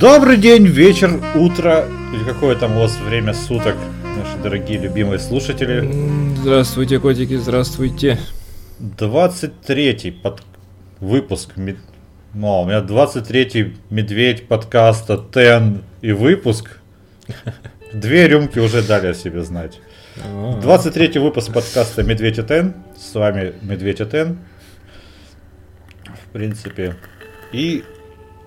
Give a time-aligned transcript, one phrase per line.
[0.00, 3.76] Добрый день, вечер, утро или какое там у вас время суток,
[4.18, 5.90] наши дорогие любимые слушатели.
[6.36, 8.18] Здравствуйте, котики, здравствуйте.
[8.78, 10.42] 23-й под...
[11.00, 11.54] выпуск.
[11.56, 16.78] Ну, у меня 23-й медведь подкаста Тен и выпуск.
[17.94, 19.80] Две рюмки уже дали о себе знать.
[20.16, 22.74] 23-й выпуск подкаста Медведь и Тен.
[22.98, 24.40] С вами Медведь и Тен.
[26.04, 26.96] В принципе.
[27.52, 27.82] И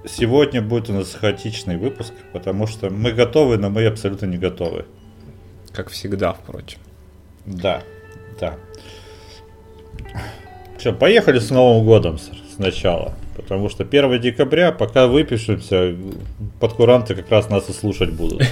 [0.05, 4.85] сегодня будет у нас хаотичный выпуск, потому что мы готовы, но мы абсолютно не готовы.
[5.71, 6.79] Как всегда, впрочем.
[7.45, 7.83] Да,
[8.39, 8.55] да.
[10.77, 12.17] Все, поехали с Новым годом
[12.55, 13.13] сначала.
[13.35, 15.95] Потому что 1 декабря, пока выпишемся,
[16.59, 18.43] подкуранты как раз нас и слушать будут.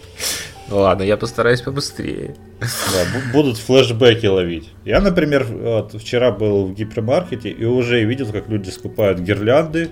[0.70, 2.34] Ладно, я постараюсь побыстрее.
[2.60, 4.68] Да, будут флешбеки ловить.
[4.84, 9.88] Я, например, вот, вчера был в гипермаркете и уже видел, как люди скупают гирлянды,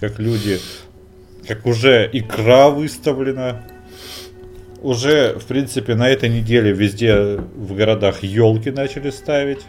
[0.00, 0.58] как люди,
[1.46, 3.62] как уже икра выставлена.
[4.82, 9.60] Уже, в принципе, на этой неделе везде в городах елки начали ставить.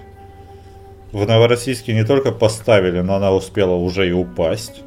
[1.12, 4.84] В Новороссийске не только поставили, но она успела уже и упасть.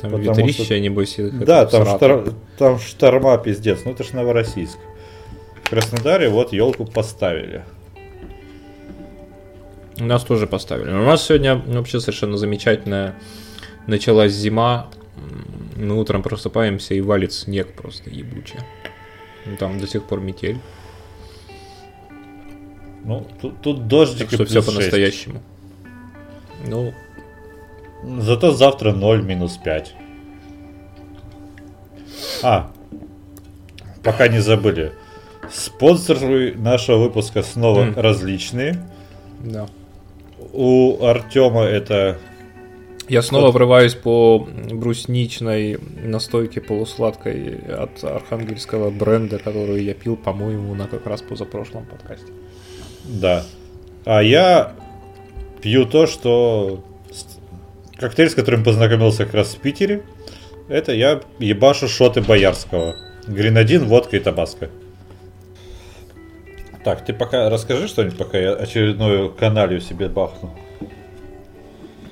[0.00, 0.78] Там ветрище, что...
[0.78, 2.34] небось, Да, там, штор...
[2.58, 3.80] там шторма пиздец.
[3.86, 4.76] Ну это ж Новороссийск.
[5.64, 7.64] В Краснодаре вот елку поставили.
[9.98, 10.90] У нас тоже поставили.
[10.90, 13.14] У нас сегодня вообще совершенно замечательная
[13.86, 14.88] началась зима,
[15.76, 18.60] мы утром просыпаемся и валит снег просто ебучий.
[19.44, 20.58] Ну, там до сих пор метель.
[23.04, 25.40] Ну, тут, тут дождик так что все по-настоящему.
[26.66, 26.92] Ну.
[28.18, 29.94] Зато завтра 0 минус 5.
[32.42, 32.70] А,
[34.02, 34.92] пока не забыли.
[35.52, 38.00] Спонсоры нашего выпуска снова mm.
[38.00, 38.84] различные.
[39.40, 39.68] Да.
[40.52, 42.18] У Артема это
[43.08, 50.86] я снова врываюсь по брусничной настойке полусладкой от архангельского бренда, которую я пил, по-моему, на
[50.86, 52.32] как раз позапрошлом подкасте.
[53.04, 53.44] Да.
[54.04, 54.74] А я
[55.62, 56.84] пью то, что
[57.96, 60.02] коктейль, с которым познакомился как раз в Питере,
[60.68, 62.96] это я ебашу шоты Боярского.
[63.26, 64.70] Гренадин, водка и табаско.
[66.84, 70.56] Так, ты пока расскажи что-нибудь, пока я очередную каналью себе бахну.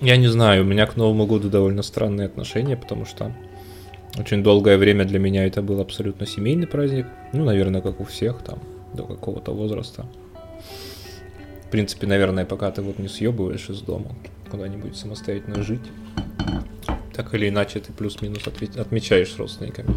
[0.01, 3.33] Я не знаю, у меня к Новому году довольно странные отношения, потому что
[4.19, 7.07] очень долгое время для меня это был абсолютно семейный праздник.
[7.33, 8.59] Ну, наверное, как у всех там,
[8.93, 10.07] до какого-то возраста.
[11.67, 14.15] В принципе, наверное, пока ты вот не съебываешь из дома,
[14.51, 15.83] куда-нибудь самостоятельно жить,
[17.13, 19.95] так или иначе ты плюс-минус отмечаешь с родственниками.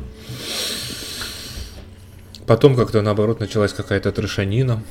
[2.47, 4.81] Потом как-то наоборот началась какая-то трешанина.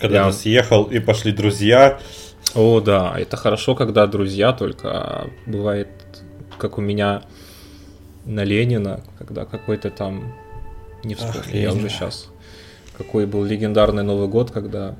[0.00, 0.32] Когда я...
[0.32, 2.00] съехал и пошли друзья,
[2.54, 5.88] о, да, это хорошо, когда друзья, только бывает,
[6.58, 7.22] как у меня
[8.24, 10.34] на Ленина, когда какой-то там,
[11.02, 12.28] не вспомню, Ах, я уже сейчас,
[12.96, 14.96] какой был легендарный Новый год, когда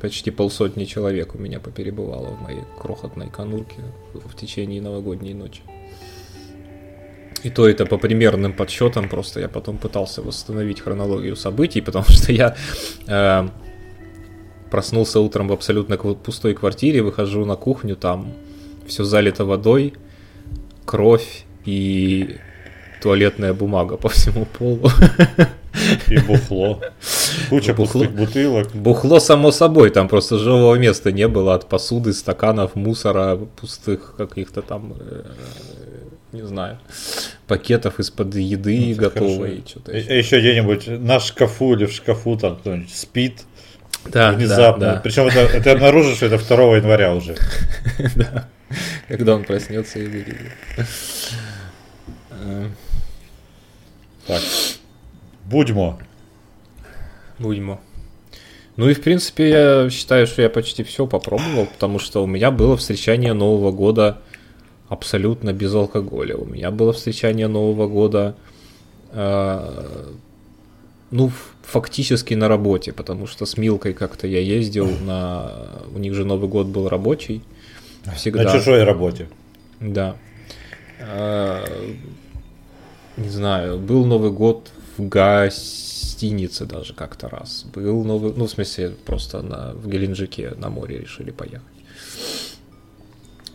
[0.00, 3.82] почти полсотни человек у меня поперебывало в моей крохотной конурке
[4.14, 5.62] в течение новогодней ночи.
[7.42, 12.32] И то это по примерным подсчетам, просто я потом пытался восстановить хронологию событий, потому что
[12.32, 12.56] я
[13.06, 13.48] э,
[14.70, 18.32] Проснулся утром в абсолютно пустой квартире, выхожу на кухню, там
[18.86, 19.94] все залито водой,
[20.84, 22.36] кровь и
[23.02, 24.90] туалетная бумага по всему полу.
[26.08, 26.80] И бухло.
[27.48, 28.00] Куча бухло.
[28.00, 28.74] пустых бутылок.
[28.74, 34.62] Бухло, само собой, там просто живого места не было от посуды, стаканов, мусора, пустых каких-то
[34.62, 35.24] там, э,
[36.32, 36.78] не знаю,
[37.46, 39.62] пакетов из-под еды ну, готовой.
[39.66, 40.18] Что-то еще.
[40.18, 43.44] еще где-нибудь на шкафу или в шкафу там кто-нибудь спит,
[44.06, 44.86] да, внезапно.
[44.86, 45.00] Да, да.
[45.00, 47.36] Причем это, это обнаружишь, что это 2 января уже.
[48.16, 48.48] Да.
[49.08, 50.36] Когда он проснется и выйдет.
[54.26, 54.42] Так.
[55.46, 55.98] Будьмо.
[57.38, 57.80] Будьмо.
[58.76, 62.50] Ну и в принципе я считаю, что я почти все попробовал, потому что у меня
[62.50, 64.22] было встречание Нового года
[64.88, 66.36] абсолютно без алкоголя.
[66.36, 68.36] У меня было встречание Нового года
[69.10, 70.12] э,
[71.10, 71.32] ну,
[71.70, 75.68] фактически на работе, потому что с Милкой как-то я ездил на...
[75.94, 77.42] У них же Новый год был рабочий.
[78.16, 78.44] Всегда.
[78.44, 79.28] На чужой работе.
[79.80, 80.16] Да.
[81.00, 81.64] А,
[83.16, 87.64] не знаю, был Новый год в гостинице даже как-то раз.
[87.72, 88.32] Был Новый...
[88.36, 89.72] Ну, в смысле, просто на...
[89.74, 91.62] в Геленджике на море решили поехать.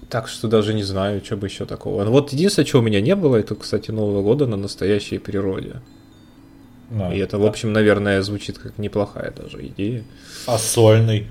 [0.09, 2.03] Так что даже не знаю, что бы еще такого.
[2.03, 5.81] Ну, вот единственное, чего у меня не было, это, кстати, Нового года на настоящей природе.
[6.89, 7.43] Да, и это, да.
[7.43, 10.03] в общем, наверное, звучит как неплохая даже идея.
[10.47, 11.27] А сольный?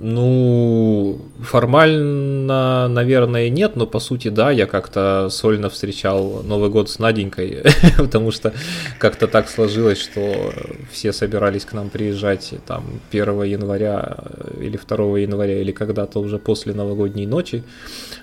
[0.00, 7.00] Ну, формально, наверное, нет, но по сути, да, я как-то сольно встречал Новый год с
[7.00, 7.64] Наденькой,
[7.98, 8.52] потому что
[9.00, 10.52] как-то так сложилось, что
[10.92, 14.18] все собирались к нам приезжать там 1 января
[14.60, 17.64] или 2 января, или когда-то уже после новогодней ночи,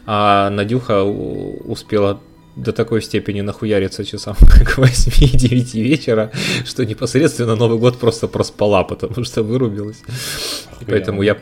[0.06, 2.22] а Надюха успела
[2.56, 6.31] до такой степени нахуяриться часам к 8-9 вечера,
[6.66, 10.02] что непосредственно Новый год просто проспала, потому что вырубилась.
[10.81, 11.38] И поэтому я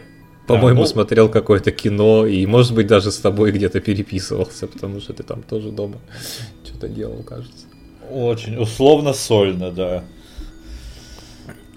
[0.47, 0.85] по-моему, ну...
[0.85, 5.41] смотрел какое-то кино и, может быть, даже с тобой где-то переписывался, потому что ты там
[5.41, 5.99] тоже дома
[6.65, 7.65] что-то делал, кажется.
[8.11, 10.03] Очень условно сольно, да.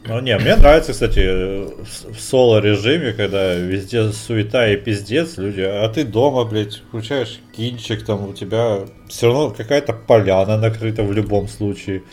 [0.09, 6.05] Ну не, мне нравится, кстати, в соло-режиме, когда везде суета и пиздец, люди, а ты
[6.05, 12.05] дома, блядь, включаешь кинчик, там у тебя все равно какая-то поляна накрыта в любом случае.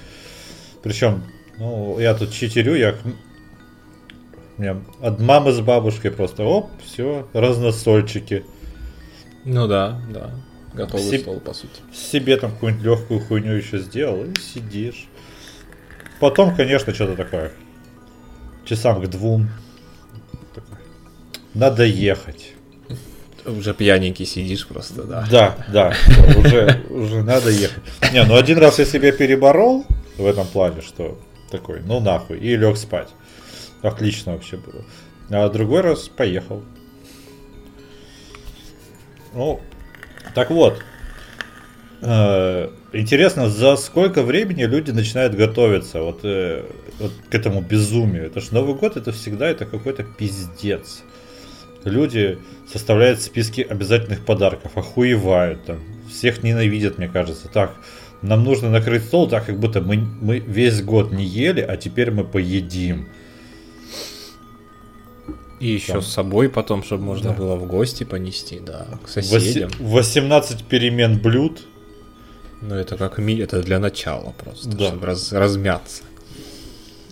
[0.81, 1.23] Причем,
[1.59, 2.95] ну, я тут читерю, я
[4.57, 8.43] мне от мамы с бабушкой просто, оп, все, разносольчики.
[9.45, 10.31] Ну да, да.
[10.73, 11.21] Готовый Себ...
[11.21, 11.81] стол, по сути.
[11.93, 15.07] Себе там какую-нибудь легкую хуйню еще сделал и сидишь.
[16.19, 17.51] Потом, конечно, что-то такое.
[18.65, 19.50] Часам к двум.
[21.54, 22.54] Надо ехать.
[23.45, 25.27] Уже пьяненький сидишь просто, да.
[25.30, 25.94] Да, да.
[26.38, 27.83] Уже, уже надо ехать.
[28.13, 29.86] Не, ну один раз я себя переборол
[30.18, 31.19] в этом плане, что
[31.51, 33.10] такой, ну нахуй, и лег спать.
[33.81, 34.83] Отлично вообще было.
[35.30, 36.63] А другой раз поехал.
[39.33, 39.60] Ну,
[40.36, 40.80] так вот.
[42.01, 46.63] Э, интересно, за сколько времени люди начинают готовиться вот, э,
[46.99, 48.25] вот к этому безумию?
[48.25, 51.03] Это ж Новый год, это всегда это какой-то пиздец.
[51.83, 52.39] Люди
[52.71, 55.79] составляют списки обязательных подарков, охуевают там,
[56.09, 57.49] всех ненавидят, мне кажется.
[57.49, 57.75] Так,
[58.21, 62.09] нам нужно накрыть стол так, как будто мы, мы весь год не ели, а теперь
[62.11, 63.09] мы поедим.
[65.59, 66.01] И еще там.
[66.01, 67.35] с собой потом, чтобы можно да.
[67.35, 69.71] было в гости понести, да, к соседям.
[69.79, 71.63] 18 перемен блюд.
[72.65, 74.88] Ну, это как ми, это для начала просто, да.
[74.88, 76.04] чтобы раз, размяться.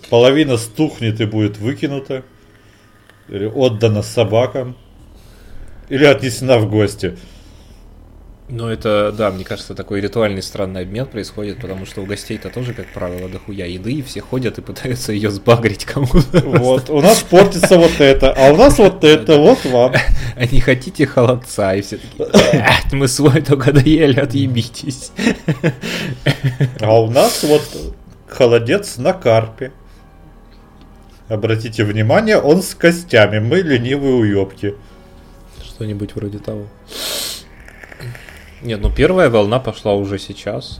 [0.09, 2.24] Половина стухнет и будет выкинута.
[3.27, 4.77] Или отдана собакам.
[5.89, 7.18] Или отнесена в гости.
[8.53, 12.74] Ну, это, да, мне кажется, такой ритуальный странный обмен происходит, потому что у гостей-то тоже,
[12.74, 16.42] как правило, дохуя еды, и все ходят и пытаются ее сбагрить кому-то.
[16.42, 19.94] Вот, у нас портится вот это, а у нас вот это, вот вам.
[20.36, 21.75] А не хотите холодца?
[21.75, 25.12] И все такие, мы свой только доели, отъебитесь.
[26.81, 27.62] А у нас вот
[28.27, 29.71] холодец на карпе.
[31.30, 34.75] Обратите внимание, он с костями, мы ленивые уебки.
[35.63, 36.68] Что-нибудь вроде того.
[38.63, 40.79] Нет, ну первая волна пошла уже сейчас.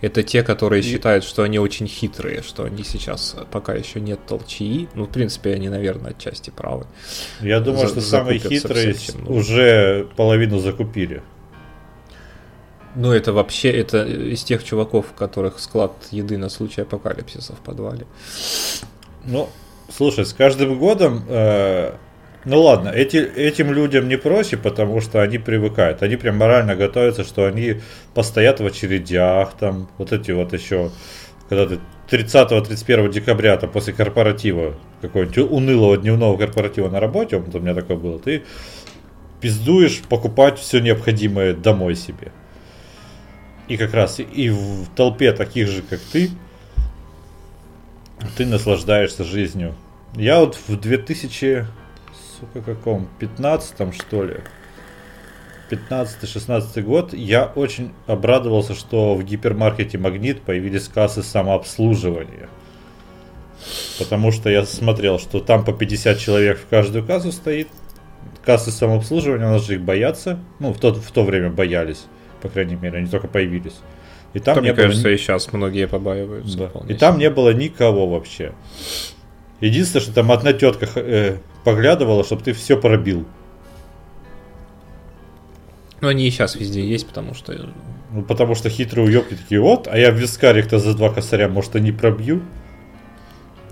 [0.00, 0.84] Это те, которые и...
[0.84, 4.88] считают, что они очень хитрые, что они сейчас пока еще нет толчии.
[4.94, 6.86] Ну, в принципе, они, наверное, отчасти правы.
[7.40, 8.94] Я думаю, За- что самые хитрые
[9.26, 11.22] уже половину закупили.
[12.94, 17.58] Ну, это вообще, это из тех чуваков, у которых склад еды на случай апокалипсиса в
[17.58, 18.06] подвале.
[19.24, 19.50] Ну,
[19.94, 21.94] слушай, с каждым годом э,
[22.46, 26.04] ну ладно, эти, этим людям не проще, потому что они привыкают.
[26.04, 27.80] Они прям морально готовятся, что они
[28.14, 30.92] постоят в очередях, там, вот эти вот еще,
[31.48, 37.58] когда ты 30-31 декабря, там, после корпоратива, какого-нибудь унылого дневного корпоратива на работе, вот у
[37.58, 38.44] меня такое было, ты
[39.40, 42.30] пиздуешь покупать все необходимое домой себе.
[43.66, 46.30] И как раз и в толпе таких же, как ты,
[48.36, 49.74] ты наслаждаешься жизнью.
[50.14, 51.66] Я вот в 2000
[52.40, 53.08] сука, каком?
[53.18, 54.36] 15 что ли?
[55.70, 62.48] 15-16 год, я очень обрадовался, что в гипермаркете Магнит появились кассы самообслуживания.
[63.98, 67.68] Потому что я смотрел, что там по 50 человек в каждую кассу стоит.
[68.44, 70.38] Кассы самообслуживания, у нас же их боятся.
[70.60, 72.04] Ну, в то, в то время боялись,
[72.42, 73.74] по крайней мере, они только появились.
[74.34, 74.84] И там, там мне было...
[74.84, 76.58] кажется, и сейчас многие побаиваются.
[76.58, 76.70] Да.
[76.88, 78.52] И там не было никого вообще.
[79.60, 83.26] Единственное, что там одна тетка э, поглядывала, чтобы ты все пробил.
[86.00, 87.72] Ну, они и сейчас везде есть, потому что...
[88.12, 91.74] Ну, потому что хитрые уебки такие, вот, а я в вискарик-то за два косаря, может,
[91.74, 92.40] и не пробью.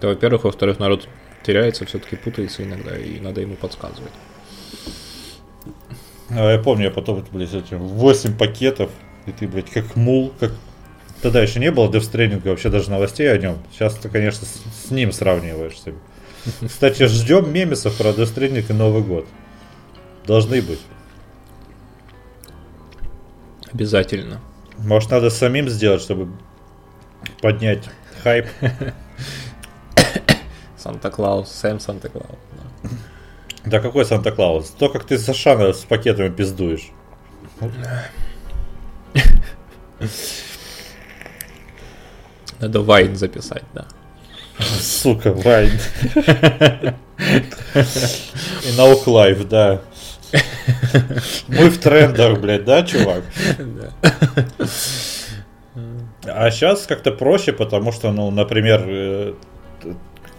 [0.01, 1.09] Да, во-первых, во-вторых, народ
[1.47, 4.13] теряется, все-таки путается иногда, и надо ему подсказывать.
[6.31, 8.91] А я помню, я потом, блядь, этим 8 пакетов,
[9.27, 10.51] и ты, блядь, как мул, как...
[11.23, 13.59] Тогда еще не было девстренинга, вообще даже новостей о нем.
[13.73, 15.95] Сейчас ты, конечно, с, с ним сравниваешь себе.
[16.67, 19.27] Кстати, ждем мемесов про Death и Новый год.
[20.27, 20.81] Должны быть.
[23.73, 24.41] Обязательно.
[24.79, 26.33] Может, надо самим сделать, чтобы
[27.41, 27.89] поднять
[28.23, 28.47] хайп.
[30.77, 32.39] Санта-Клаус, Сэм Санта-Клаус.
[32.83, 32.91] Да.
[33.65, 34.71] Да какой Санта-Клаус?
[34.79, 36.91] То, как ты с Ашана с пакетами пиздуешь.
[42.61, 43.87] Надо Вайн записать, да.
[44.59, 45.79] Сука, Вайн.
[47.19, 49.81] И Thug Life, да.
[51.49, 53.23] Мы в трендах, блядь, да, чувак?
[56.27, 59.35] А сейчас как-то проще, потому что, ну, например, э,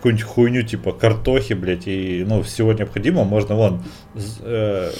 [0.05, 3.83] какую-нибудь хуйню типа картохи, блядь, и, ну, всего необходимого можно вон
[4.41, 4.91] э,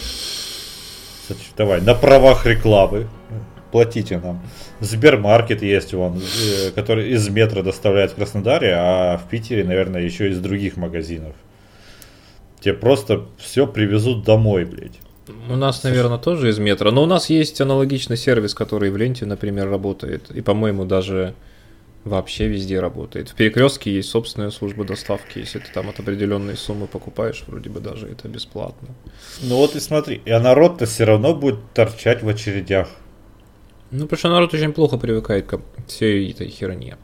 [1.58, 3.08] давай, на правах рекламы
[3.76, 4.40] платите нам.
[4.80, 10.30] Сбермаркет есть вон, э, который из метро доставляет в Краснодаре, а в Питере, наверное, еще
[10.30, 11.34] из других магазинов.
[12.62, 14.98] Тебе просто все привезут домой, блядь.
[15.50, 19.26] У нас, наверное, тоже из метро, но у нас есть аналогичный сервис, который в ленте,
[19.26, 21.34] например, работает, и, по-моему, даже
[22.06, 23.28] вообще везде работает.
[23.28, 27.82] В перекрестке есть собственная служба доставки, если ты там от определенной суммы покупаешь, вроде бы
[27.82, 28.88] даже это бесплатно.
[29.42, 32.88] Ну вот и смотри, а народ-то все равно будет торчать в очередях.
[33.96, 36.98] Ну, потому что народ очень плохо привыкает к всей этой херне.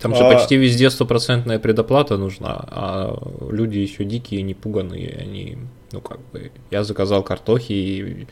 [0.00, 0.32] Там же а...
[0.32, 3.14] почти везде стопроцентная предоплата нужна, а
[3.50, 5.58] люди еще дикие, не пуганные, они,
[5.92, 8.26] ну как бы, я заказал картохи, и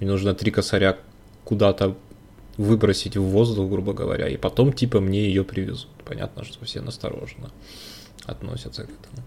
[0.00, 0.96] мне нужно три косаря
[1.44, 1.94] куда-то
[2.56, 5.90] выбросить в воздух, грубо говоря, и потом типа мне ее привезут.
[6.06, 7.50] Понятно, что все настороженно
[8.24, 9.26] относятся к этому.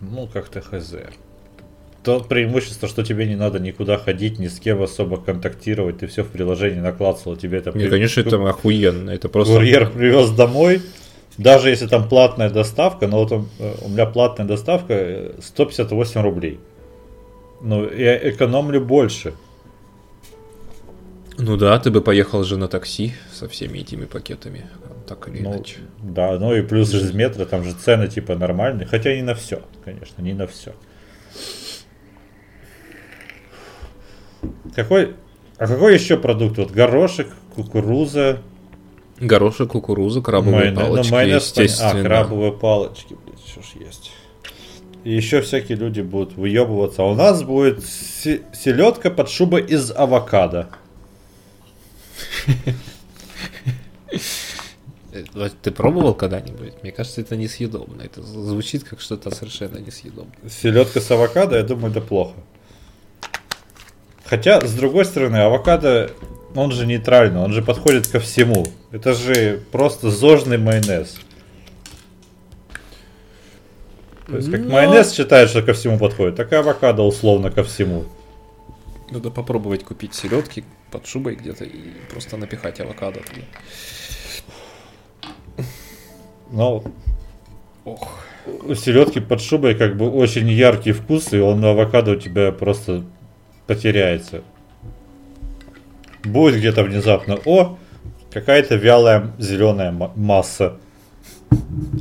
[0.00, 0.94] Ну, как-то хз.
[2.08, 6.22] То преимущество, что тебе не надо никуда ходить, ни с кем особо контактировать, ты все
[6.22, 7.76] в приложении наклацал, тебе это...
[7.76, 9.52] Не, конечно, это охуенно, это просто...
[9.52, 10.80] Курьер привез домой,
[11.36, 16.60] даже если там платная доставка, но вот э, у меня платная доставка 158 рублей.
[17.60, 19.34] Ну, я экономлю больше.
[21.36, 24.64] Ну да, ты бы поехал же на такси со всеми этими пакетами,
[25.06, 25.76] так или ну, иначе.
[26.02, 29.60] Да, ну и плюс из метро, там же цены типа нормальные, хотя не на все,
[29.84, 30.72] конечно, не на все.
[34.74, 35.14] Какой,
[35.56, 36.58] а какой еще продукт?
[36.58, 38.40] Вот горошек, кукуруза.
[39.18, 42.00] Горошек, кукуруза, крабовые Майонез, ну, палочки, ну, майонез, естественно.
[42.00, 44.12] А, крабовые палочки, блядь, что ж есть.
[45.04, 47.02] И еще всякие люди будут выебываться.
[47.02, 50.68] А у нас будет селедка под шубой из авокадо.
[55.62, 56.82] Ты пробовал когда-нибудь?
[56.82, 58.02] Мне кажется, это несъедобно.
[58.02, 60.48] Это звучит как что-то совершенно несъедобное.
[60.48, 62.34] Селедка с авокадо, я думаю, это плохо.
[64.28, 66.10] Хотя, с другой стороны, авокадо,
[66.54, 68.66] он же нейтральный, он же подходит ко всему.
[68.90, 71.18] Это же просто зожный майонез.
[74.26, 74.74] То есть, как Но...
[74.74, 78.04] майонез считает, что ко всему подходит, так и авокадо условно ко всему.
[79.10, 83.46] Надо попробовать купить селедки под шубой где-то и просто напихать авокадо туда.
[86.50, 86.84] Ну,
[87.86, 88.18] ох.
[88.64, 92.52] У селедки под шубой как бы очень яркий вкус, и он на авокадо у тебя
[92.52, 93.04] просто
[93.68, 94.42] потеряется.
[96.24, 97.78] Будет где-то внезапно, о,
[98.32, 100.78] какая-то вялая зеленая масса.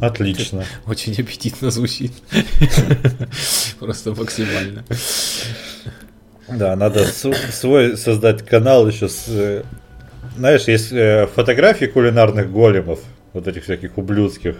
[0.02, 0.64] Отлично.
[0.88, 2.14] Очень аппетитно звучит.
[3.80, 4.84] Просто максимально.
[6.48, 9.26] Да, надо свой создать канал еще с...
[9.28, 9.64] Э,
[10.38, 13.02] знаешь, есть э, фотографии кулинарных големов,
[13.34, 14.56] вот этих всяких ублюдских.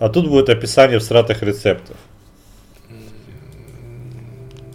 [0.00, 1.96] А тут будет описание всратых рецептов.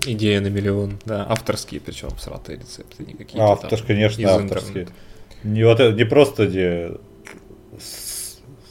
[0.06, 4.88] Идея на миллион, да, авторские, причем всратые рецепты, не какие-то Автор, там, конечно, авторские.
[5.44, 6.92] Не, вот, не просто где,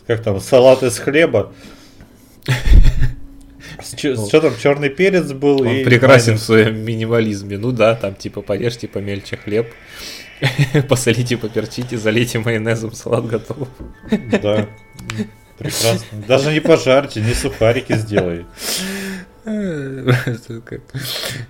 [0.06, 1.52] как там, салат из хлеба,
[3.82, 5.62] что там, черный перец был?
[5.62, 7.58] Он и прекрасен в своем минимализме.
[7.58, 9.72] Ну да, там типа порежьте помельче хлеб,
[10.88, 13.68] посолите, поперчите, залейте майонезом, салат готов.
[14.42, 14.68] Да,
[15.58, 16.18] прекрасно.
[16.26, 18.46] Даже не пожарьте, не сухарики сделай.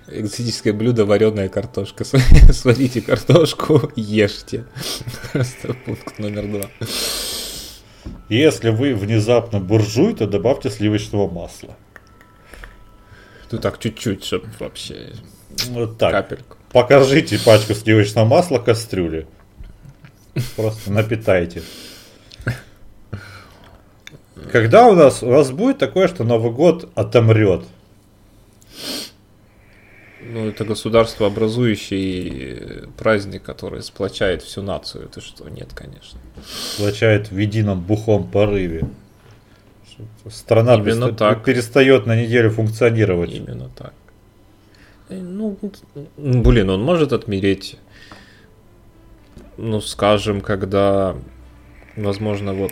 [0.07, 2.03] Экзотическое блюдо вареная картошка.
[2.51, 4.65] Сварите картошку, ешьте.
[5.31, 6.69] Просто пункт номер два.
[8.29, 11.75] Если вы внезапно буржуй, то добавьте сливочного масла.
[13.51, 15.13] Ну так, чуть-чуть, чтобы вообще...
[15.67, 16.11] Вот так.
[16.11, 16.57] Капельку.
[16.71, 19.27] Покажите пачку сливочного масла кастрюли.
[20.55, 21.61] Просто напитайте.
[24.51, 27.65] Когда у нас, у нас будет такое, что Новый год отомрет?
[30.25, 35.05] Ну, это государство образующий праздник, который сплочает всю нацию.
[35.05, 35.49] Это что?
[35.49, 36.19] Нет, конечно.
[36.45, 38.87] Сплочает в едином бухом порыве.
[40.29, 41.43] Страна Именно переста- так.
[41.43, 43.31] перестает на неделю функционировать.
[43.33, 43.93] Именно так.
[45.09, 45.57] Э, ну,
[46.17, 47.77] блин, он может отмереть,
[49.57, 51.15] ну, скажем, когда,
[51.95, 52.71] возможно, вот...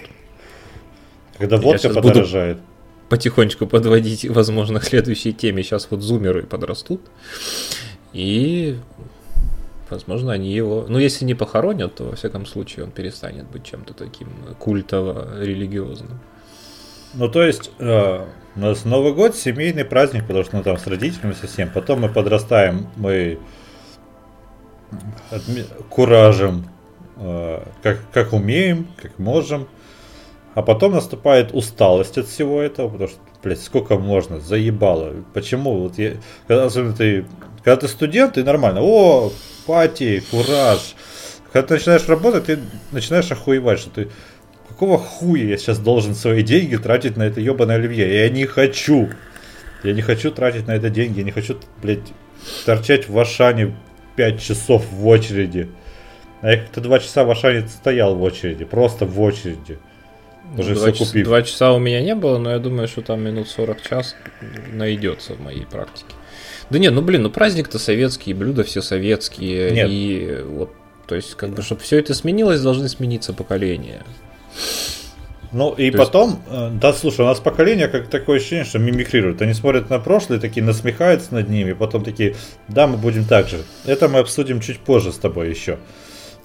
[1.37, 2.57] Когда водка подорожает.
[2.57, 2.70] Буду...
[3.11, 5.63] потихонечку подводить, возможно, к следующей теме.
[5.63, 7.01] Сейчас вот зумеры подрастут.
[8.13, 8.77] И,
[9.89, 10.85] возможно, они его...
[10.87, 16.21] Ну, если не похоронят, то, во всяком случае, он перестанет быть чем-то таким культово-религиозным.
[17.13, 18.25] Ну, то есть, э,
[18.55, 21.69] у нас Новый год семейный праздник, потому что ну, там с родителями совсем.
[21.69, 23.39] Потом мы подрастаем, мы
[25.31, 26.65] отме- куражем,
[27.17, 29.67] э, как, как умеем, как можем.
[30.53, 35.13] А потом наступает усталость от всего этого, потому что, блядь, сколько можно, заебало.
[35.33, 35.79] Почему?
[35.79, 36.13] Вот я,
[36.47, 37.25] когда, особенно ты,
[37.63, 39.31] когда ты студент, ты нормально, о,
[39.65, 40.95] пати, кураж.
[41.53, 42.59] Когда ты начинаешь работать, ты
[42.91, 44.09] начинаешь охуевать, что ты,
[44.67, 48.23] какого хуя я сейчас должен свои деньги тратить на это ебаное оливье?
[48.23, 49.09] Я не хочу.
[49.83, 52.13] Я не хочу тратить на это деньги, я не хочу, блядь,
[52.65, 53.75] торчать в Ашане
[54.17, 55.69] 5 часов в очереди.
[56.41, 59.79] А я как-то 2 часа в Ашане стоял в очереди, просто в очереди.
[60.57, 61.25] Уже два, все купив.
[61.25, 64.15] два часа у меня не было, но я думаю, что там минут 40 час
[64.71, 66.13] найдется в моей практике.
[66.69, 69.71] Да нет, ну блин, ну праздник-то советский, блюда все советские.
[69.71, 69.87] Нет.
[69.89, 70.71] И вот,
[71.07, 74.03] то есть, как бы, чтобы все это сменилось, должны смениться поколения.
[75.51, 76.41] Ну и То потом, есть...
[76.49, 79.41] Э, да, слушай, у нас поколение как такое ощущение, что мимикрируют.
[79.41, 82.35] Они смотрят на прошлое, такие насмехаются над ними, потом такие,
[82.69, 83.59] да, мы будем так же.
[83.85, 85.77] Это мы обсудим чуть позже с тобой еще.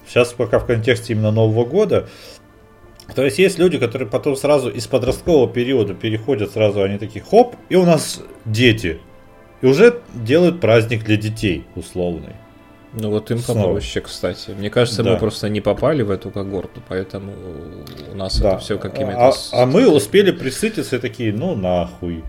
[0.07, 2.07] Сейчас пока в контексте именно Нового года.
[3.15, 7.55] То есть есть люди, которые потом сразу из подросткового периода переходят сразу, они такие, хоп,
[7.69, 8.99] и у нас дети.
[9.61, 12.35] И уже делают праздник для детей условный.
[12.93, 13.67] Ну вот им Снова.
[13.67, 14.51] попроще, кстати.
[14.51, 15.13] Мне кажется, да.
[15.13, 17.33] мы просто не попали в эту когорту, поэтому
[18.11, 18.49] у нас да.
[18.49, 19.29] это все какими-то...
[19.29, 22.23] А, а мы успели присытиться и такие, ну нахуй.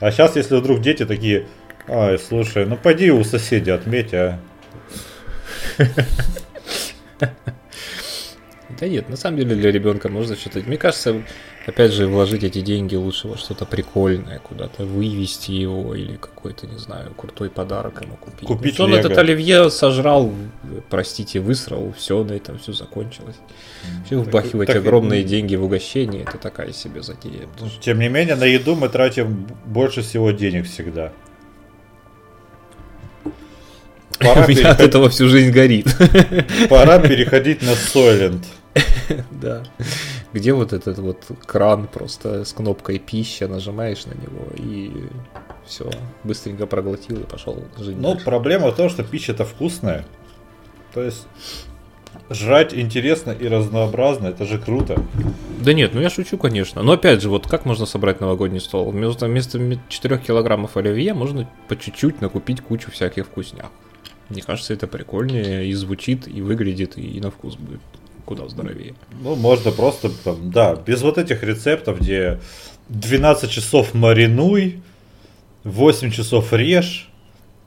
[0.00, 1.46] А сейчас, если вдруг дети такие,
[1.88, 4.38] ай, слушай, ну пойди у соседей отметь, а.
[8.78, 10.60] Да нет, на самом деле для ребенка можно что-то.
[10.60, 11.22] Мне кажется,
[11.66, 16.78] опять же, вложить эти деньги лучше во что-то прикольное, куда-то вывести его или какой-то, не
[16.78, 18.48] знаю, крутой подарок ему купить.
[18.48, 20.32] Купить Он этот оливье сожрал,
[20.90, 23.36] простите, высрал, все, на этом все закончилось.
[24.06, 27.48] Все вбахивать так, огромные так, деньги в угощение, это такая себе затея.
[27.80, 31.12] Тем не менее, на еду мы тратим больше всего денег всегда.
[34.18, 34.72] Пора У меня переход...
[34.72, 35.86] от этого всю жизнь горит.
[36.68, 38.44] Пора переходить на Soylent.
[39.30, 39.62] Да.
[40.32, 45.08] Где вот этот вот кран просто с кнопкой пища, нажимаешь на него и
[45.66, 45.90] все,
[46.24, 47.96] быстренько проглотил и пошел жить.
[47.98, 50.04] Ну, проблема в том, что пища-то вкусная.
[50.92, 51.26] То есть
[52.30, 55.02] жрать интересно и разнообразно, это же круто.
[55.60, 56.82] Да нет, ну я шучу, конечно.
[56.82, 58.90] Но опять же, вот как можно собрать новогодний стол?
[58.90, 63.70] Вместо, вместо 4 килограммов оливье можно по чуть-чуть накупить кучу всяких вкусняк.
[64.28, 67.80] Мне кажется, это прикольнее и звучит, и выглядит, и на вкус будет
[68.24, 68.94] куда здоровее.
[69.20, 72.40] Ну, можно просто, там, да, без вот этих рецептов, где
[72.88, 74.82] 12 часов маринуй,
[75.64, 77.10] 8 часов режь,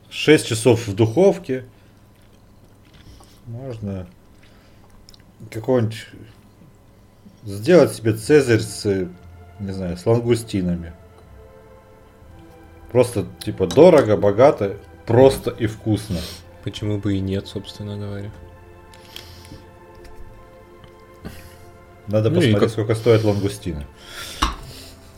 [0.10, 1.66] 6 часов в духовке.
[3.46, 4.08] Можно
[5.52, 6.08] какой-нибудь
[7.46, 9.10] сделать себе цезарь с,
[9.60, 10.94] не знаю, с лангустинами.
[12.92, 16.18] Просто, типа, дорого, богато, просто и вкусно.
[16.64, 18.32] Почему бы и нет, собственно говоря.
[22.08, 22.70] Надо ну посмотреть, как...
[22.70, 23.86] сколько стоит лангустины.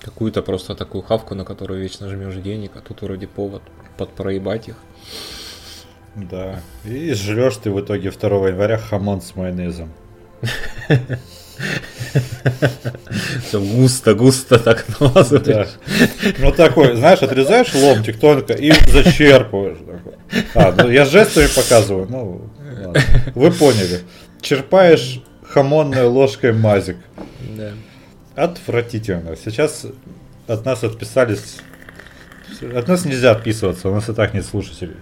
[0.02, 3.62] Какую-то просто такую хавку, на которую вечно жмешь денег, а тут вроде повод
[3.97, 4.75] подпроебать их.
[6.15, 6.62] Да.
[6.86, 9.91] И жрешь ты в итоге 2 января хамон с майонезом.
[13.43, 15.78] Все густо-густо так намазываешь.
[16.39, 19.78] Ну такой, знаешь, отрезаешь ломтик тонко и зачерпываешь.
[20.56, 22.49] А, ну я жестами показываю, ну.
[23.36, 24.02] Вы поняли.
[24.41, 26.98] Черпаешь хамонной ложкой мазик.
[27.58, 27.74] Да.
[28.36, 29.36] Отвратительно.
[29.36, 29.86] Сейчас
[30.48, 31.58] от нас отписались.
[32.76, 34.96] От нас нельзя отписываться, у нас и так нет слушателей.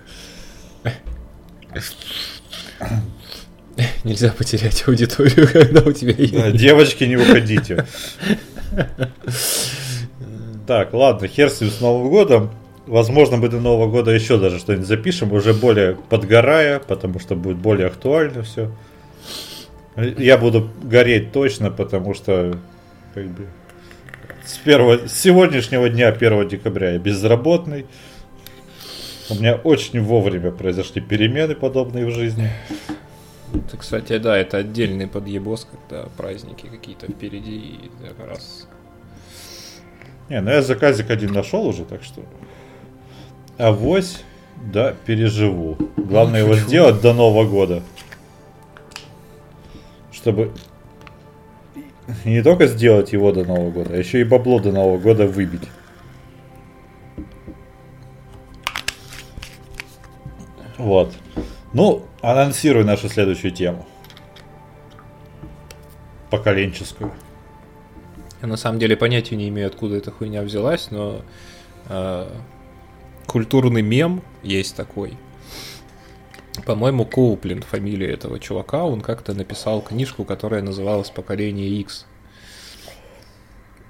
[4.04, 6.34] Нельзя потерять аудиторию, когда у тебя есть.
[6.34, 7.86] Да, девочки, не уходите.
[10.66, 12.52] Так, ладно, хер с ним с Новым годом.
[12.86, 17.58] Возможно, мы до Нового года еще даже что-нибудь запишем, уже более подгорая, потому что будет
[17.58, 18.72] более актуально все.
[19.98, 22.60] Я буду гореть точно, потому что
[23.16, 23.48] как бы,
[24.46, 27.88] с, первого, с сегодняшнего дня, 1 декабря, я безработный.
[29.30, 32.50] У меня очень вовремя произошли перемены подобные в жизни.
[33.54, 38.68] Это, кстати, да, это отдельный подъебос, когда праздники какие-то впереди и как раз.
[40.30, 42.22] Не, ну я заказик один нашел уже, так что.
[43.58, 44.24] Авось,
[44.72, 45.78] да, переживу.
[45.98, 47.82] Главное его сделать до Нового года.
[50.18, 50.52] Чтобы
[52.26, 55.70] не только сделать его до Нового года, а еще и бабло до Нового года выбить.
[60.78, 61.14] Вот.
[61.74, 63.86] Ну, анонсируй нашу следующую тему.
[66.32, 67.12] Поколенческую.
[68.42, 71.22] Я на самом деле понятия не имею, откуда эта хуйня взялась, но
[71.90, 72.28] э,
[73.28, 75.16] культурный мем есть такой.
[76.68, 82.06] По-моему, Коуплин, фамилия этого чувака, он как-то написал книжку, которая называлась «Поколение X».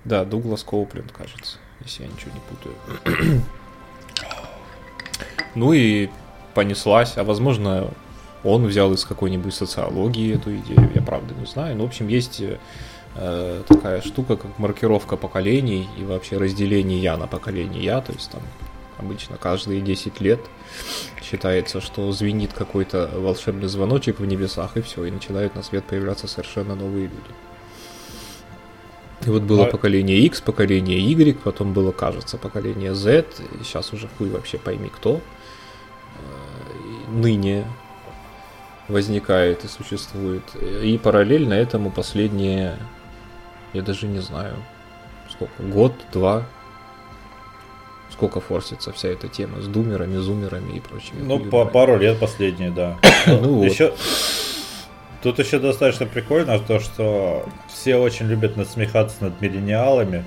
[0.05, 3.41] Да, Дуглас Коуплин, кажется, если я ничего не путаю.
[5.55, 6.09] ну и
[6.53, 7.87] понеслась, а возможно,
[8.43, 11.75] он взял из какой-нибудь социологии эту идею, я правда не знаю.
[11.77, 12.43] Но, в общем, есть
[13.15, 18.29] э, такая штука, как маркировка поколений и вообще разделение я на поколение я, то есть
[18.29, 18.41] там
[18.97, 20.39] обычно каждые 10 лет
[21.21, 26.27] считается, что звенит какой-то волшебный звоночек в небесах, и все, и начинают на свет появляться
[26.27, 27.31] совершенно новые люди.
[29.25, 29.69] И вот было а...
[29.69, 33.25] поколение X, поколение Y, потом было, кажется, поколение Z,
[33.59, 35.15] и сейчас уже хуй вообще пойми кто.
[35.15, 37.65] Э, ныне
[38.87, 40.43] возникает и существует.
[40.55, 42.77] И параллельно этому последние,
[43.73, 44.55] я даже не знаю,
[45.29, 46.45] сколько, год, два,
[48.17, 51.21] сколько форсится вся эта тема с думерами, зумерами и прочими.
[51.21, 52.97] Ну, по пару лет последние, да.
[53.27, 53.93] ну, еще,
[55.21, 60.23] Тут еще достаточно прикольно то, что все очень любят насмехаться над миллениалами.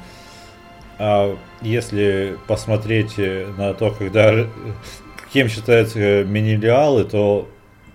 [0.99, 4.47] А если посмотреть на то, когда
[5.33, 7.49] кем считаются миллениалы, то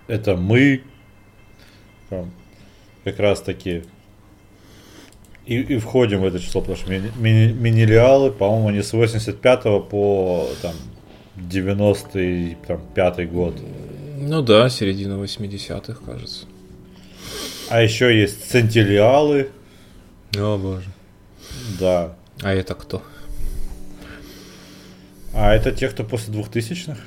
[0.08, 0.84] это мы,
[2.10, 2.32] там,
[3.04, 3.84] как раз таки,
[5.46, 9.90] и, и входим в это число, потому что ми, ми, миллениалы, по-моему, они с 85
[9.90, 10.74] по там,
[11.36, 13.56] 95 год.
[14.18, 16.46] Ну да, середина 80-х, кажется.
[17.70, 19.50] А еще есть центилиалы.
[20.38, 20.90] О боже.
[21.80, 22.16] Да.
[22.42, 23.02] А это кто?
[25.34, 26.98] А это те, кто после двухтысячных.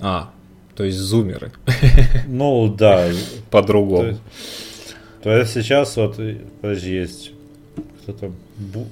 [0.00, 0.30] А,
[0.74, 1.52] то есть зумеры.
[2.26, 3.08] Ну да.
[3.50, 4.18] По-другому.
[5.26, 6.20] То, есть сейчас вот,
[6.60, 7.32] подожди, есть
[8.02, 8.36] кто там.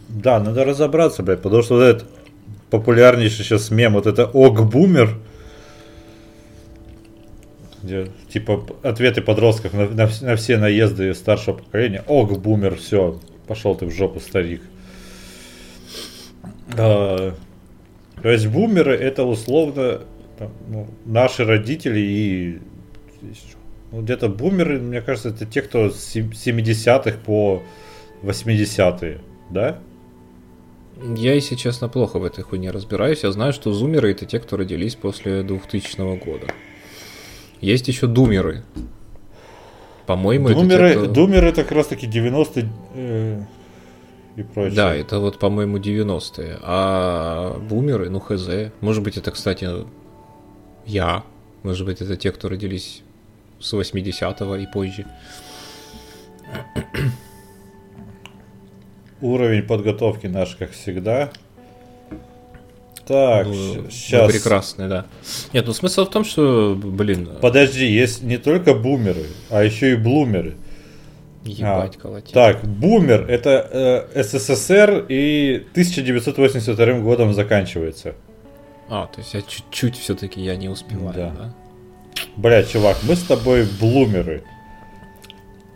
[0.08, 2.08] Да, надо разобраться, блядь, потому что вот этот
[2.70, 5.16] популярнейший сейчас мем, вот это ог-бумер,
[7.84, 12.02] где типа ответы подростков на, на, на все наезды старшего поколения.
[12.08, 14.62] Ог, бумер, все, пошел ты в жопу, старик.
[16.76, 17.32] А,
[18.20, 20.00] то есть бумеры это условно
[20.36, 22.58] там, ну, наши родители и
[23.94, 27.62] ну, где-то бумеры, мне кажется, это те, кто с 70-х по
[28.24, 29.78] 80-е, да?
[31.16, 33.22] Я, если честно, плохо в этой хуйне разбираюсь.
[33.22, 36.48] Я знаю, что зумеры это те, кто родились после 2000 года.
[37.60, 38.64] Есть еще думеры.
[40.06, 41.14] По-моему, думеры, это те, кто...
[41.14, 43.42] Думеры это как раз таки 90 э,
[44.34, 44.74] и прочее.
[44.74, 46.58] Да, это вот, по-моему, 90-е.
[46.62, 48.48] А бумеры, ну хз.
[48.80, 49.68] Может быть, это, кстати,
[50.84, 51.22] я.
[51.62, 53.03] Может быть, это те, кто родились
[53.64, 55.06] с 80-го и позже.
[59.20, 61.30] Уровень подготовки наш, как всегда.
[63.06, 64.26] Так, ну, сейчас.
[64.26, 65.06] Ну, прекрасный, да.
[65.52, 67.28] Нет, ну смысл в том, что, блин.
[67.40, 70.56] Подожди, есть не только бумеры, а еще и блумеры.
[71.44, 72.32] Ебать, а, колотить.
[72.32, 78.14] Так, бумер это э, СССР и 1982 годом заканчивается.
[78.88, 81.30] А, то есть я чуть-чуть все-таки я не успеваю, да?
[81.30, 81.54] да?
[82.36, 84.42] Бля, чувак, мы с тобой блумеры.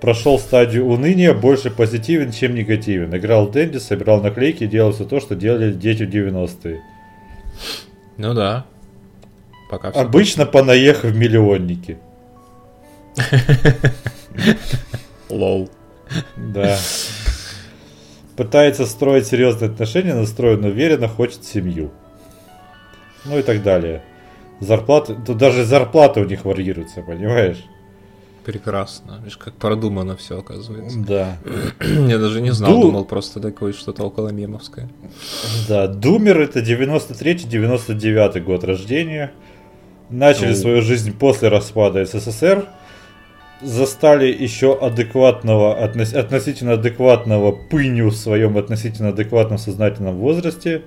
[0.00, 3.14] Прошел стадию уныния, больше позитивен, чем негативен.
[3.16, 6.80] Играл в Дэнди, собирал наклейки, делал все то, что делали дети в 90-е.
[8.16, 8.66] Ну да.
[9.70, 11.98] Пока Обычно понаехав миллионники.
[15.28, 15.70] Лол.
[16.36, 16.78] Да.
[18.36, 21.90] Пытается строить серьезные отношения, настроен уверенно, хочет семью.
[23.24, 24.02] Ну и так далее.
[24.60, 27.64] Зарплаты, тут даже зарплаты у них варьируются, понимаешь?
[28.44, 29.18] Прекрасно.
[29.18, 30.98] Видишь, как продумано все оказывается.
[30.98, 31.36] Да.
[31.80, 32.82] Я даже не знал, Ду...
[32.82, 34.88] думал просто такое что-то около мемовское.
[35.68, 39.32] Да, Думер это 93-99 год рождения.
[40.10, 40.56] Начали ну...
[40.56, 42.66] свою жизнь после распада СССР.
[43.62, 46.12] Застали еще адекватного, относ...
[46.14, 50.82] относительно адекватного пыню в своем относительно адекватном сознательном возрасте.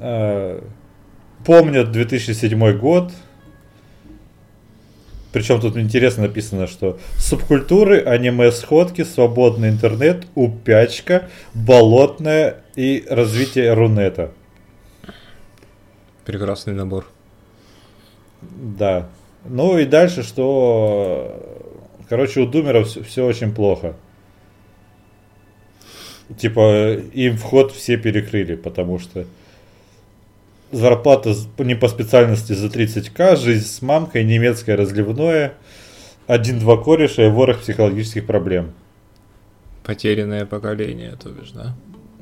[0.00, 0.62] А,
[1.44, 3.12] помнят 2007 год.
[5.32, 14.32] причем тут интересно написано, что субкультуры, аниме-сходки, свободный интернет, упячка, болотная и развитие рунета.
[16.24, 17.06] Прекрасный набор.
[18.42, 19.08] Да.
[19.44, 21.68] Ну и дальше, что...
[22.08, 23.94] Короче, у думеров все, очень плохо.
[26.36, 29.26] Типа, им вход все перекрыли, потому что
[30.72, 35.54] зарплата не по специальности за 30к, жизнь с мамкой, немецкое разливное,
[36.26, 38.72] один-два кореша и ворох психологических проблем.
[39.84, 41.74] Потерянное поколение, то бишь, да?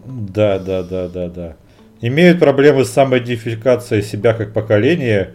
[0.06, 1.56] Да, да, да, да, да.
[2.00, 5.34] Имеют проблемы с самоидентификацией себя как поколения,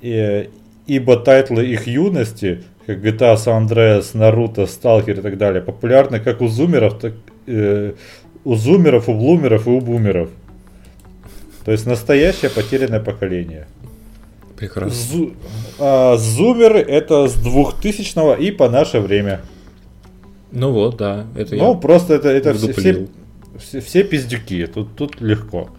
[0.00, 0.48] и,
[0.86, 6.40] ибо тайтлы их юности, как GTA San Andreas, Naruto, Stalker и так далее, популярны как
[6.40, 7.14] у зумеров, так
[7.46, 7.94] э,
[8.44, 10.30] у зумеров, у блумеров и у бумеров.
[11.64, 13.66] То есть настоящее потерянное поколение.
[14.56, 14.92] Прекрасно.
[14.92, 15.32] Зу,
[15.78, 19.40] а, зумеры это с 2000 и по наше время.
[20.52, 21.26] Ну вот, да.
[21.36, 23.08] Это ну, просто это, это все, все,
[23.58, 24.64] все, все пиздюки.
[24.66, 25.70] Тут, тут легко.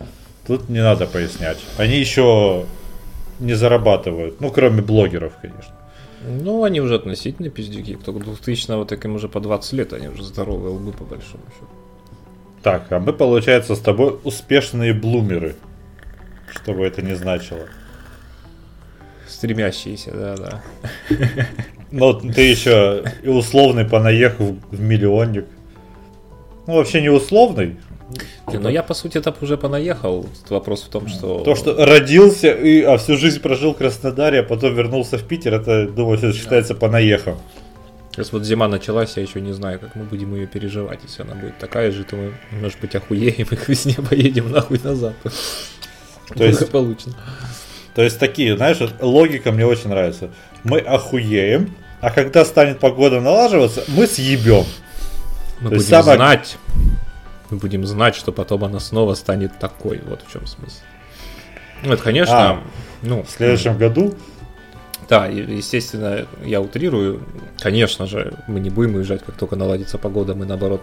[0.45, 1.57] Тут не надо пояснять.
[1.77, 2.65] Они еще
[3.39, 4.41] не зарабатывают.
[4.41, 5.73] Ну, кроме блогеров, конечно.
[6.25, 7.95] Ну, они уже относительно пиздюки.
[7.95, 11.67] Кто 2000-го, так им уже по 20 лет, они уже здоровые лбы, по большому счету.
[12.63, 15.55] Так, а мы, получается, с тобой успешные блумеры.
[16.51, 17.67] Что бы это ни значило.
[19.27, 20.63] Стремящиеся, да-да.
[21.91, 25.45] Ну, ты еще и условный понаехал в миллионник.
[26.65, 27.77] Ну, вообще не условный.
[28.47, 30.25] Не, но я, по сути, это уже понаехал.
[30.49, 31.39] Вопрос в том, что...
[31.43, 35.55] То, что родился, и, а всю жизнь прожил в Краснодаре, а потом вернулся в Питер,
[35.55, 37.37] это, думаю, это считается понаехал.
[38.11, 41.01] Сейчас вот зима началась, я еще не знаю, как мы будем ее переживать.
[41.03, 44.79] Если она будет такая же, то мы, может быть, охуеем и к весне поедем нахуй
[44.83, 45.13] назад.
[46.35, 47.15] То есть, получено.
[47.93, 50.29] То есть такие, знаешь, вот логика мне очень нравится.
[50.63, 54.65] Мы охуеем, а когда станет погода налаживаться, мы съебем.
[55.59, 56.17] Мы То будем самое...
[56.17, 56.57] знать,
[57.49, 60.01] мы будем знать, что потом она снова станет такой.
[60.05, 60.81] Вот в чем смысл.
[61.83, 62.63] Ну, это, конечно, а,
[63.01, 63.23] ну...
[63.23, 64.15] В следующем году
[65.09, 67.23] да, естественно, я утрирую.
[67.59, 70.35] Конечно же, мы не будем уезжать, как только наладится погода.
[70.35, 70.81] Мы, наоборот,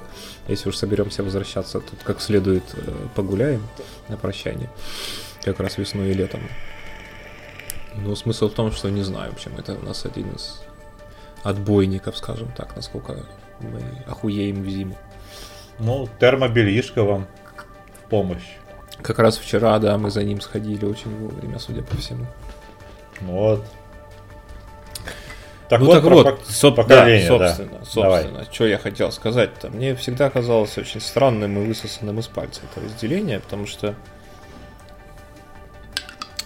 [0.49, 3.63] если уж соберемся возвращаться, тут как следует э, погуляем
[4.09, 4.71] на прощание.
[5.43, 6.41] Как раз весной и летом.
[7.97, 10.63] Но смысл в том, что не знаю, в общем, это у нас один из
[11.43, 13.27] отбойников, скажем так, насколько
[13.61, 14.97] мы охуеем в зиму.
[15.79, 17.27] Ну, термобельишко вам
[17.95, 18.57] в помощь.
[19.03, 22.27] Как раз вчера, да, мы за ним сходили очень вовремя, судя по всему.
[23.21, 23.65] Вот.
[25.69, 27.85] Так ну вот, так вот, соб, поколение, да, собственно, да.
[27.85, 29.71] собственно, что я хотел сказать-то.
[29.71, 33.95] Мне всегда казалось очень странным и высосанным из пальца это разделение, потому что,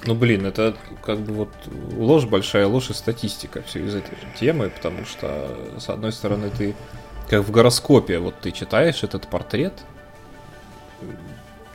[0.05, 1.51] ну блин, это как бы вот
[1.97, 6.77] ложь, большая ложь и статистика все из этой темы, потому что, с одной стороны, ты
[7.29, 9.75] как в гороскопе, вот ты читаешь этот портрет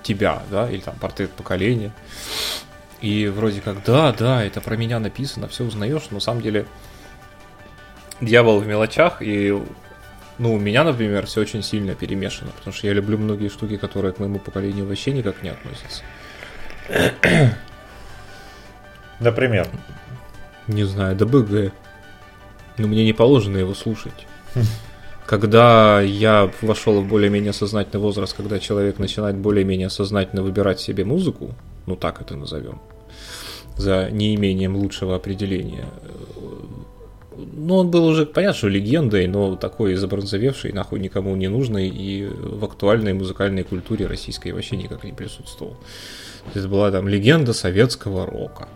[0.01, 1.91] тебя, да, или там портрет поколения,
[3.01, 6.65] и вроде как, да, да, это про меня написано, все узнаешь, но на самом деле
[8.19, 9.57] дьявол в мелочах, и
[10.39, 14.13] ну, у меня, например, все очень сильно перемешано, потому что я люблю многие штуки, которые
[14.13, 16.03] к моему поколению вообще никак не относятся.
[19.19, 19.67] Например?
[20.67, 21.71] Не знаю, ДБГ.
[22.77, 24.27] Но мне не положено его слушать.
[25.33, 31.55] Когда я вошел в более-менее сознательный возраст, когда человек начинает более-менее сознательно выбирать себе музыку,
[31.87, 32.79] ну так это назовем,
[33.75, 35.85] за неимением лучшего определения,
[37.35, 42.27] ну, он был уже, понятно, что легендой, но такой забронзовевший, нахуй никому не нужный, и
[42.27, 45.77] в актуальной музыкальной культуре российской вообще никак не присутствовал.
[46.53, 48.67] Это была там легенда советского рока.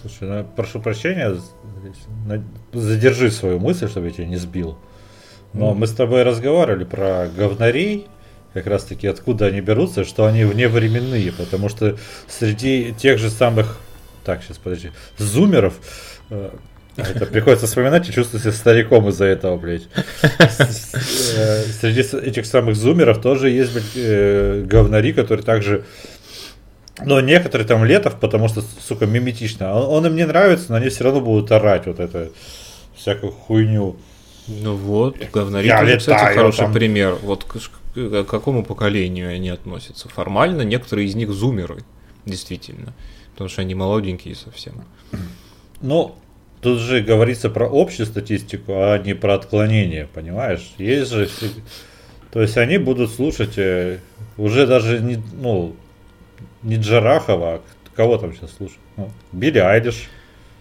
[0.00, 1.36] Слушай, ну, прошу прощения,
[2.72, 4.78] задержи свою мысль, чтобы я тебя не сбил.
[5.54, 5.74] Но mm.
[5.74, 8.06] мы с тобой разговаривали про говнарей,
[8.52, 11.96] как раз таки откуда они берутся, что они вневременные, потому что
[12.28, 13.80] среди тех же самых,
[14.24, 15.74] так, сейчас подожди, зумеров,
[16.30, 16.50] э,
[16.96, 19.88] это приходится вспоминать и чувствую себя стариком из-за этого, блядь.
[21.36, 25.84] Э, среди этих самых зумеров тоже есть, блядь, э, говнари, которые также
[27.02, 29.74] но некоторые там летов, потому что, сука, миметично.
[29.74, 32.30] Он, он им не нравится, но они все равно будут орать вот это
[32.94, 33.96] всякую хуйню.
[34.46, 35.16] Ну вот,
[35.84, 36.72] летаю, кстати, хороший там...
[36.72, 37.16] пример.
[37.22, 37.58] Вот к,
[37.94, 40.08] к какому поколению они относятся?
[40.08, 41.84] Формально некоторые из них зумеры,
[42.26, 42.92] действительно.
[43.32, 44.84] Потому что они молоденькие совсем.
[45.80, 46.16] Ну,
[46.64, 50.72] Тут же говорится про общую статистику, а не про отклонение, понимаешь?
[50.78, 51.28] Есть же...
[52.32, 53.98] То есть они будут слушать э,
[54.38, 55.76] уже даже не, ну,
[56.62, 57.60] не Джарахова, а
[57.94, 58.80] кого там сейчас слушают?
[58.96, 60.08] Ну, Билли Айдиш.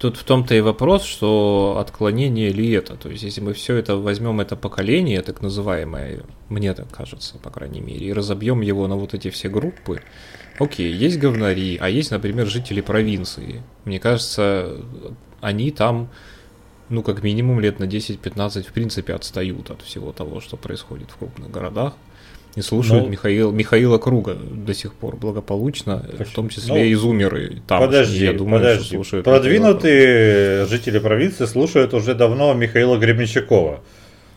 [0.04, 2.98] Тут в том-то и вопрос, что отклонение ли это.
[2.98, 7.50] То есть, если мы все это возьмем, это поколение, так называемое, мне так кажется, по
[7.50, 10.02] крайней мере, и разобьем его на вот эти все группы,
[10.60, 13.64] окей, есть говнари, а есть, например, жители провинции.
[13.86, 14.82] Мне кажется,
[15.40, 16.10] они там,
[16.90, 21.16] ну, как минимум лет на 10-15 в принципе отстают от всего того, что происходит в
[21.16, 21.94] крупных городах.
[22.56, 26.94] И слушают ну, Михаил, Михаила Круга до сих пор благополучно, в том числе ну, и
[26.94, 27.62] зумеры.
[27.68, 28.86] Там подожди, я думаю, подожди.
[28.86, 33.82] Что слушают Продвинутые жители провинции слушают уже давно Михаила Гребенщикова.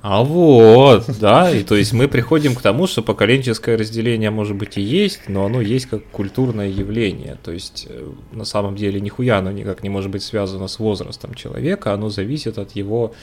[0.08, 4.78] А вот, да, и то есть мы приходим к тому, что поколенческое разделение может быть
[4.78, 7.36] и есть, но оно есть как культурное явление.
[7.42, 11.34] То есть э, на самом деле нихуя оно никак не может быть связано с возрастом
[11.34, 13.14] человека, оно зависит от его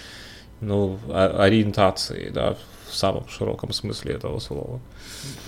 [0.59, 2.57] ну, ориентации, да,
[2.93, 4.79] в самом широком смысле этого слова.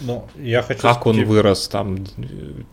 [0.02, 1.98] Ну, я хочу как он вырос там,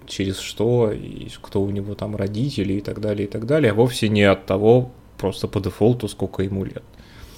[0.06, 3.74] через что, и кто у него там родители и так далее, и так далее, а
[3.74, 6.82] вовсе не от того, просто по дефолту, сколько ему лет.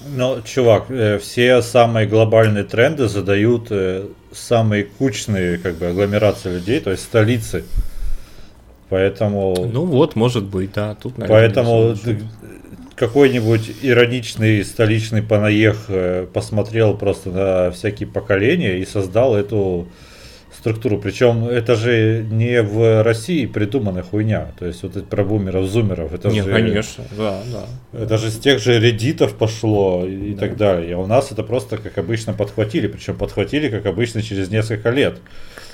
[0.07, 6.79] Ну, чувак, э, все самые глобальные тренды задают э, самые кучные как бы агломерации людей,
[6.79, 7.65] то есть столицы.
[8.89, 9.55] Поэтому...
[9.71, 10.95] Ну вот, может быть, да.
[10.95, 11.95] Тут, наверное, Поэтому
[12.95, 19.87] какой-нибудь ироничный столичный панаех э, посмотрел просто на всякие поколения и создал эту
[20.57, 20.97] структуру.
[20.97, 24.53] Причем это же не в России придуманная хуйня.
[24.57, 26.13] То есть вот это про бумеров, зумеров.
[26.13, 27.99] Это не, же, конечно, да, да.
[27.99, 30.39] Это же с тех же редитов пошло и да.
[30.39, 30.95] так далее.
[30.95, 32.87] А у нас это просто как обычно подхватили.
[32.87, 35.19] Причем подхватили как обычно через несколько лет.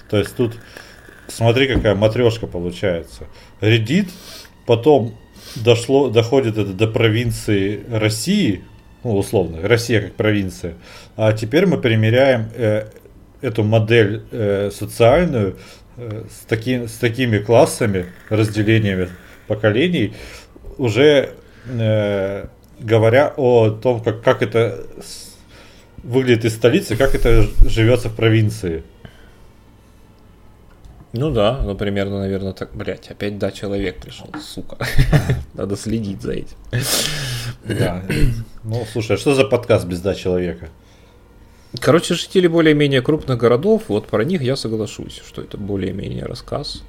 [0.10, 0.57] То есть тут
[1.27, 3.25] смотри, какая матрешка получается.
[3.62, 4.10] Редит,
[4.65, 5.15] потом
[5.56, 8.63] дошло, доходит это до провинции России,
[9.04, 10.75] ну, условно, Россия как провинция.
[11.15, 12.88] А теперь мы примеряем э,
[13.41, 15.58] эту модель э, социальную
[15.97, 19.10] э, с, таки, с такими классами, разделениями
[19.47, 20.13] поколений,
[20.77, 21.34] уже
[21.65, 22.45] э,
[22.80, 24.86] говоря о том, как, как это
[26.04, 28.84] выглядит из столицы, как это живется в провинции.
[31.13, 34.78] Ну да, ну примерно, наверное, так, блять, опять да, человек пришел, сука.
[35.54, 36.58] Надо следить за этим.
[37.65, 38.04] Да.
[38.63, 40.69] Ну, слушай, а что за подкаст без да человека?
[41.80, 46.84] Короче, жители более-менее крупных городов, вот про них я соглашусь, что это более-менее рассказ.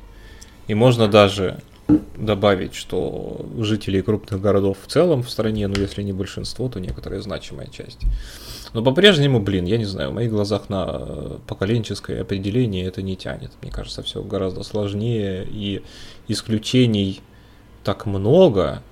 [0.68, 1.60] И можно даже
[2.16, 7.20] добавить, что жителей крупных городов в целом в стране, ну если не большинство, то некоторая
[7.20, 7.98] значимая часть.
[8.72, 13.52] Но по-прежнему, блин, я не знаю, в моих глазах на поколенческое определение это не тянет.
[13.60, 15.82] Мне кажется, все гораздо сложнее, и
[16.28, 17.20] исключений
[17.84, 18.82] так много,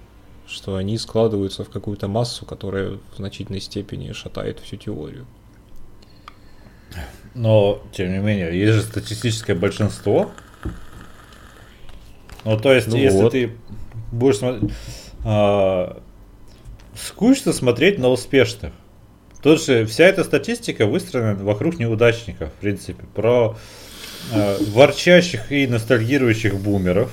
[0.47, 5.27] что они складываются в какую-то массу, которая в значительной степени шатает всю теорию.
[7.35, 10.31] Но, тем не менее, есть же статистическое большинство.
[12.45, 13.33] Ну, то есть, ну если вот.
[13.33, 13.53] ты
[14.11, 14.73] будешь смотреть...
[15.25, 16.03] А,
[16.97, 18.73] скучно смотреть на успешных.
[19.43, 23.57] Тут же вся эта статистика выстроена вокруг неудачников, в принципе, про
[24.33, 27.11] э, ворчащих и ностальгирующих бумеров,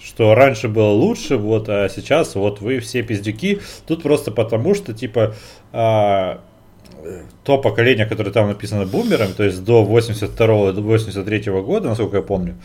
[0.00, 3.60] что раньше было лучше, вот, а сейчас вот вы все пиздюки.
[3.86, 5.34] Тут просто потому, что, типа,
[5.72, 6.38] э,
[7.44, 12.56] то поколение, которое там написано бумером, то есть до 82-83 года, насколько я помню,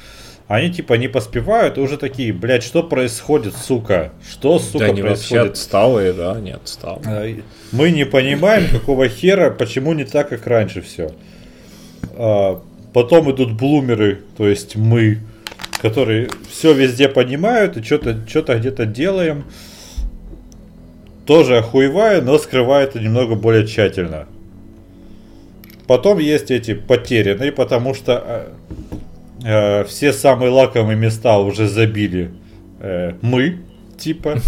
[0.48, 4.14] они типа не поспевают, и уже такие, блядь, что происходит, сука?
[4.28, 5.44] Что, сука, да, они происходит?
[5.44, 7.44] вообще отсталые, да, не отсталые.
[7.74, 11.12] Мы не понимаем, какого хера, почему не так, как раньше все.
[12.14, 12.62] А,
[12.94, 15.20] потом идут блумеры, то есть мы,
[15.82, 19.44] которые все везде понимают и что-то что где-то делаем.
[21.26, 24.28] Тоже охуеваю, но скрывают это немного более тщательно.
[25.88, 28.54] Потом есть эти потерянные, потому что а,
[29.44, 32.32] э, все самые лакомые места уже забили
[32.80, 33.60] э, мы,
[33.98, 34.40] типа.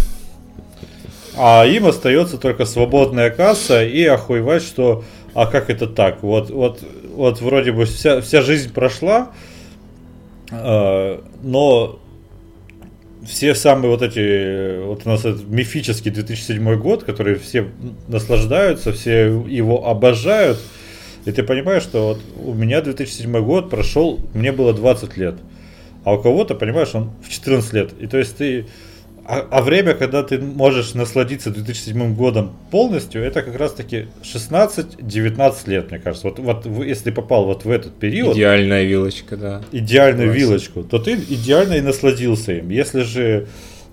[1.36, 6.22] А им остается только свободная касса и охуевать, что а как это так?
[6.22, 6.82] Вот, вот,
[7.14, 9.30] вот вроде бы вся, вся жизнь прошла,
[10.50, 12.00] э, но
[13.24, 17.68] все самые вот эти, вот у нас этот мифический 2007 год, который все
[18.08, 20.58] наслаждаются, все его обожают,
[21.30, 25.36] и ты понимаешь, что вот у меня 2007 год прошел, мне было 20 лет.
[26.04, 27.90] А у кого-то, понимаешь, он в 14 лет.
[28.00, 28.66] И то есть ты...
[29.24, 35.54] А, а время, когда ты можешь насладиться 2007 годом полностью, это как раз таки 16-19
[35.70, 36.26] лет, мне кажется.
[36.26, 38.34] Вот, вот если ты попал вот в этот период...
[38.34, 39.62] Идеальная вилочка, да.
[39.70, 40.40] Идеальную Класс.
[40.40, 42.70] вилочку, то ты идеально и насладился им.
[42.70, 43.46] Если же...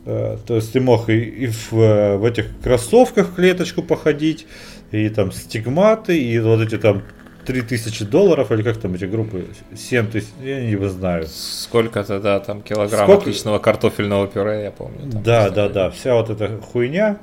[0.05, 4.47] Э, то есть ты мог и, и в, в этих кроссовках клеточку походить,
[4.91, 7.03] и там стигматы, и вот эти там
[7.47, 11.25] 3000 долларов, или как там эти группы, 7 тысяч, я не знаю.
[11.27, 13.21] Сколько-то, да, там килограмм Сколько...
[13.21, 15.09] отличного картофельного пюре, я помню.
[15.09, 17.19] Там, да, да, да, вся вот эта хуйня.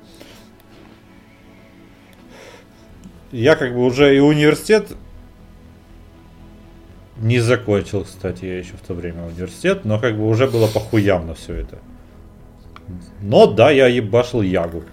[3.33, 4.89] Я как бы уже и университет
[7.19, 11.27] не закончил, кстати, я еще в то время университет, но как бы уже было похуям
[11.27, 11.79] на все это.
[13.21, 14.85] Но да, я ебашил Ягу.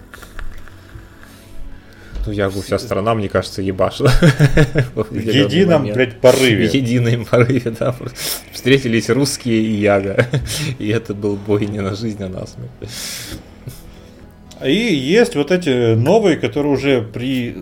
[2.26, 4.12] Ну, Ягу вся страна, мне кажется, ебашила.
[4.96, 6.68] В едином, блядь, порыве.
[6.68, 7.96] В едином порыве, да.
[8.52, 10.28] Встретились русские и Яга.
[10.78, 12.72] И это был бой не на жизнь, а на смерть.
[14.64, 17.58] И есть вот эти новые, которые уже при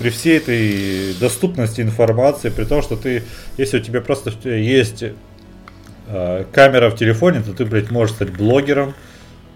[0.00, 3.22] при всей этой доступности информации, при том, что ты,
[3.58, 5.04] если у тебя просто есть
[6.08, 8.94] э, камера в телефоне, то ты, блядь, можешь стать блогером,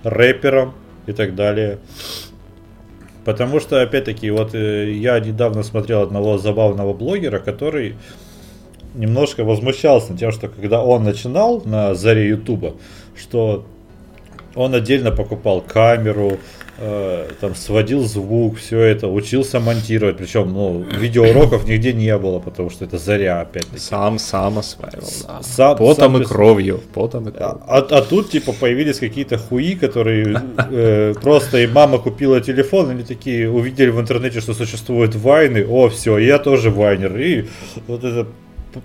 [0.03, 0.75] рэпером
[1.07, 1.79] и так далее.
[3.25, 7.97] Потому что, опять-таки, вот э, я недавно смотрел одного забавного блогера, который
[8.95, 12.75] немножко возмущался тем, что когда он начинал на заре Ютуба,
[13.17, 13.65] что
[14.55, 16.39] он отдельно покупал камеру,
[16.79, 20.17] э, там сводил звук, все это, учился монтировать.
[20.17, 23.65] Причем, ну, видеоуроков нигде не было, потому что это заря опять.
[23.65, 23.79] -таки.
[23.79, 25.43] Сам, сам осваивал, да.
[25.43, 26.81] Сам, потом сам, и кровью.
[26.93, 27.61] Потом и кровью.
[27.67, 32.91] А, а, а тут, типа, появились какие-то хуи, которые э, просто и мама купила телефон,
[32.91, 37.17] они такие увидели в интернете, что существуют вайны, о, все, я тоже вайнер.
[37.17, 37.45] И
[37.87, 38.27] вот это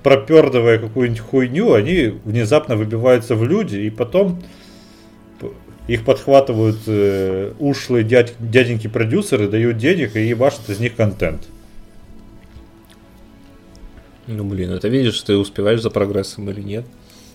[0.03, 4.39] пропердывая какую-нибудь хуйню, они внезапно выбиваются в люди, и потом
[5.89, 11.41] их подхватывают э, ушлые дядь, дяденьки-продюсеры, дают денег и ебашат из них контент.
[14.27, 16.85] Ну блин, это видишь, ты успеваешь за прогрессом или нет.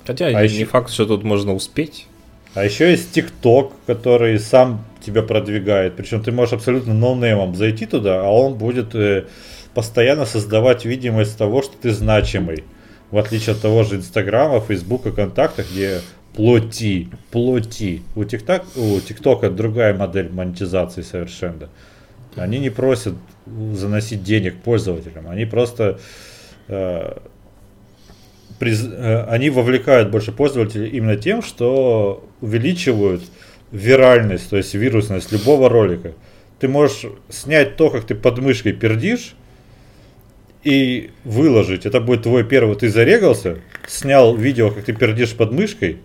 [0.07, 0.67] Хотя а не еще...
[0.67, 2.07] факт, что тут можно успеть.
[2.55, 5.97] А еще есть ТикТок, который сам тебя продвигает.
[5.97, 9.25] Причем ты можешь абсолютно ноунеймом зайти туда, а он будет э,
[9.75, 12.63] постоянно создавать видимость того, что ты значимый.
[13.11, 16.03] В отличие от того же Инстаграма, Фейсбука, Контакта, где
[16.35, 18.03] плоти, плоти.
[18.15, 21.69] У ТикТока, у ТикТока другая модель монетизации совершенно.
[22.37, 23.15] Они не просят
[23.47, 26.01] заносить денег пользователям, они просто
[26.67, 27.19] э,
[28.59, 33.23] приз, э, они вовлекают больше пользователей именно тем, что увеличивают
[33.71, 36.13] виральность, то есть вирусность любого ролика.
[36.59, 39.35] Ты можешь снять то, как ты под мышкой пердишь,
[40.65, 41.87] и выложить.
[41.87, 42.75] Это будет твой первый.
[42.75, 45.99] Ты зарегался, снял видео, как ты пердишь под мышкой,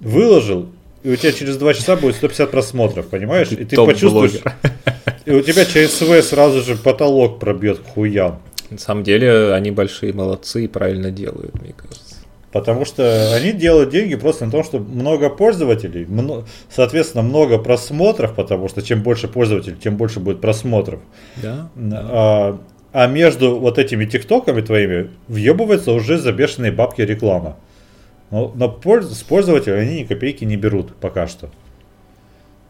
[0.00, 0.68] выложил,
[1.02, 3.50] и у тебя через два часа будет 150 просмотров, понимаешь?
[3.52, 4.40] И ты почувствуешь...
[5.26, 8.40] И у тебя ЧСВ сразу же потолок пробьет к хуям.
[8.70, 12.16] На самом деле они большие молодцы и правильно делают, мне кажется.
[12.52, 16.06] Потому что они делают деньги просто на том, что много пользователей,
[16.68, 21.00] соответственно, много просмотров, потому что чем больше пользователей, тем больше будет просмотров.
[21.36, 21.70] Да.
[21.76, 22.58] А,
[22.92, 27.56] а между вот этими тиктоками твоими въебывается уже за бешеные бабки реклама.
[28.30, 31.50] Но, но польз, с пользователя они ни копейки не берут пока что.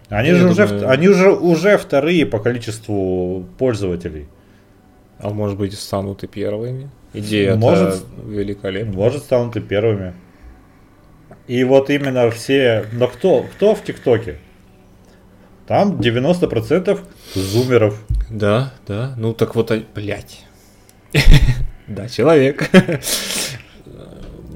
[0.09, 0.91] Они, же уже, думаю...
[0.91, 4.27] они уже, уже вторые по количеству пользователей.
[5.19, 6.91] А может быть станут и первыми?
[7.13, 8.93] Идея может, великолепная.
[8.95, 10.15] Может станут и первыми.
[11.47, 12.87] И вот именно все...
[12.93, 14.39] Но кто, кто в ТикТоке?
[15.67, 17.01] Там 90%
[17.35, 18.03] зумеров.
[18.29, 19.15] Да, да.
[19.17, 20.45] Ну так вот, а, блядь.
[21.87, 22.71] Да, человек.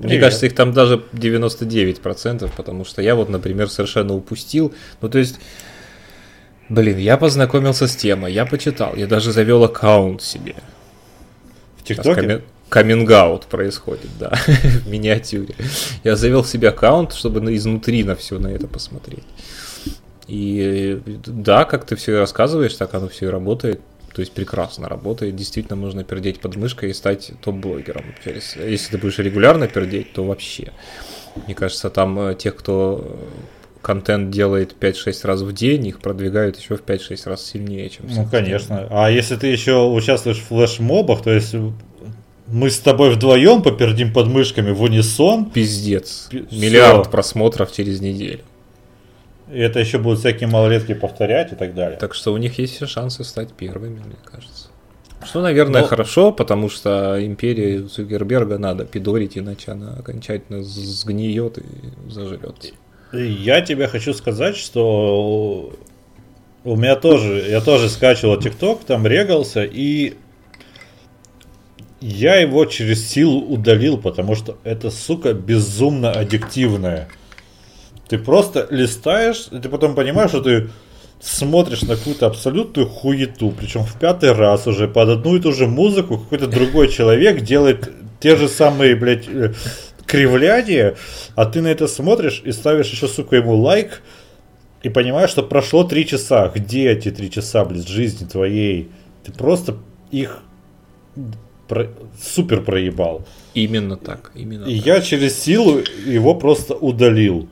[0.04, 4.74] Мне кажется, их там даже 99%, потому что я вот, например, совершенно упустил.
[5.00, 5.40] Ну, то есть,
[6.68, 10.56] блин, я познакомился с темой, я почитал, я даже завел аккаунт себе.
[11.78, 12.42] В ТикТоке?
[12.68, 14.32] каминг происходит, да,
[14.84, 15.54] в миниатюре.
[16.02, 19.24] Я завел себе аккаунт, чтобы изнутри на все на это посмотреть.
[20.26, 23.80] И да, как ты все рассказываешь, так оно все и работает.
[24.14, 28.04] То есть прекрасно работает, действительно можно пердеть под мышкой и стать топ-блогером.
[28.24, 30.72] Если ты будешь регулярно пердеть, то вообще.
[31.46, 33.18] Мне кажется, там э, тех, кто
[33.82, 38.28] контент делает 5-6 раз в день, их продвигают еще в 5-6 раз сильнее, чем Ну,
[38.30, 38.86] конечно.
[38.90, 41.54] А если ты еще участвуешь в флешмобах, то есть
[42.46, 45.50] мы с тобой вдвоем попердим под мышками в унисон.
[45.50, 46.28] Пиздец.
[46.30, 48.40] Пи- Миллиард просмотров через неделю.
[49.50, 51.98] И это еще будут всякие малолетки повторять и так далее.
[51.98, 54.68] Так что у них есть все шансы стать первыми, мне кажется.
[55.24, 55.86] Что, наверное, Но...
[55.86, 61.64] хорошо, потому что империя Цукерберга надо пидорить, иначе она окончательно сгниет и
[62.10, 62.72] зажрет.
[63.12, 65.72] Я тебе хочу сказать, что
[66.64, 70.14] у меня тоже, я тоже скачивал ТикТок, там регался, и
[72.00, 77.08] я его через силу удалил, потому что это, сука, безумно аддиктивное.
[78.08, 80.70] Ты просто листаешь, и ты потом понимаешь, что ты
[81.20, 85.66] смотришь на какую-то абсолютную хуету, причем в пятый раз уже под одну и ту же
[85.66, 87.90] музыку какой-то другой человек делает
[88.20, 89.54] те же самые, блядь, э,
[90.06, 90.96] кривляния,
[91.34, 94.02] а ты на это смотришь и ставишь еще, сука, ему лайк,
[94.82, 96.52] и понимаешь, что прошло три часа.
[96.54, 98.90] Где эти три часа, блядь, жизни твоей?
[99.24, 99.78] Ты просто
[100.10, 100.42] их
[101.68, 101.88] про...
[102.22, 103.24] супер проебал.
[103.54, 104.30] Именно так.
[104.34, 104.86] Именно и так.
[104.86, 107.48] я через силу его просто удалил.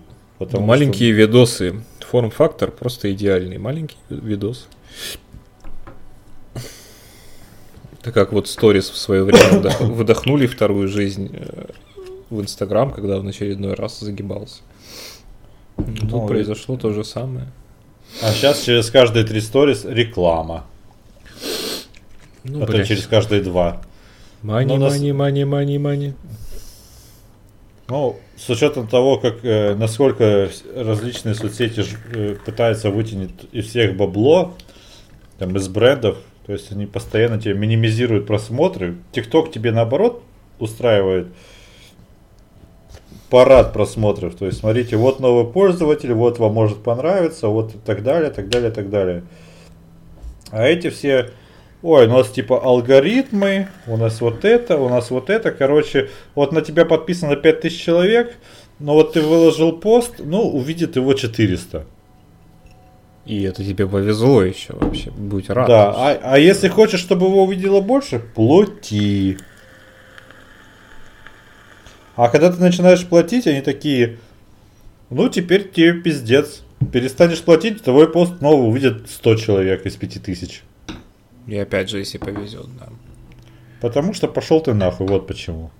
[0.46, 1.20] Потому Маленькие что...
[1.20, 1.74] видосы.
[2.00, 3.58] Форм-фактор просто идеальный.
[3.58, 4.68] Маленький видос.
[8.00, 11.66] Это как вот сторис в свое время выдохнули вторую жизнь э,
[12.30, 14.62] в Инстаграм, когда он очередной раз загибался.
[15.76, 17.46] Тут ну, произошло то же самое.
[18.22, 20.66] А сейчас через каждые три сторис реклама.
[22.44, 22.88] Ну, Потом блядь.
[22.88, 23.80] через каждые два.
[24.42, 26.14] Мани, мани, мани, мани, мани.
[27.92, 31.84] Ну, с учетом того, как э, насколько различные соцсети
[32.14, 34.54] э, пытаются вытянуть из всех бабло,
[35.36, 36.16] там, из брендов,
[36.46, 38.96] то есть они постоянно тебе минимизируют просмотры.
[39.12, 40.22] ТикТок тебе наоборот
[40.58, 41.26] устраивает
[43.28, 44.36] парад просмотров.
[44.36, 48.48] То есть, смотрите, вот новый пользователь, вот вам может понравиться, вот и так далее, так
[48.48, 49.22] далее, так далее.
[50.50, 51.28] А эти все,
[51.82, 55.50] ой, у нас типа алгоритмы, у нас вот это, у нас вот это.
[55.50, 58.36] Короче, вот на тебя подписано 5000 человек,
[58.78, 61.86] но вот ты выложил пост, ну, увидит его 400.
[63.24, 65.68] И это тебе повезло еще вообще, будь рад.
[65.68, 69.38] Да, а, а если хочешь, чтобы его увидело больше, плати.
[72.16, 74.18] А когда ты начинаешь платить, они такие,
[75.08, 76.62] ну теперь тебе пиздец.
[76.92, 80.62] Перестанешь платить, твой пост снова увидят 100 человек из 5000.
[81.46, 82.88] И опять же, если повезет, да.
[83.80, 85.70] Потому что пошел ты нахуй, вот почему.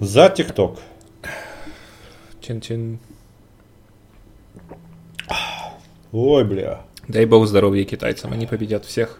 [0.00, 0.80] За ТикТок.
[2.40, 2.98] Чин-чин.
[6.10, 6.84] Ой, бля.
[7.06, 9.18] Дай бог здоровья китайцам, они победят всех.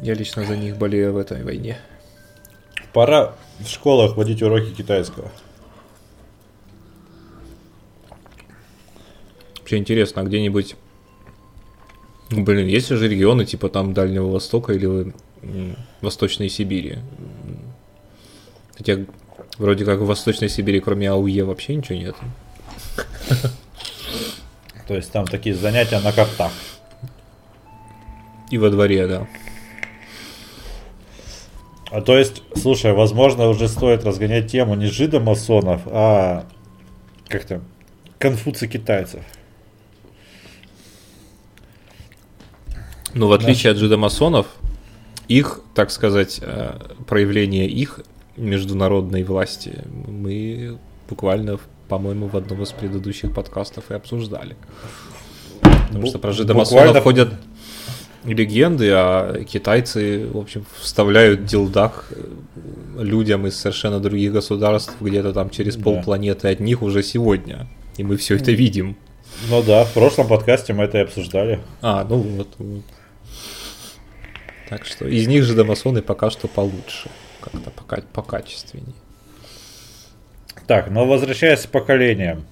[0.00, 1.78] Я лично за них болею в этой войне.
[2.92, 5.30] Пора в школах вводить уроки китайского.
[9.58, 10.76] Вообще интересно, а где-нибудь...
[12.32, 15.12] Ну, блин, есть же регионы типа там Дальнего Востока или
[16.00, 16.98] Восточной Сибири.
[18.76, 19.00] Хотя
[19.58, 22.16] вроде как в Восточной Сибири кроме АУЕ вообще ничего нет.
[24.88, 26.52] То есть там такие занятия на картах.
[28.50, 29.28] И во дворе, да.
[31.90, 36.46] А то есть, слушай, возможно, уже стоит разгонять тему не жидомасонов, а
[37.28, 37.60] как-то
[38.18, 39.22] конфуций китайцев.
[43.14, 43.76] Ну, в отличие Наш...
[43.76, 44.46] от жидомасонов,
[45.28, 48.00] их, так сказать, э, проявление их
[48.36, 51.58] международной власти мы буквально,
[51.88, 54.56] по-моему, в одном из предыдущих подкастов и обсуждали.
[55.60, 57.00] Потому что про жидомасонов буквально...
[57.02, 57.34] ходят
[58.24, 62.12] легенды, а китайцы, в общем, вставляют дилдак
[62.98, 65.84] людям из совершенно других государств, где-то там через да.
[65.84, 67.68] полпланеты от них уже сегодня.
[67.96, 68.96] И мы все это видим.
[69.50, 71.60] Ну да, в прошлом подкасте мы это и обсуждали.
[71.80, 72.48] А, ну вот.
[74.72, 77.10] Так что из них же домасоны пока что получше.
[77.42, 78.94] Как-то пока покачественнее.
[80.66, 82.46] Так, но возвращаясь к поколениям.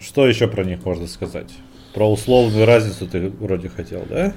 [0.00, 1.50] Что еще про них можно сказать?
[1.92, 4.32] Про условную разницу ты вроде хотел, да?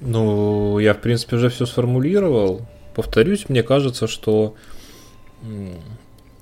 [0.00, 2.66] Ну, я, в принципе, уже все сформулировал.
[2.96, 4.56] Повторюсь, мне кажется, что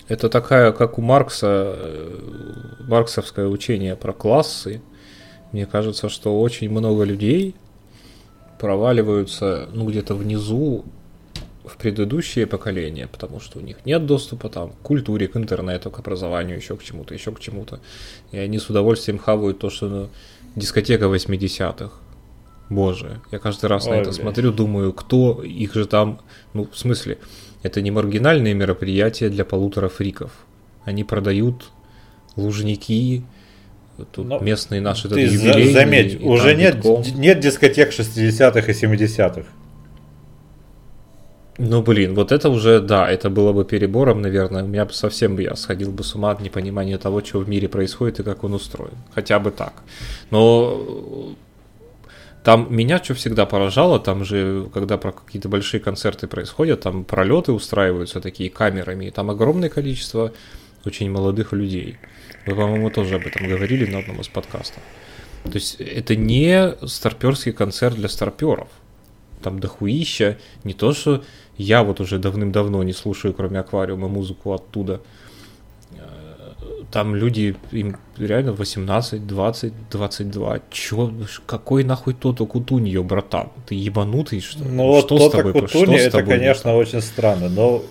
[0.09, 4.81] это такая, как у Маркса, э, марксовское учение про классы.
[5.53, 7.55] Мне кажется, что очень много людей
[8.59, 10.85] проваливаются, ну, где-то внизу
[11.65, 15.99] в предыдущие поколения, потому что у них нет доступа там, к культуре, к интернету, к
[15.99, 17.81] образованию, еще к чему-то, еще к чему-то.
[18.33, 20.09] И они с удовольствием хавают то, что ну,
[20.57, 21.93] дискотека 80-х.
[22.69, 24.21] Боже, я каждый раз Ой, на это блядь.
[24.21, 26.21] смотрю, думаю, кто их же там,
[26.55, 27.19] ну, в смысле,
[27.63, 30.33] это не маргинальные мероприятия для полутора фриков.
[30.85, 31.71] Они продают
[32.35, 33.25] лужники,
[34.13, 35.73] тут Но местные наши ты юбилейные.
[35.73, 36.85] Заметь, уже нет,
[37.15, 39.45] нет дискотек 60-х и 70-х.
[41.59, 44.65] Ну, блин, вот это уже, да, это было бы перебором, наверное.
[44.65, 47.69] У меня бы совсем я сходил бы с ума от непонимания того, что в мире
[47.69, 48.97] происходит и как он устроен.
[49.15, 49.75] Хотя бы так.
[50.31, 51.35] Но
[52.43, 57.53] там меня что всегда поражало, там же, когда про какие-то большие концерты происходят, там пролеты
[57.53, 60.33] устраиваются такие камерами, и там огромное количество
[60.85, 61.99] очень молодых людей.
[62.47, 64.83] Вы, по-моему, тоже об этом говорили на одном из подкастов.
[65.45, 68.69] То есть это не старперский концерт для старперов.
[69.43, 71.25] Там дохуища, не то что
[71.57, 75.01] я вот уже давным-давно не слушаю, кроме аквариума, музыку оттуда.
[76.93, 80.61] там люди, им реально 18, 20, 22.
[80.71, 81.13] Чё,
[81.47, 83.49] какой нахуй Тото Кутуньо, братан?
[83.67, 87.83] Ты ебанутый, что Ну вот что Тото Кутуньо, это, конечно, очень странно, но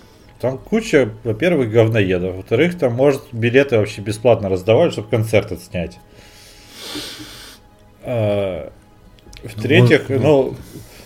[0.42, 6.00] там куча, во-первых, говноедов, во-вторых, там, может, билеты вообще бесплатно раздавали, чтобы концерт отснять.
[8.04, 8.72] А,
[9.44, 10.56] в-третьих, ну, ну,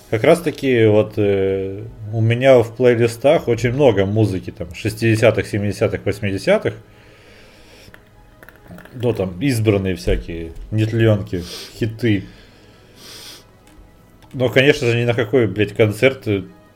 [0.09, 1.83] как раз таки вот э,
[2.13, 6.73] у меня в плейлистах очень много музыки там 60-х, 70-х, 80-х
[8.93, 11.43] ну там избранные всякие нетленки,
[11.77, 12.25] хиты.
[14.33, 16.25] Но, конечно же, ни на какой, блядь, концерт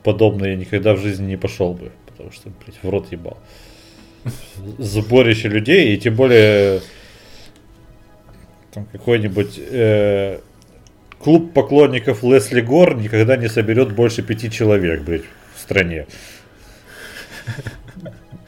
[0.03, 3.37] подобный я никогда в жизни не пошел бы, потому что, блядь, в рот ебал.
[4.77, 6.81] Сборище людей, и тем более
[8.73, 10.39] там какой-нибудь э,
[11.17, 15.23] клуб поклонников Лесли Гор никогда не соберет больше пяти человек, блядь,
[15.55, 16.07] в стране.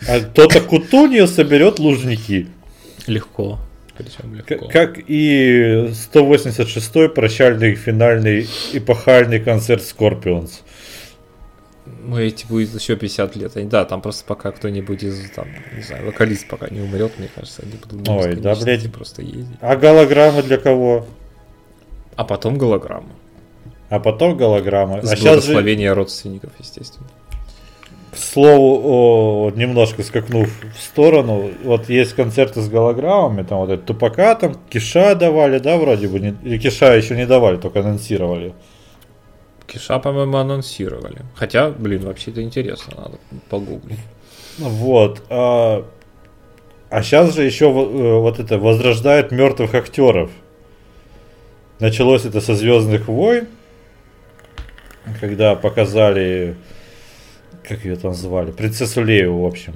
[0.06, 2.48] А кто-то Кутуньо соберет лужники.
[3.08, 3.58] Легко.
[3.98, 4.68] Причем легко.
[4.68, 10.62] Как и 186-й прощальный финальный эпохальный концерт Scorpions.
[12.04, 13.70] Ну, эти будет еще 50 лет.
[13.70, 17.64] Да, там просто пока кто-нибудь из, там, не знаю, вокалист пока не умрет, мне кажется,
[17.64, 18.91] они будут Ой, да, блядь.
[18.91, 19.58] просто ездить.
[19.62, 21.06] А голограммы для кого?
[22.16, 23.10] А потом голограммы.
[23.89, 25.02] А потом голограммы.
[25.04, 25.93] С а сейчас же...
[25.93, 27.08] родственников, естественно.
[28.12, 33.84] К слову, о, немножко скакнув в сторону, вот есть концерты с голограммами, там вот это
[33.84, 38.54] Тупака, там Киша давали, да, вроде бы, не, или Киша еще не давали, только анонсировали.
[39.72, 41.22] Киша, по-моему, анонсировали.
[41.36, 43.18] Хотя, блин, вообще это интересно, надо
[43.50, 44.00] погуглить.
[44.58, 45.24] Вот.
[45.30, 45.86] А,
[46.90, 50.30] а сейчас же еще э, вот это возрождает мертвых актеров.
[51.80, 53.48] Началось это со Звездных войн,
[55.20, 56.58] когда показали
[57.68, 58.52] как ее там звали?
[58.52, 59.74] Принцессу Лею, в общем.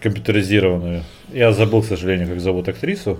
[0.00, 1.04] Компьютеризированную.
[1.28, 3.18] Я забыл, к сожалению, как зовут актрису.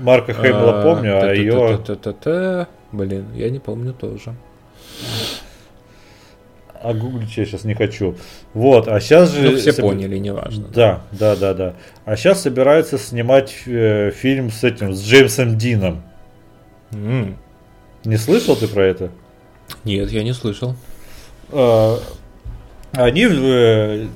[0.00, 2.66] Марка Хеймла помню, а ее...
[2.92, 4.34] Блин, я не помню тоже.
[6.82, 8.14] А гуглить я сейчас не хочу.
[8.54, 9.50] Вот, а сейчас же...
[9.50, 9.86] Ну, все соб...
[9.86, 10.66] поняли, неважно.
[10.72, 11.74] Да, да, да, да.
[12.04, 16.02] А сейчас собирается снимать э, фильм с этим, с Джеймсом Дином.
[16.92, 17.34] Mm.
[18.04, 19.10] Не слышал ты про это?
[19.84, 20.76] Нет, я не слышал.
[21.50, 21.98] А,
[22.92, 24.06] они э,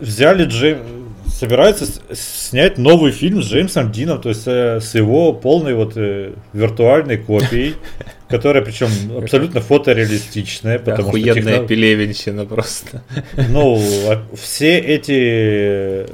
[0.00, 1.03] взяли Джейм...
[1.34, 6.32] собираются снять новый фильм с Джеймсом Дином, то есть э, с его полной вот э,
[6.52, 7.74] виртуальной копией,
[8.28, 11.66] которая причем абсолютно фотореалистичная, потому Охуенная что техно...
[11.66, 13.02] пелевенщина просто.
[13.48, 16.06] Ну, а все эти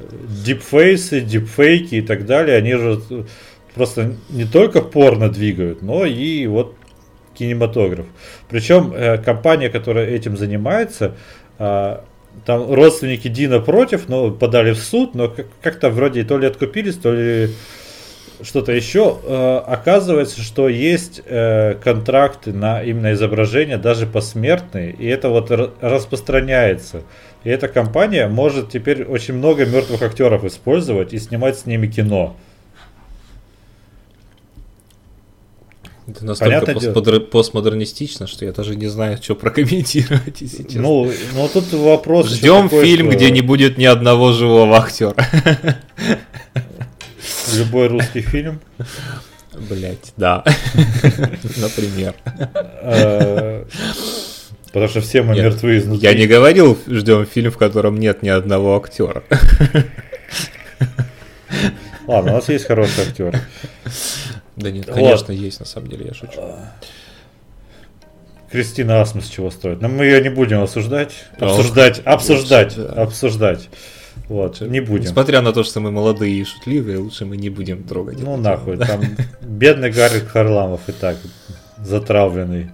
[0.43, 3.01] дипфейсы, дипфейки и так далее, они же
[3.75, 6.77] просто не только порно двигают, но и вот
[7.35, 8.07] кинематограф.
[8.49, 11.15] Причем э, компания, которая этим занимается,
[11.59, 11.99] э,
[12.45, 17.13] там родственники Дина против, но подали в суд, но как-то вроде то ли откупились, то
[17.13, 17.51] ли
[18.43, 19.19] что-то еще.
[19.23, 25.51] Э, оказывается, что есть э, контракты на именно изображение, даже посмертные, и это вот
[25.81, 27.03] распространяется.
[27.45, 32.37] И эта компания может теперь очень много мертвых актеров использовать и снимать с ними кино.
[36.11, 37.21] Это настолько постмодер...
[37.21, 40.81] постмодернистично, что я даже не знаю, что прокомментировать, честно.
[40.81, 42.31] Ну, ну тут вопрос...
[42.31, 43.17] Ждем фильм, что...
[43.17, 45.15] где не будет ни одного живого актера.
[47.55, 48.61] Любой русский фильм?
[49.69, 50.43] Блять, да.
[51.57, 52.15] Например.
[52.25, 53.67] А,
[54.67, 56.09] потому что все мы мертвы изнутри.
[56.09, 59.23] Я не говорил, ждем фильм, в котором нет ни одного актера.
[62.07, 63.41] Ладно, у нас есть хороший актер.
[64.61, 65.41] Да нет, конечно, вот.
[65.41, 66.41] есть, на самом деле, я шучу.
[68.51, 69.81] Кристина Асмус чего стоит?
[69.81, 71.13] Но мы ее не будем осуждать.
[71.39, 73.69] Обсуждать, обсуждать, обсуждать.
[74.29, 75.05] Вот, не будем.
[75.05, 78.21] Несмотря на то, что мы молодые и шутливые, лучше мы не будем трогать.
[78.21, 79.01] Ну нахуй, там
[79.41, 81.17] бедный Гарри Харламов и так
[81.79, 82.71] затравленный.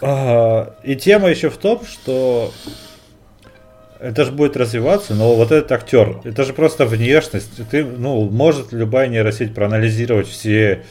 [0.00, 2.52] А, и тема еще в том, что
[4.00, 7.50] это же будет развиваться, но вот этот актер, это же просто внешность.
[7.70, 10.84] Ты, ну, может любая нейросеть проанализировать все,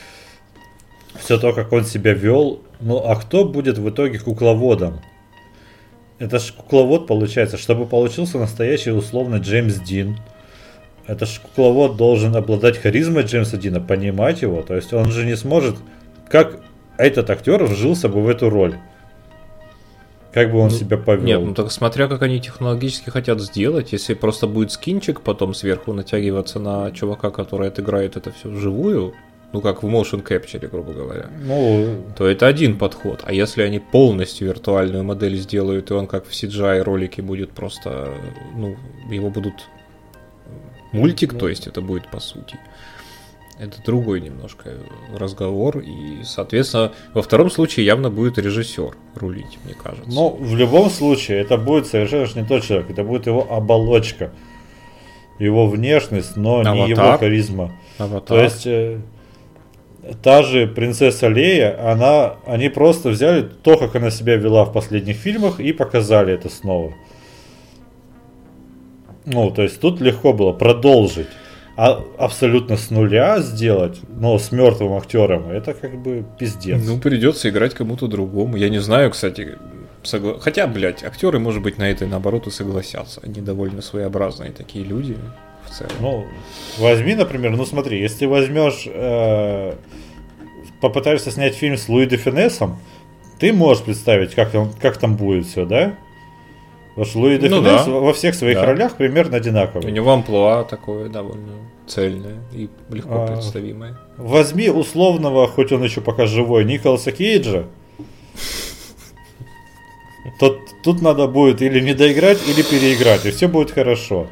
[1.20, 2.62] все то, как он себя вел.
[2.80, 5.02] Ну, а кто будет в итоге кукловодом?
[6.20, 10.18] Это же кукловод получается, чтобы получился настоящий условно Джеймс Дин.
[11.06, 14.62] Это же кукловод должен обладать харизмой Джеймса Дина, понимать его.
[14.62, 15.78] То есть он же не сможет,
[16.30, 16.62] как
[16.98, 18.78] этот актер вжился бы в эту роль.
[20.38, 21.26] Как бы он ну, себя повел?
[21.26, 25.94] Нет, ну так смотря как они технологически хотят сделать, если просто будет скинчик потом сверху
[25.94, 29.16] натягиваться на чувака, который отыграет это все вживую,
[29.52, 33.22] ну как в motion capture, грубо говоря, Ну, то это один подход.
[33.24, 38.14] А если они полностью виртуальную модель сделают, и он как в CGI ролике будет просто,
[38.56, 38.76] ну,
[39.10, 39.68] его будут
[40.92, 42.60] мультик, то есть это будет по сути.
[43.60, 44.74] Это другой немножко
[45.16, 45.80] разговор.
[45.80, 50.10] И, соответственно, во втором случае явно будет режиссер рулить, мне кажется.
[50.10, 54.32] ну, в любом случае, это будет совершенно не тот человек, это будет его оболочка.
[55.40, 56.90] Его внешность, но не Аватар.
[56.90, 57.72] его харизма.
[58.00, 58.38] Аватар.
[58.38, 59.02] То есть э,
[60.24, 65.18] та же принцесса Лея, она, они просто взяли то, как она себя вела в последних
[65.18, 66.94] фильмах и показали это снова.
[69.26, 71.28] Ну, то есть тут легко было продолжить.
[71.78, 76.82] А абсолютно с нуля сделать, но с мертвым актером, это как бы пиздец.
[76.84, 78.58] Ну, придется играть кому-то другому.
[78.58, 79.56] Я не знаю, кстати.
[80.04, 83.22] согла- Хотя, блядь, актеры, может быть, на это наоборот и согласятся.
[83.24, 85.18] Они довольно своеобразные такие люди
[85.66, 85.92] в целом.
[86.00, 86.26] Ну,
[86.80, 89.74] возьми, например, ну смотри, если возьмешь, э,
[90.82, 92.80] попытаешься снять фильм с Луи де Финесом,
[93.40, 95.94] ты можешь представить, как, там- как там будет все, да?
[96.98, 97.92] Потому что Луи де Ну Финес да.
[97.92, 98.66] во всех своих Да.
[98.66, 99.92] ролях примерно У одинаковый.
[99.92, 101.54] него амплуа такое довольно
[101.86, 103.28] цельное и легко А.
[103.28, 104.00] представимое.
[104.18, 107.66] Возьми условного, хоть он еще пока живой, Николаса Кейджа.
[110.40, 114.26] То тут надо будет или не доиграть, или переиграть, и все будет хорошо.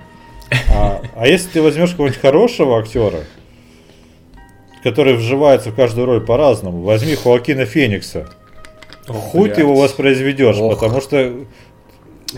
[0.76, 3.20] А, а если ты возьмешь какого-нибудь хорошего актера,
[4.84, 8.28] который вживается в каждую роль по-разному, возьми Хоакина Феникса.
[9.08, 10.74] Хуй ты его воспроизведешь, Ох.
[10.80, 11.32] потому что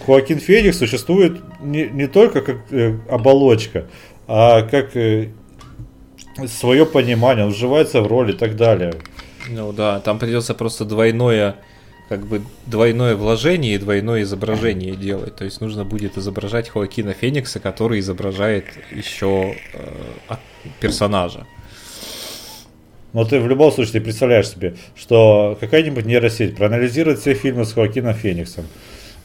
[0.05, 3.87] Хоакин Феникс существует не, не только как э, оболочка,
[4.27, 4.91] а как
[6.47, 8.93] свое понимание, он вживается в роль и так далее.
[9.49, 11.55] Ну да, там придется просто двойное
[12.09, 15.35] как бы двойное вложение и двойное изображение делать.
[15.35, 20.35] То есть нужно будет изображать Хоакина Феникса, который изображает еще э,
[20.79, 21.45] персонажа.
[23.13, 27.73] Но ты в любом случае ты представляешь себе, что какая-нибудь нейросеть проанализирует все фильмы с
[27.73, 28.65] Хоакином Фениксом,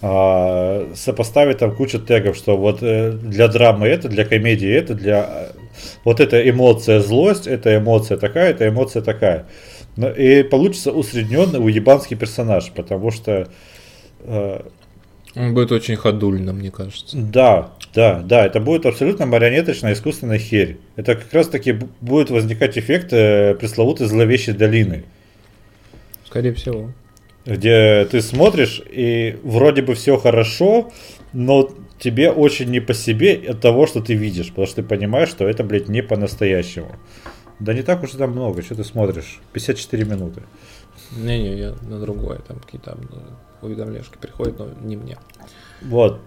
[0.05, 5.53] а, сопоставит там кучу тегов, что вот э, для драмы это, для комедии это, для
[5.53, 5.59] э,
[6.05, 9.47] вот эта эмоция злость, эта эмоция такая, эта эмоция такая.
[9.97, 13.49] Ну, и получится усредненный уебанский персонаж, потому что
[14.25, 14.61] э,
[15.37, 17.17] Он будет очень ходульно, мне кажется.
[17.17, 20.79] да, да, да, это будет абсолютно марионеточная искусственная херь.
[20.97, 25.05] Это как раз таки будет возникать эффект э, пресловутой зловещей долины.
[26.25, 26.91] Скорее всего.
[27.45, 30.93] Где ты смотришь и вроде бы все хорошо,
[31.33, 31.69] но
[31.99, 35.47] тебе очень не по себе от того, что ты видишь, потому что ты понимаешь, что
[35.49, 36.97] это, блядь, не по-настоящему.
[37.59, 39.41] Да не так уж и там много, что ты смотришь?
[39.53, 40.43] 54 минуты.
[41.17, 45.17] Не-не, я на другое, там какие-то э, уведомления приходят, но не мне.
[45.83, 46.21] Вот.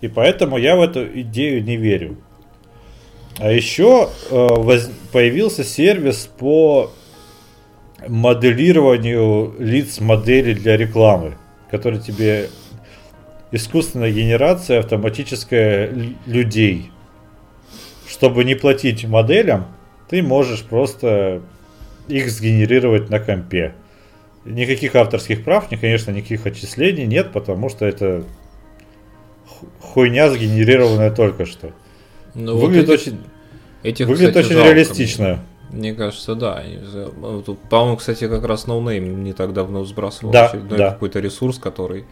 [0.00, 2.16] И поэтому я в эту идею не верю.
[3.38, 6.90] А еще э, воз- появился сервис по
[8.06, 11.36] моделированию лиц моделей для рекламы,
[11.70, 12.48] который тебе
[13.50, 15.90] искусственная генерация автоматическая
[16.26, 16.90] людей.
[18.08, 19.66] Чтобы не платить моделям,
[20.08, 21.42] ты можешь просто
[22.08, 23.74] их сгенерировать на компе.
[24.44, 28.24] Никаких авторских прав, ни, конечно, никаких отчислений нет, потому что это
[29.46, 31.72] ху- хуйня сгенерированная только что.
[32.34, 33.20] Ну, выглядит вот этих- очень,
[33.82, 35.26] этих, выглядит кстати, очень жалко реалистично.
[35.26, 35.38] Мне
[35.96, 36.62] кажется, да.
[37.16, 40.90] Ну, тут, По-моему, кстати, как раз NoName не так давно сбрасывал Да, очередной да.
[40.92, 42.04] какой-то ресурс, который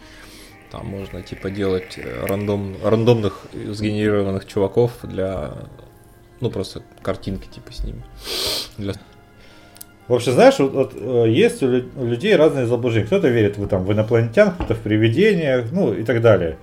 [0.70, 5.52] там можно типа делать э, рандом, рандомных э, сгенерированных чуваков для
[6.40, 8.02] ну просто картинки типа с ними.
[8.76, 8.92] Для...
[10.08, 13.06] В общем, знаешь, вот, вот, э, есть у лю- у людей разные заблуждения.
[13.06, 16.58] Кто-то верит в, там, в инопланетян, кто-то в привидения, ну и так далее.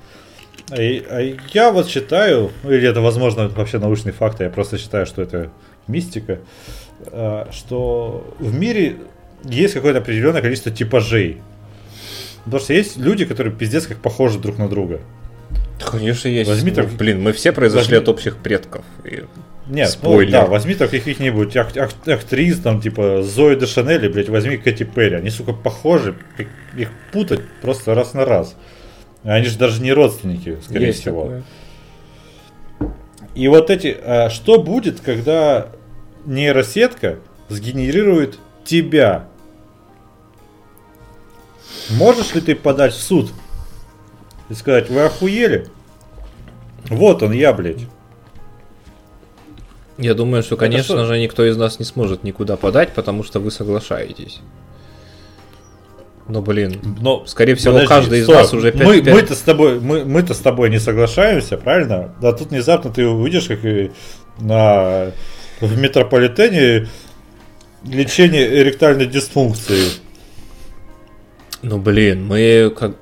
[0.78, 1.20] И- а
[1.54, 5.22] я вот считаю, ну, или это, возможно, вообще научный факт, а я просто считаю, что
[5.22, 5.50] это
[5.88, 6.40] мистика,
[7.52, 8.98] что в мире
[9.44, 11.42] есть какое-то определенное количество типажей.
[12.46, 15.00] Потому что есть люди, которые пиздец как похожи друг на друга.
[15.80, 16.50] Конечно, есть.
[16.50, 18.86] Возьми Ну, так- Блин, мы все произошли возьми- от общих предков.
[19.04, 19.24] И-
[19.68, 20.32] Нет, Спойлер.
[20.32, 24.58] ну, да, возьми так каких-нибудь ак- ак- актрис, там, типа Зои де Шанель, блядь, возьми
[24.58, 25.16] Кэти Перри.
[25.16, 26.16] Они, сука, похожи,
[26.78, 28.56] их- путать просто раз на раз.
[29.24, 31.22] Они же даже не родственники, скорее есть всего.
[31.24, 31.44] такое.
[33.36, 35.68] И вот эти, а, что будет, когда
[36.26, 37.20] нейросетка
[37.50, 39.28] сгенерирует тебя?
[41.90, 43.32] Можешь ли ты подать в суд
[44.50, 45.68] и сказать, вы охуели?
[46.90, 47.86] Вот он, я, блядь.
[49.98, 51.06] Я думаю, что, конечно что?
[51.06, 54.40] же, никто из нас не сможет никуда подать, потому что вы соглашаетесь.
[56.28, 58.36] Но, блин, Но скорее всего, Подожди, каждый из стой.
[58.38, 62.14] нас уже мы, 5 мы-то с тобой, мы, мы-то с тобой не соглашаемся, правильно?
[62.22, 63.92] Да тут внезапно ты увидишь, как и
[64.40, 65.12] на
[65.60, 66.88] в метрополитене
[67.86, 69.88] лечение эректальной дисфункции.
[71.62, 72.96] Ну блин, мы как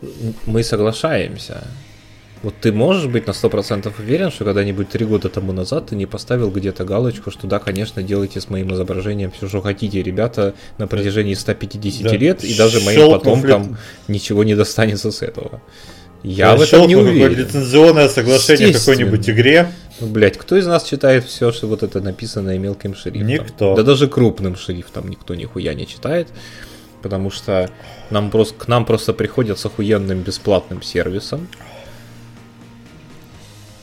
[0.45, 1.63] мы соглашаемся.
[2.43, 6.07] Вот ты можешь быть на 100% уверен, что когда-нибудь три года тому назад ты не
[6.07, 10.87] поставил где-то галочку, что да, конечно, делайте с моим изображением все, что хотите, ребята, на
[10.87, 12.17] протяжении 150 да.
[12.17, 13.79] лет, и даже моим Щелкнув потомкам лет...
[14.07, 15.61] ничего не достанется с этого.
[16.23, 17.37] Я, Я в этом не уверен.
[17.37, 19.71] лицензионное соглашение какой-нибудь игре.
[20.01, 23.27] Ну, блять, кто из нас читает все, что вот это написано мелким шрифтом?
[23.27, 23.75] Никто.
[23.75, 26.27] Да даже крупным шрифтом никто нихуя не читает.
[27.03, 27.69] Потому что
[28.09, 31.47] нам просто, к нам просто приходят с охуенным бесплатным сервисом.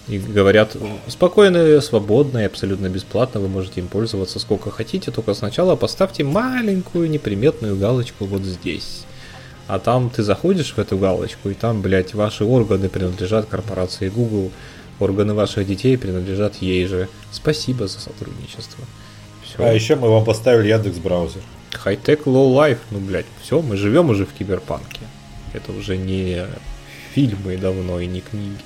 [0.09, 5.77] И говорят, спокойно, свободно и абсолютно бесплатно, вы можете им пользоваться сколько хотите, только сначала
[5.77, 9.05] поставьте маленькую неприметную галочку вот здесь.
[9.67, 14.51] А там ты заходишь в эту галочку, и там, блядь, ваши органы принадлежат корпорации Google,
[15.01, 17.09] органы ваших детей принадлежат ей же.
[17.31, 18.85] Спасибо за сотрудничество.
[19.43, 19.65] Все.
[19.65, 21.43] А еще мы вам поставили Яндекс браузер.
[21.73, 25.01] High tech, low life, ну, блядь, все, мы живем уже в киберпанке.
[25.53, 26.45] Это уже не
[27.15, 28.59] фильмы давно и не книги.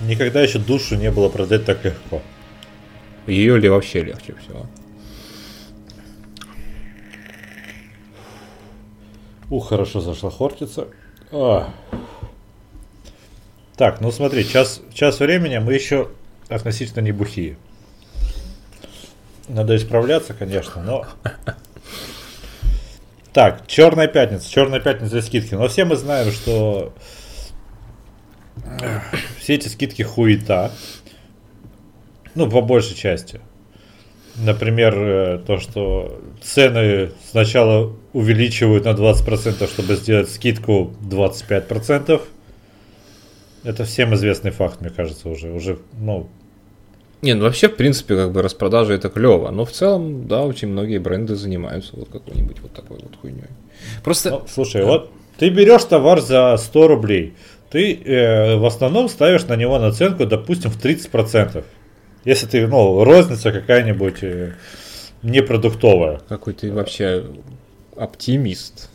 [0.00, 2.22] Никогда еще душу не было продать так легко.
[3.26, 4.66] Ее ли вообще легче всего?
[9.50, 10.88] Ух, хорошо зашла Хортица.
[11.30, 11.72] А.
[13.76, 16.08] Так, ну смотри, час, час времени мы еще
[16.48, 17.56] относительно не бухие.
[19.48, 21.06] Надо исправляться, конечно, но...
[23.32, 24.48] Так, Черная пятница.
[24.48, 25.54] Черная пятница и скидки.
[25.54, 26.92] Но все мы знаем, что
[29.40, 30.70] все эти скидки хуета.
[32.36, 33.40] Ну, по большей части.
[34.36, 42.20] Например, э, то, что цены сначала увеличивают на 20%, чтобы сделать скидку 25%.
[43.64, 45.50] Это всем известный факт, мне кажется, уже.
[45.50, 46.28] уже ну...
[47.22, 49.50] Не, ну вообще, в принципе, как бы распродажа это клево.
[49.50, 53.44] Но в целом, да, очень многие бренды занимаются вот какой-нибудь вот такой вот хуйней.
[54.02, 54.30] Просто...
[54.30, 54.86] Ну, слушай, да.
[54.86, 57.34] вот ты берешь товар за 100 рублей
[57.74, 61.64] ты э, в основном ставишь на него наценку, допустим, в 30%.
[62.24, 64.52] Если ты, ну, розница какая-нибудь э,
[65.24, 66.20] непродуктовая.
[66.28, 67.24] Какой ты вообще
[67.96, 68.90] оптимист.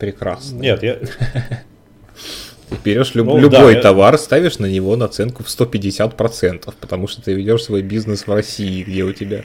[0.00, 0.58] Прекрасно.
[0.58, 0.98] Нет, я...
[2.68, 7.22] Ты берешь люб, ну, любой да, товар, ставишь на него наценку в 150%, потому что
[7.22, 9.42] ты ведешь свой бизнес в России, где у тебя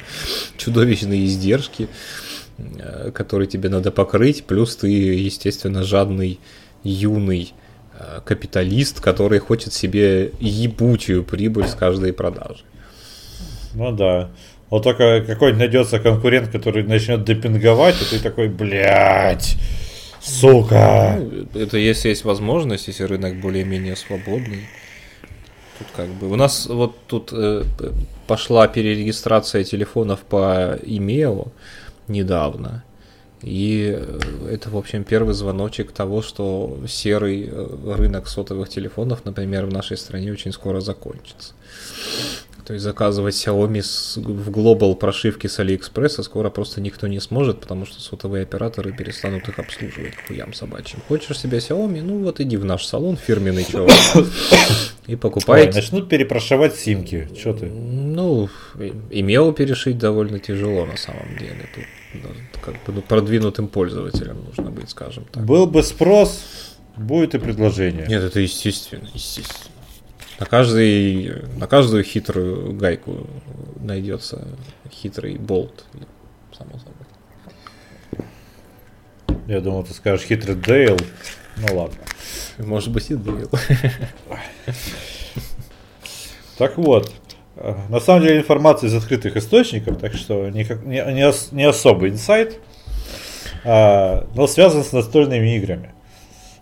[0.57, 1.87] чудовищные издержки,
[2.57, 6.39] э, которые тебе надо покрыть, плюс ты, естественно, жадный,
[6.83, 7.53] юный
[8.01, 12.63] Э, капиталист, который хочет себе ебучую прибыль с каждой продажи.
[13.73, 14.29] Ну да.
[14.69, 19.57] Вот только какой-нибудь найдется конкурент, который начнет депинговать, и ты такой, блядь,
[20.21, 21.19] сука.
[21.19, 24.67] Ну, это если есть возможность, если рынок более-менее свободный.
[25.77, 27.63] Тут как бы у нас вот тут э,
[28.27, 31.51] пошла перерегистрация телефонов по имейлу
[32.07, 32.83] недавно.
[33.41, 34.19] И э,
[34.51, 39.97] это, в общем, первый звоночек того, что серый э, рынок сотовых телефонов, например, в нашей
[39.97, 41.53] стране очень скоро закончится.
[42.65, 47.59] То есть заказывать Xiaomi с, в глобал прошивки с AliExpress скоро просто никто не сможет,
[47.59, 50.99] потому что сотовые операторы перестанут их обслуживать хуям собачьим.
[51.07, 52.01] Хочешь себе Xiaomi?
[52.01, 53.91] Ну вот иди в наш салон фирменный чувак
[55.07, 55.67] и покупай.
[55.67, 57.27] Ой, начнут перепрошивать симки.
[57.37, 57.65] Что ты?
[57.65, 58.49] Ну,
[59.09, 61.67] имел перешить довольно тяжело на самом деле.
[61.73, 61.85] Тут
[62.61, 65.43] как бы ну, продвинутым пользователем нужно быть, скажем так.
[65.45, 66.43] Был бы спрос,
[66.95, 68.05] будет и предложение.
[68.07, 69.70] Нет, это естественно, естественно.
[70.41, 73.27] На, каждый, на каждую хитрую гайку
[73.79, 74.47] найдется
[74.89, 75.85] хитрый болт,
[76.57, 78.25] само собой.
[79.45, 80.97] Я думал, ты скажешь хитрый Дейл.
[81.57, 81.99] Ну ладно.
[82.57, 83.51] Может быть и Дейл.
[86.57, 87.13] Так вот,
[87.89, 92.59] на самом деле информация из открытых источников, так что не, не, не особый инсайт,
[93.63, 95.93] а, но связан с настольными играми.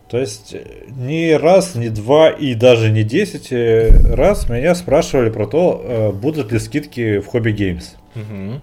[0.09, 0.55] То есть
[0.87, 6.51] не раз, не два и даже не десять раз меня спрашивали про то, э, будут
[6.51, 7.95] ли скидки в Games.
[8.15, 8.61] Угу.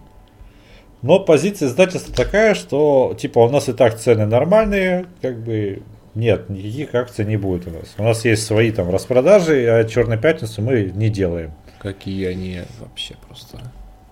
[1.03, 5.83] Но позиция издательства такая, что типа у нас и так цены нормальные, как бы
[6.15, 7.95] нет, никаких акций не будет у нас.
[7.97, 11.53] У нас есть свои там распродажи, а Черной пятницу мы не делаем
[11.87, 13.59] какие они вообще просто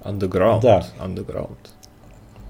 [0.00, 0.60] underground.
[0.60, 0.86] Да.
[1.00, 1.56] Underground.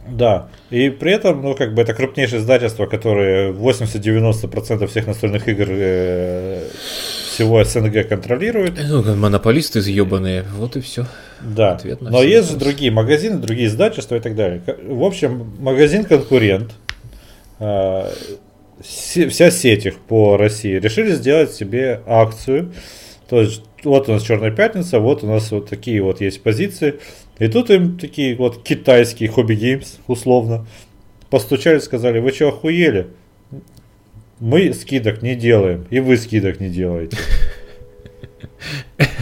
[0.09, 5.66] Да, и при этом, ну, как бы это крупнейшее издательство, которое 80-90% всех настольных игр
[5.68, 6.68] э,
[7.34, 8.74] всего СНГ контролирует.
[8.86, 11.07] Ну, монополисты изъебанные, вот и все.
[11.40, 14.62] Да, Ответ на но есть же другие магазины, другие издательства и так далее.
[14.86, 16.72] В общем, магазин-конкурент,
[17.61, 18.11] э,
[18.82, 22.72] вся сеть их по России, решили сделать себе акцию,
[23.28, 27.00] То есть вот у нас Черная Пятница, вот у нас вот такие вот есть позиции.
[27.39, 30.66] И тут им такие вот китайские хобби геймс, условно,
[31.30, 33.09] постучали, сказали, вы что, охуели?
[34.41, 37.16] Мы скидок не делаем, и вы скидок не делаете.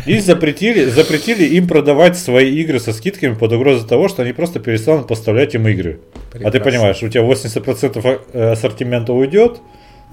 [0.05, 4.59] И запретили, запретили им продавать свои игры со скидками под угрозой того, что они просто
[4.59, 6.01] перестанут поставлять им игры.
[6.31, 6.49] Прекрасно.
[6.49, 9.61] А ты понимаешь, у тебя 80% э, ассортимента уйдет,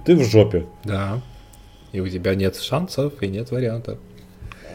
[0.06, 0.66] ты в жопе.
[0.84, 1.22] Да.
[1.92, 3.98] И у тебя нет шансов и нет вариантов.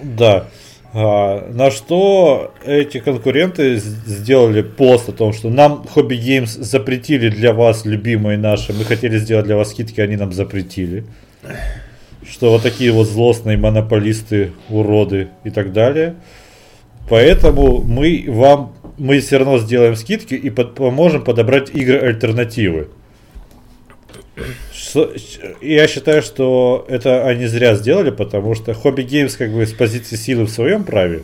[0.03, 0.49] Да.
[0.97, 7.53] А, на что эти конкуренты сделали пост о том, что нам Hobby Games запретили для
[7.53, 11.05] вас, любимые наши, мы хотели сделать для вас скидки, они нам запретили.
[12.25, 16.15] Что вот такие вот злостные монополисты, уроды и так далее.
[17.11, 22.89] Поэтому мы вам, мы все равно сделаем скидки и под, поможем подобрать игры альтернативы
[25.61, 30.17] я считаю, что это они зря сделали, потому что Hobby Games как бы с позиции
[30.17, 31.23] силы в своем праве.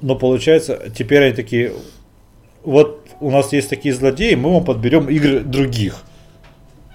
[0.00, 1.72] Но получается, теперь они такие,
[2.62, 6.02] вот у нас есть такие злодеи, мы вам подберем игры других.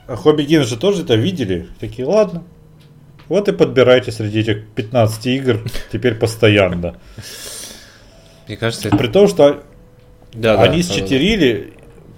[0.08, 1.68] А Hobby Games же тоже это видели.
[1.80, 2.44] Такие, ладно,
[3.28, 6.96] вот и подбирайте среди этих 15 игр теперь постоянно.
[8.48, 8.90] Мне кажется.
[8.90, 9.64] При том, что
[10.34, 11.74] да, они да, счетерили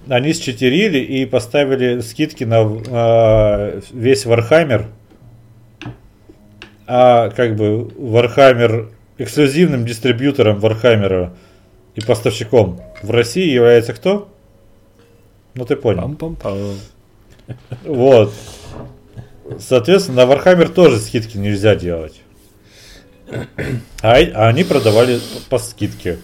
[0.08, 4.86] они счетерили и поставили скидки на э, весь Warhammer.
[6.86, 11.34] А как бы Warhammer эксклюзивным дистрибьютором Warhammer а
[11.94, 14.32] и поставщиком в России является кто?
[15.54, 16.02] Ну ты понял.
[16.02, 16.76] Пам-пам-пам.
[17.84, 18.32] Вот.
[19.58, 22.20] Соответственно, на Warhammer тоже скидки нельзя делать.
[24.02, 26.18] А, а они продавали по скидке.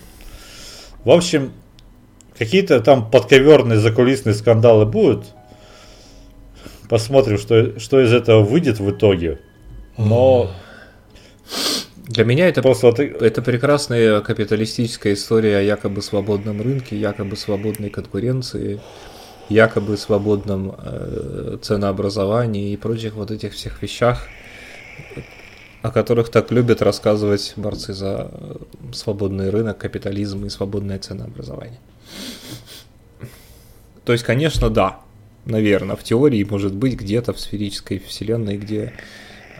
[1.05, 1.53] В общем,
[2.39, 5.25] Какие-то там подковерные закулисные скандалы будут.
[6.89, 9.41] Посмотрим, что, что из этого выйдет в итоге.
[9.97, 10.51] Но...
[12.07, 13.01] Для меня это, вот...
[13.01, 18.81] это прекрасная капиталистическая история о якобы свободном рынке, якобы свободной конкуренции,
[19.49, 24.27] якобы свободном э, ценообразовании и прочих вот этих всех вещах,
[25.83, 28.31] о которых так любят рассказывать борцы за
[28.93, 31.81] свободный рынок, капитализм и свободное ценообразование.
[34.05, 35.01] То есть, конечно, да,
[35.47, 38.93] наверное, в теории может быть где-то в сферической вселенной, где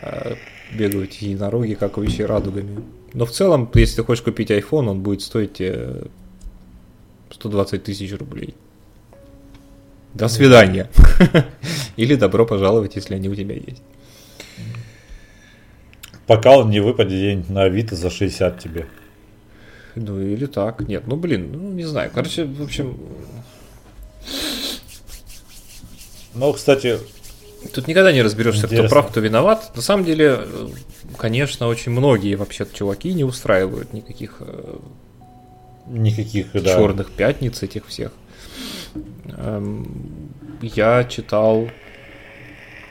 [0.03, 0.35] э,
[0.73, 2.83] бегают единороги, как увещи радугами.
[3.13, 6.07] Но в целом, если ты хочешь купить iPhone, он будет стоить э,
[7.31, 8.55] 120 тысяч рублей.
[10.15, 10.91] До свидания.
[11.97, 13.83] Или добро пожаловать, если они у тебя есть.
[16.27, 18.87] Пока он не выпадет на Авито за 60 тебе.
[19.95, 20.81] Ну или так.
[20.89, 22.11] Нет, ну блин, ну не знаю.
[22.13, 22.97] Короче, в общем,
[26.35, 26.99] ну, кстати...
[27.73, 29.73] Тут никогда не разберешься, кто прав, кто виноват.
[29.75, 30.47] На самом деле,
[31.17, 34.77] конечно, очень многие вообще чуваки не устраивают никаких э,
[35.87, 36.61] никаких да.
[36.61, 38.13] черных пятниц этих всех.
[39.39, 40.31] Эм,
[40.61, 41.69] я читал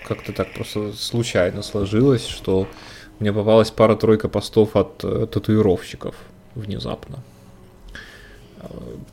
[0.08, 2.68] как-то так просто случайно сложилось, что
[3.20, 6.16] мне попалась пара-тройка постов от э, татуировщиков
[6.56, 7.20] внезапно.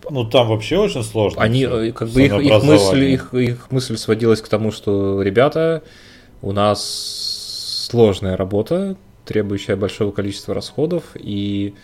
[0.09, 1.43] Ну там вообще очень сложно.
[1.43, 5.83] Они э, как бы их, их мысль их, их мысль сводилась к тому, что ребята,
[6.41, 11.75] у нас сложная работа, требующая большого количества расходов и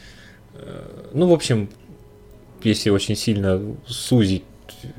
[0.55, 0.83] э,
[1.13, 1.69] ну в общем
[2.63, 4.45] если очень сильно сузить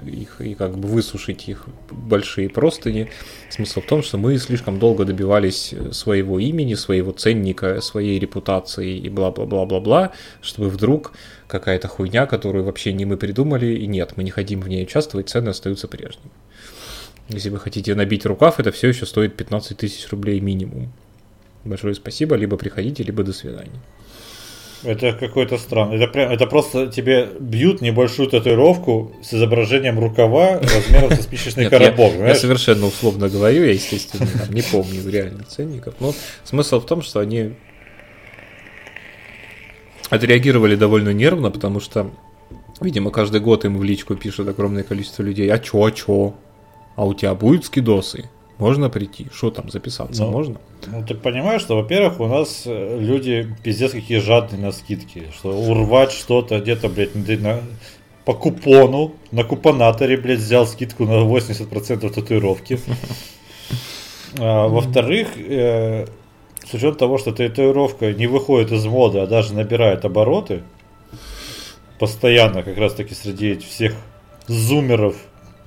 [0.05, 3.09] их и как бы высушить их большие простыни.
[3.49, 9.09] Смысл в том, что мы слишком долго добивались своего имени, своего ценника, своей репутации и
[9.09, 10.11] бла-бла-бла-бла-бла,
[10.41, 11.13] чтобы вдруг
[11.47, 15.29] какая-то хуйня, которую вообще не мы придумали, и нет, мы не хотим в ней участвовать,
[15.29, 16.31] цены остаются прежними.
[17.29, 20.91] Если вы хотите набить рукав, это все еще стоит 15 тысяч рублей минимум.
[21.65, 23.81] Большое спасибо, либо приходите, либо до свидания.
[24.83, 25.93] Это какой-то странно.
[25.93, 32.13] Это, прям, это просто тебе бьют небольшую татуировку с изображением рукава размером со спичечный коробок.
[32.19, 35.95] Я, я совершенно условно говорю, я, естественно, там, не помню реальных ценников.
[35.99, 36.13] Но
[36.43, 37.53] смысл в том, что они
[40.09, 42.11] отреагировали довольно нервно, потому что,
[42.79, 45.51] видимо, каждый год им в личку пишет огромное количество людей.
[45.51, 46.35] А чё, а чё?
[46.95, 48.29] А у тебя будут скидосы?
[48.57, 49.27] Можно прийти?
[49.31, 50.57] Что там, записаться ну, можно?
[50.87, 55.25] Ну, ты понимаешь, что, во-первых, у нас э, люди пиздец какие жадные на скидки.
[55.35, 57.61] Что урвать что-то где-то, блядь, на,
[58.25, 62.79] по купону, на купонаторе, блядь, взял скидку на 80% татуировки.
[64.39, 66.05] А, во-вторых, э,
[66.63, 70.63] с учетом того, что татуировка не выходит из моды, а даже набирает обороты,
[71.97, 73.95] постоянно как раз таки среди всех
[74.47, 75.15] зумеров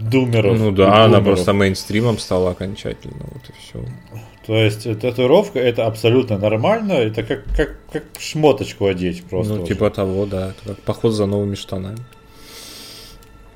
[0.01, 0.59] думеров.
[0.59, 3.85] Ну да, она просто мейнстримом стала окончательно, вот и все.
[4.47, 9.55] То есть татуировка это абсололютно нормально, это как, как, как шмоточку одеть просто.
[9.55, 9.75] Ну, уже.
[9.75, 10.51] типа того, да.
[10.51, 11.99] Это как поход за новыми штанами.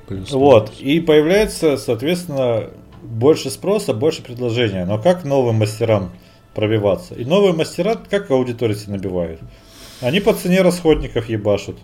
[0.07, 2.69] Плюс вот, и появляется, соответственно,
[3.01, 4.85] больше спроса, больше предложения.
[4.85, 6.11] Но как новым мастерам
[6.53, 7.15] пробиваться?
[7.15, 9.39] И новые мастера как аудитория себе набивают?
[10.01, 11.77] Они по цене расходников ебашут.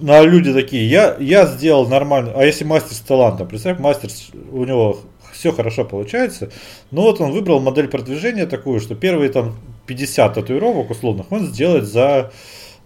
[0.00, 4.10] Ну а люди такие, я, я сделал нормально, а если мастер с талантом, представь, мастер,
[4.50, 5.00] у него
[5.32, 6.50] все хорошо получается,
[6.90, 11.84] но вот он выбрал модель продвижения такую, что первые там 50 татуировок условных он сделает
[11.84, 12.32] за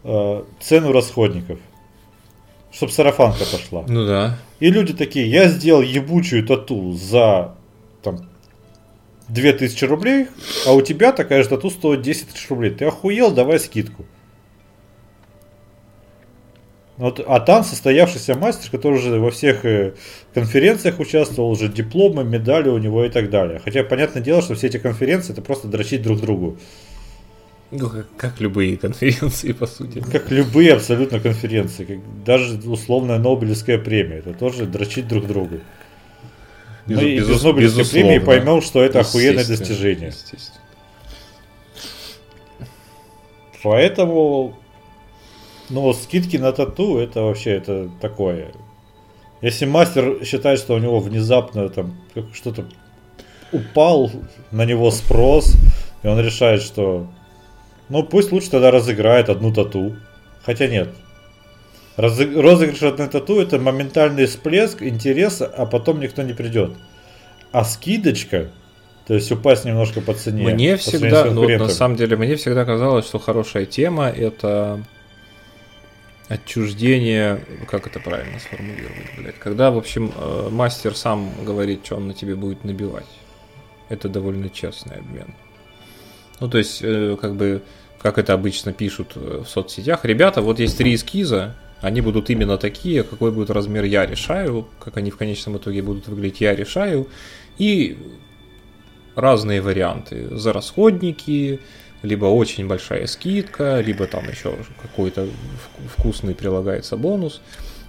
[0.05, 1.59] э, цену расходников.
[2.71, 3.85] Чтобы сарафанка пошла.
[3.87, 4.39] Ну да.
[4.59, 7.55] И люди такие, я сделал ебучую тату за
[8.03, 8.27] там
[9.29, 10.29] 2000 рублей,
[10.67, 12.71] а у тебя такая же тату стоит 10 тысяч рублей.
[12.71, 14.07] Ты охуел, давай скидку.
[16.99, 19.95] Вот, а там состоявшийся мастер, который уже во всех э,
[20.35, 23.61] конференциях участвовал, уже дипломы, медали у него и так далее.
[23.65, 26.59] Хотя, понятное дело, что все эти конференции это просто дрочить друг другу.
[27.71, 30.01] Ну, как, как любые конференции, по сути.
[30.13, 31.85] Как любые абсолютно конференции.
[31.85, 34.19] Как даже условная Нобелевская премия.
[34.19, 35.61] Это тоже дрочить друг другу.
[36.87, 38.09] Без, Мы без, без Нобелевской безусловно.
[38.09, 40.13] премии поймем, что это охуенное достижение.
[43.63, 44.59] Поэтому,
[45.73, 48.53] ну, скидки на тату, это вообще, это такое.
[49.41, 51.99] Если мастер считает, что у него внезапно там
[52.33, 52.65] что-то
[53.51, 54.11] упал,
[54.51, 55.57] на него спрос,
[56.03, 57.09] и он решает, что
[57.89, 59.97] ну, пусть лучше тогда разыграет одну тату.
[60.45, 60.89] Хотя нет.
[61.97, 62.27] Разы...
[62.35, 66.73] Розыгрыш одной тату это моментальный всплеск интереса, а потом никто не придет.
[67.51, 68.49] А скидочка,
[69.07, 70.55] то есть упасть немножко по цене.
[70.55, 74.83] Мне по всегда, ну, на самом деле, мне всегда казалось, что хорошая тема это
[76.29, 82.09] отчуждение, как это правильно сформулировать, блядь, когда, в общем, э, мастер сам говорит, что он
[82.09, 83.07] на тебе будет набивать.
[83.89, 85.35] Это довольно честный обмен.
[86.41, 87.63] Ну, то есть, э, как бы
[88.03, 90.05] как это обычно пишут э, в соцсетях.
[90.05, 94.97] Ребята, вот есть три эскиза, они будут именно такие, какой будет размер я решаю, как
[94.97, 97.09] они в конечном итоге будут выглядеть я решаю,
[97.59, 97.99] и
[99.15, 100.37] разные варианты.
[100.37, 101.61] За расходники,
[102.03, 105.29] либо очень большая скидка, либо там еще какой-то
[105.97, 107.41] вкусный прилагается бонус.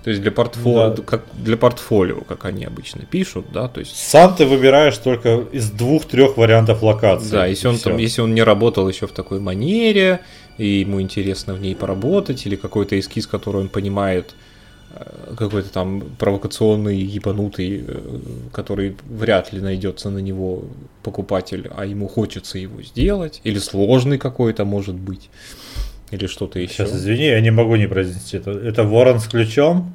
[0.03, 1.01] То есть для портфолио, да.
[1.03, 3.95] как для портфолио, как они обычно пишут, да, то есть.
[3.95, 7.31] Сам ты выбираешь только из двух-трех вариантов локации.
[7.31, 10.19] Да, если он там, если он не работал еще в такой манере,
[10.57, 14.35] и ему интересно в ней поработать, или какой-то эскиз, который он понимает,
[15.37, 18.19] какой-то там провокационный, ебанутый, э,
[18.51, 20.65] который вряд ли найдется на него
[21.01, 25.29] покупатель, а ему хочется его сделать, или сложный какой-то может быть.
[26.11, 26.73] Или что-то еще.
[26.73, 28.51] Сейчас, извини, я не могу не произнести это.
[28.51, 29.93] Это ворон с ключом?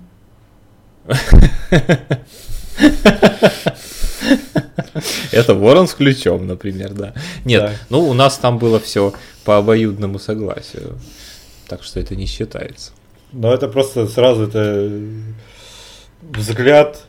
[5.30, 7.14] Это ворон с ключом, например, да.
[7.44, 10.98] Нет, ну у нас там было все по обоюдному согласию.
[11.68, 12.92] Так что это не считается.
[13.32, 14.90] Но это просто сразу это
[16.22, 17.04] взгляд,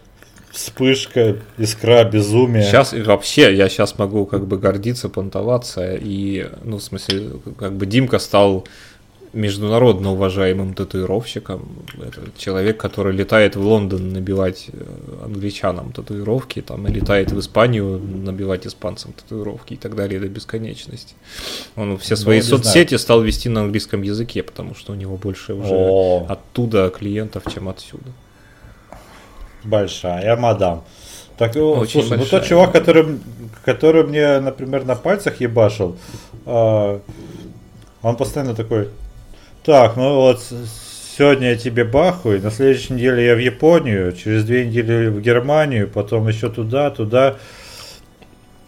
[0.52, 2.64] вспышка, искра, безумие.
[2.64, 7.86] Сейчас вообще я сейчас могу как бы гордиться, понтоваться и, ну, в смысле, как бы
[7.86, 8.68] Димка стал
[9.34, 11.70] международно уважаемым татуировщиком.
[12.02, 18.00] Это человек, который летает в Лондон набивать э, англичанам татуировки, там, и летает в Испанию
[18.00, 21.16] набивать испанцам татуировки и так далее до бесконечности.
[21.76, 23.00] Он все ну, свои ну, соцсети знаю.
[23.00, 26.26] стал вести на английском языке, потому что у него больше уже О.
[26.28, 28.12] оттуда клиентов, чем отсюда.
[29.64, 30.84] Большая мадам.
[31.38, 33.20] Так, Очень слушай, большая, ну тот чувак, который,
[33.64, 35.98] который мне, например, на пальцах ебашил,
[36.46, 37.00] э,
[38.02, 38.90] он постоянно такой,
[39.64, 40.42] так, ну вот
[41.18, 45.88] сегодня я тебе бахаю, на следующей неделе я в Японию, через две недели в Германию,
[45.88, 47.38] потом еще туда, туда.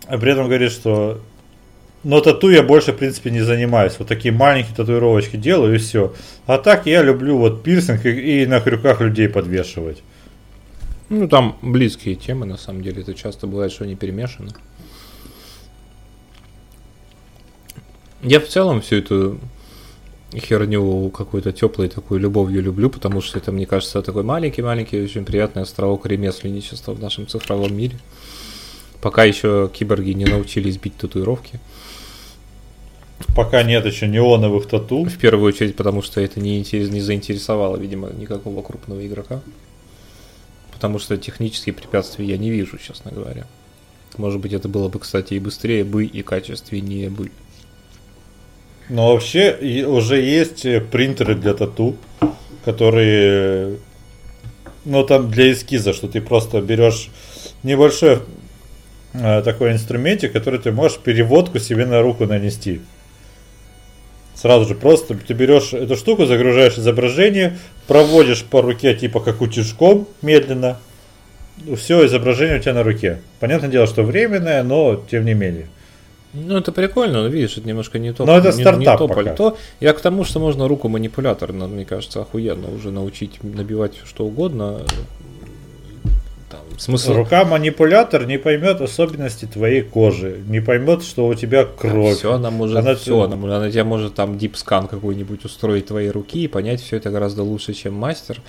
[0.08, 1.22] А при этом говорит, что
[2.04, 3.94] но тату я больше, в принципе, не занимаюсь.
[4.00, 6.14] Вот такие маленькие татуировочки делаю и все.
[6.48, 10.02] А так я люблю вот пирсинг и, и на крюках людей подвешивать.
[11.10, 13.02] Ну, там близкие темы, на самом деле.
[13.04, 14.52] Это часто бывает, что они перемешаны.
[18.24, 19.40] Я в целом всю эту
[20.36, 25.64] херню какой-то теплой такой любовью люблю, потому что это, мне кажется, такой маленький-маленький, очень приятный
[25.64, 27.98] островок ремесленничества в нашем цифровом мире.
[29.02, 31.60] Пока еще киборги не научились бить татуировки.
[33.36, 35.06] Пока нет еще неоновых тату.
[35.06, 39.42] В первую очередь, потому что это не, интерес, не заинтересовало, видимо, никакого крупного игрока.
[40.72, 43.48] Потому что технические препятствия я не вижу, честно говоря.
[44.18, 47.32] Может быть, это было бы, кстати, и быстрее бы, и качественнее бы.
[48.92, 51.96] Но вообще уже есть принтеры для тату,
[52.66, 53.78] которые
[54.84, 57.10] ну там для эскиза, что ты просто берешь
[57.64, 58.20] небольшой
[59.14, 62.82] э, такой инструментик, который ты можешь переводку себе на руку нанести.
[64.36, 67.58] Сразу же просто ты берешь эту штуку, загружаешь изображение,
[67.88, 70.78] проводишь по руке типа как утюжком медленно.
[71.78, 73.22] Все изображение у тебя на руке.
[73.40, 75.68] Понятное дело, что временное, но тем не менее.
[76.34, 78.26] Ну, это прикольно, но видишь, это немножко не то.
[78.26, 79.24] Но это не, стартап не то пока.
[79.24, 79.58] пальто.
[79.80, 84.82] Я к тому, что можно руку манипулятор, мне кажется, охуенно уже научить набивать что угодно.
[86.50, 87.14] Там, смысл...
[87.14, 92.18] Рука манипулятор не поймет особенности твоей кожи, не поймет, что у тебя кровь.
[92.18, 96.44] Все, она может, Она- все, она, она тебе может там дипскан какой-нибудь устроить твоей руки
[96.44, 98.42] и понять все это гораздо лучше, чем мастер.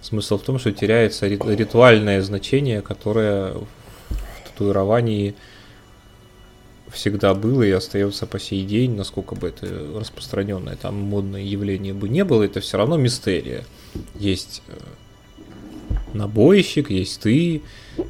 [0.00, 5.34] Смысл в том, что теряется рит- ритуальное значение, которое в татуировании
[6.92, 9.66] всегда было и остается по сей день, насколько бы это
[9.98, 13.64] распространенное там модное явление бы не было, это все равно мистерия.
[14.14, 14.76] Есть э,
[16.14, 17.62] набойщик, есть ты,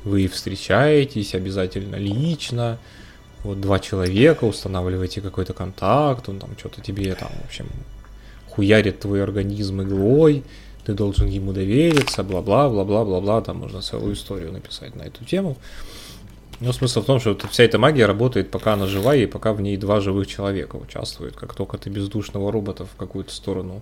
[0.04, 2.78] вы встречаетесь обязательно лично,
[3.44, 7.66] вот два человека, устанавливаете какой-то контакт, он там что-то тебе там, в общем,
[8.48, 10.42] хуярит твой организм иглой,
[10.84, 15.56] ты должен ему довериться, бла-бла, бла-бла, бла-бла, там можно целую историю написать на эту тему.
[16.60, 19.60] Но смысл в том, что вся эта магия работает, пока она жива, и пока в
[19.60, 21.36] ней два живых человека участвуют.
[21.36, 23.80] Как только ты бездушного робота в какую-то сторону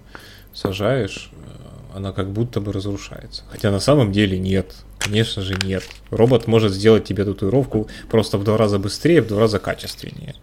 [0.53, 3.45] сажаешь, э, она как будто бы разрушается.
[3.51, 4.75] Хотя на самом деле нет.
[4.99, 5.85] Конечно же нет.
[6.11, 10.35] Робот может сделать тебе татуировку просто в два раза быстрее, в два раза качественнее.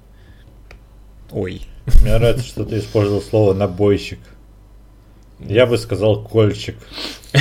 [1.31, 1.61] Ой.
[2.01, 4.19] Мне нравится, что ты использовал слово набойщик.
[5.39, 6.77] Я бы сказал кольчик.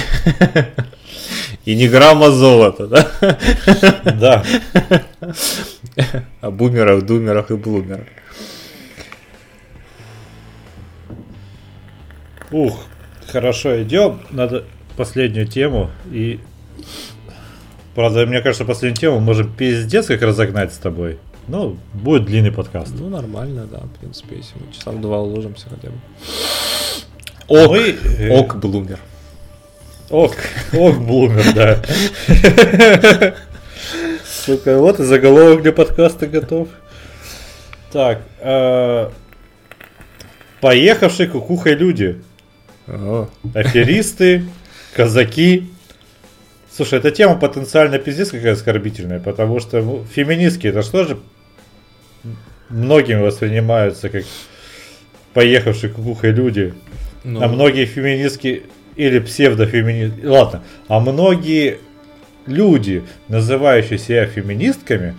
[1.65, 3.09] И не грамма золота, да?
[4.05, 4.45] Да.
[6.41, 8.07] О бумерах, думерах и блумерах.
[12.51, 12.85] Ух,
[13.29, 14.21] хорошо, идем.
[14.31, 14.65] Надо
[14.97, 15.91] последнюю тему.
[16.11, 16.41] И
[17.95, 21.19] правда, мне кажется, последнюю тему можем пиздец как разогнать с тобой.
[21.49, 22.93] Ну, будет длинный подкаст.
[22.99, 25.99] Ну, нормально, да, в принципе, если мы часа в два уложимся хотя бы.
[27.49, 28.99] Ок, Мы, э, Ок, блумер.
[30.13, 30.37] Ок,
[30.75, 33.35] ок, Блумер, да.
[34.27, 36.69] Сука, вот и заголовок для подкаста готов.
[37.91, 39.09] Так, э,
[40.61, 42.21] поехавшие кукухой люди.
[43.55, 44.45] Аферисты,
[44.95, 45.71] казаки.
[46.71, 51.19] Слушай, эта тема потенциально пиздец какая оскорбительная, потому что ну, феминистки это что же
[52.69, 54.25] многими воспринимаются как
[55.33, 56.75] поехавшие кукухой люди.
[57.25, 58.65] ну, А многие феминистки
[58.97, 61.79] или псевдофеминистки, ладно, а многие
[62.47, 65.15] люди, называющие себя феминистками,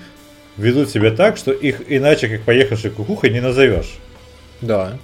[0.58, 3.96] ведут себя так, что их иначе как поехавшей кукухой не назовешь.
[4.62, 4.98] Да,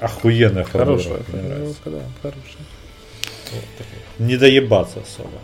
[0.00, 1.80] Охуенная хорошая формулировка, нравится.
[1.82, 2.62] формулировка, да, хорошая.
[4.18, 5.38] Не доебаться особо.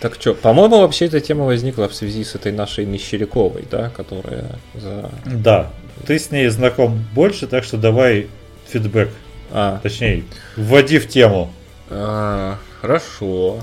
[0.00, 4.58] Так что, по-моему, вообще эта тема возникла в связи с этой нашей Мещеряковой, да, которая
[4.74, 5.10] за...
[5.26, 5.72] Да,
[6.06, 8.28] ты с ней знаком больше, так что давай
[8.68, 9.10] фидбэк.
[9.52, 10.24] А, Точнее,
[10.56, 11.52] вводи в тему.
[11.88, 13.60] А, хорошо.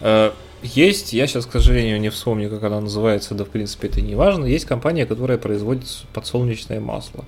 [0.00, 4.00] А, Есть, я сейчас, к сожалению, не вспомню, как она называется, да, в принципе, это
[4.00, 4.44] не важно.
[4.44, 7.24] Есть компания, которая производит подсолнечное масло.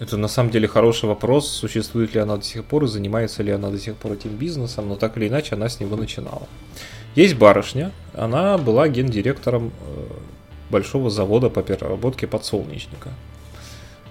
[0.00, 3.50] Это на самом деле хороший вопрос, существует ли она до сих пор и занимается ли
[3.50, 6.46] она до сих пор этим бизнесом, но так или иначе она с него начинала.
[7.16, 10.06] Есть барышня, она была гендиректором э,
[10.70, 13.10] большого завода по переработке подсолнечника.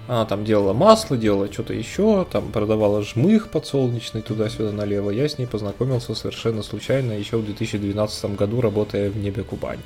[0.07, 5.09] Она там делала масло, делала что-то еще, там продавала жмых подсолнечный туда-сюда налево.
[5.09, 9.83] Я с ней познакомился совершенно случайно еще в 2012 году, работая в небе Кубани.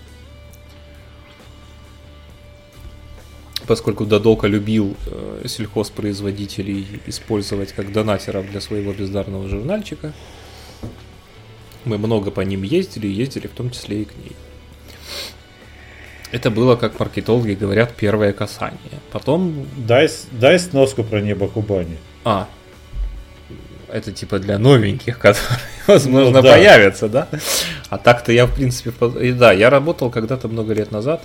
[3.65, 10.13] Поскольку Дадока любил э, сельхозпроизводителей использовать как донатеров для своего бездарного журнальчика,
[11.85, 14.35] мы много по ним ездили, ездили в том числе и к ней.
[16.31, 18.99] Это было, как маркетологи говорят, первое касание.
[19.11, 21.97] Потом Дай, дай сноску про небо Кубани.
[22.25, 22.47] а,
[23.91, 26.51] это типа для новеньких, которые, возможно, Ну да.
[26.53, 27.27] появятся, да?
[27.89, 31.21] А так-то я, в принципе, и да, я работал когда-то много лет назад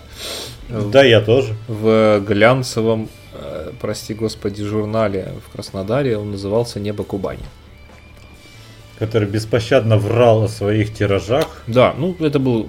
[0.68, 1.54] в, Да, я тоже.
[1.68, 7.44] в глянцевом, э, прости господи, журнале в Краснодаре, он назывался «Небо Кубани».
[8.98, 11.62] Который беспощадно врал о своих тиражах.
[11.68, 12.66] Да, ну это был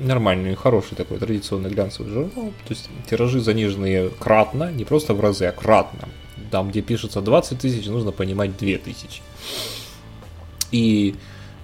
[0.00, 2.52] нормальный, хороший такой традиционный глянцевый журнал.
[2.66, 6.08] То есть тиражи заниженные кратно, не просто в разы, а кратно.
[6.50, 9.22] Там, где пишется 20 тысяч, нужно понимать 2 тысячи.
[10.72, 11.14] И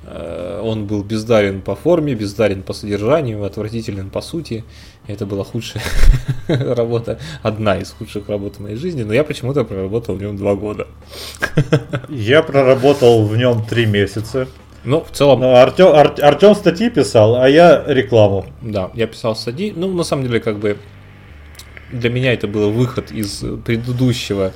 [0.07, 4.65] Э, он был бездарен по форме, бездарен по содержанию, отвратителен по сути.
[5.07, 5.83] Это была худшая
[6.49, 10.55] работа, одна из худших работ в моей жизни, но я почему-то проработал в нем два
[10.55, 10.87] года.
[12.09, 14.49] Я проработал в нем три месяца.
[14.87, 15.41] Ну, в целом...
[15.41, 18.47] Но Артем, Ар, Артем статьи писал, а я рекламу.
[18.63, 19.73] Да, я писал статьи.
[19.75, 20.79] Ну, на самом деле, как бы
[21.93, 24.53] для меня это был выход из предыдущего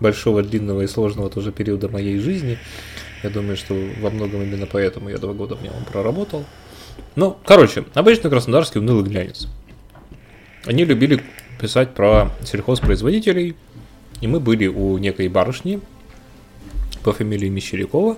[0.00, 2.58] большого, длинного и сложного тоже периода моей жизни.
[3.22, 6.44] Я думаю, что во многом именно поэтому я два года в нем проработал.
[7.14, 9.48] Ну, короче, обычный краснодарский унылый глянец.
[10.64, 11.22] Они любили
[11.60, 13.54] писать про сельхозпроизводителей,
[14.22, 15.80] и мы были у некой барышни
[17.02, 18.16] по фамилии Мещерякова.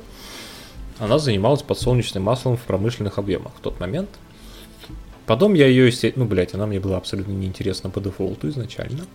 [0.98, 4.08] Она занималась подсолнечным маслом в промышленных объемах в тот момент.
[5.26, 9.06] Потом я ее, ну, блядь, она мне была абсолютно неинтересна по дефолту изначально.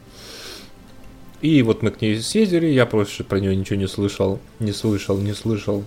[1.41, 5.17] И вот мы к ней съездили, я просто про нее ничего не слышал, не слышал,
[5.17, 5.85] не слышал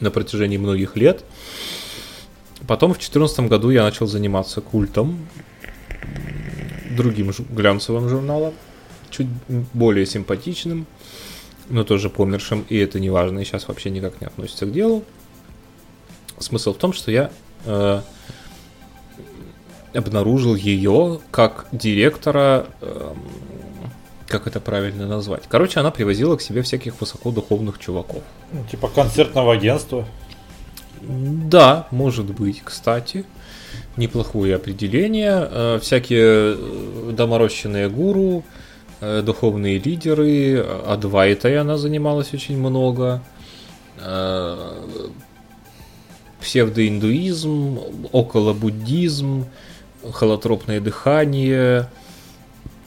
[0.00, 1.24] на протяжении многих лет.
[2.66, 5.26] Потом в 2014 году я начал заниматься культом,
[6.90, 8.52] другим глянцевым журналом,
[9.10, 9.28] чуть
[9.72, 10.86] более симпатичным,
[11.68, 15.04] но тоже помершим, и это не важно, и сейчас вообще никак не относится к делу.
[16.38, 17.30] Смысл в том, что я
[17.64, 18.00] э,
[19.94, 23.14] обнаружил ее как директора э,
[24.28, 25.44] как это правильно назвать.
[25.48, 28.22] Короче, она привозила к себе всяких высокодуховных чуваков.
[28.52, 30.06] Ну, типа концертного агентства.
[31.00, 33.24] Да, может быть, кстати.
[33.96, 35.48] Неплохое определение.
[35.50, 38.44] Э, всякие э, доморощенные гуру,
[39.00, 43.22] духовные лидеры, адвайтой она занималась очень много.
[46.40, 47.80] Псевдоиндуизм,
[48.12, 49.46] околобуддизм,
[50.12, 51.88] холотропное дыхание,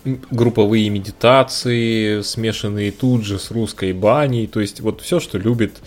[0.03, 5.81] групповые медитации, смешанные тут же с русской баней, то есть вот все, что любит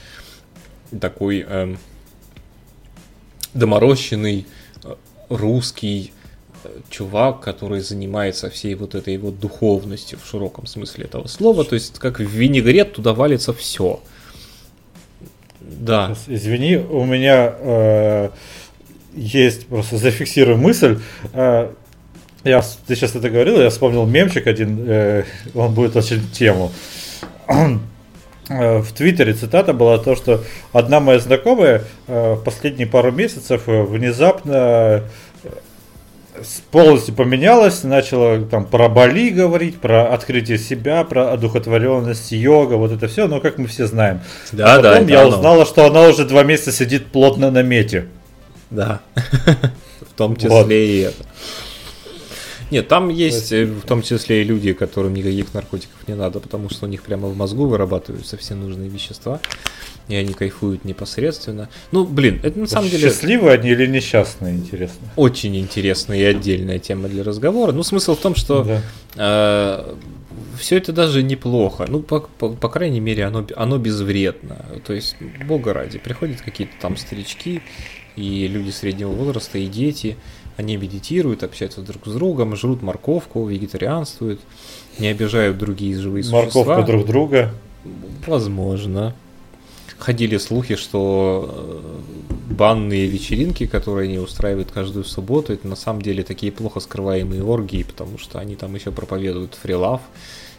[1.01, 1.75] такой э,
[3.55, 4.47] доморощенный
[4.85, 4.95] э,
[5.29, 6.14] русский э,
[6.91, 11.99] чувак, который занимается всей вот этой вот духовностью в широком смысле этого слова, то есть
[11.99, 14.01] как в винегрет туда валится все.
[15.61, 16.15] Да.
[16.27, 18.31] Извини, у меня э,
[19.15, 20.99] есть просто зафиксирую мысль.
[21.33, 21.71] Э,
[22.45, 25.25] я, ты сейчас это говорил, я вспомнил мемчик один, э,
[25.55, 26.71] он будет очень тему.
[28.49, 30.43] Э, в Твиттере цитата была то, что
[30.73, 35.05] одна моя знакомая э, в последние пару месяцев э, внезапно
[36.71, 43.09] полностью поменялась, начала там про Бали говорить, про открытие себя, про одухотворенность, йога, вот это
[43.09, 44.21] все, но как мы все знаем.
[44.53, 48.07] Да, а потом да, я узнала, что она уже два месяца сидит плотно на мете.
[48.71, 49.01] Да,
[50.01, 51.25] в том числе и это.
[52.71, 56.71] Нет, там есть э, в том числе и люди, которым никаких наркотиков не надо, потому
[56.71, 59.41] что у них прямо в мозгу вырабатываются все нужные вещества,
[60.09, 61.69] и они кайфуют непосредственно.
[61.93, 63.09] Ну, блин, это на самом деле...
[63.09, 65.09] Счастливые они или несчастные, интересно?
[65.17, 67.73] Очень интересная и отдельная тема для разговора.
[67.73, 68.83] Ну, смысл в том, что да.
[69.17, 69.95] э,
[70.59, 71.87] все это даже неплохо.
[71.89, 74.65] Ну, по, по, по крайней мере, оно, оно безвредно.
[74.87, 75.17] То есть,
[75.47, 77.63] бога ради, приходят какие-то там старички
[78.17, 80.17] и люди среднего возраста, и дети,
[80.57, 84.41] они медитируют, общаются друг с другом, жрут морковку, вегетарианствуют,
[84.99, 86.65] не обижают другие живые существа.
[86.65, 87.55] Морковку друг друга?
[88.27, 89.15] Возможно.
[89.99, 96.23] Ходили слухи, что э, банные вечеринки, которые они устраивают каждую субботу, это на самом деле
[96.23, 100.03] такие плохо скрываемые оргии, потому что они там еще проповедуют фрилав,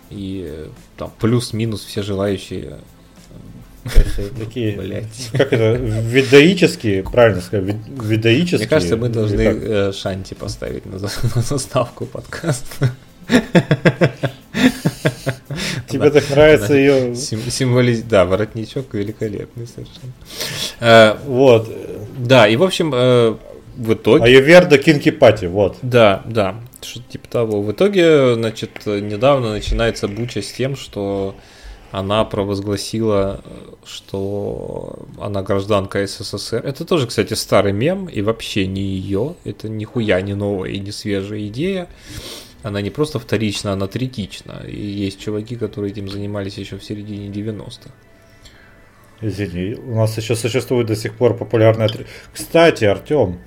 [0.10, 0.68] и э,
[0.98, 2.78] там плюс-минус все желающие
[4.38, 5.30] Такие, Блять.
[5.32, 8.60] как это, ведаические, правильно сказать, ведаические.
[8.60, 10.98] Мне кажется, мы должны э, Шанти поставить на,
[11.41, 12.91] заставку подкаста.
[15.88, 17.16] Тебе так нравится ее...
[17.16, 18.02] Символиз...
[18.02, 20.14] Да, воротничок великолепный совершенно.
[20.80, 21.70] Э, вот.
[22.18, 23.36] Да, и в общем, э,
[23.78, 24.24] в итоге...
[24.24, 25.78] А Верда Кинки Пати, вот.
[25.82, 27.62] Да, да, что-то типа того.
[27.62, 31.36] В итоге, значит, недавно начинается буча с тем, что
[31.91, 33.44] она провозгласила,
[33.86, 36.62] что она гражданка СССР.
[36.66, 39.36] Это тоже, кстати, старый мем, и вообще не ее.
[39.44, 41.88] Это нихуя не новая и не свежая идея.
[42.64, 44.64] Она не просто вторична, она третична.
[44.68, 47.91] И есть чуваки, которые этим занимались еще в середине 90-х.
[49.22, 52.07] Извини, у нас еще существует до сих пор популярный отряд.
[52.34, 53.40] Кстати, Артем,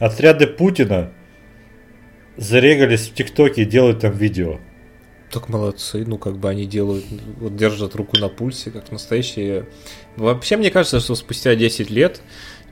[0.00, 1.12] отряды Путина
[2.36, 4.58] зарегались в ТикТоке и делают там видео.
[5.30, 7.04] Так молодцы, ну как бы они делают,
[7.38, 9.66] вот держат руку на пульсе, как настоящие.
[10.16, 12.20] Вообще мне кажется, что спустя 10 лет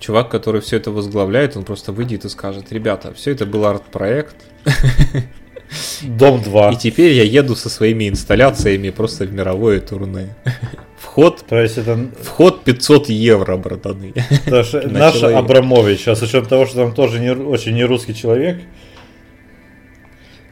[0.01, 4.37] чувак, который все это возглавляет, он просто выйдет и скажет, ребята, все это был арт-проект.
[6.03, 6.73] Дом 2.
[6.73, 10.35] И теперь я еду со своими инсталляциями просто в мировое турне.
[10.99, 14.12] Вход, То есть это вход 500 евро, братаны.
[14.47, 15.39] наш, На наш человека.
[15.39, 18.59] Абрамович, а с учетом того, что там тоже не, очень не русский человек.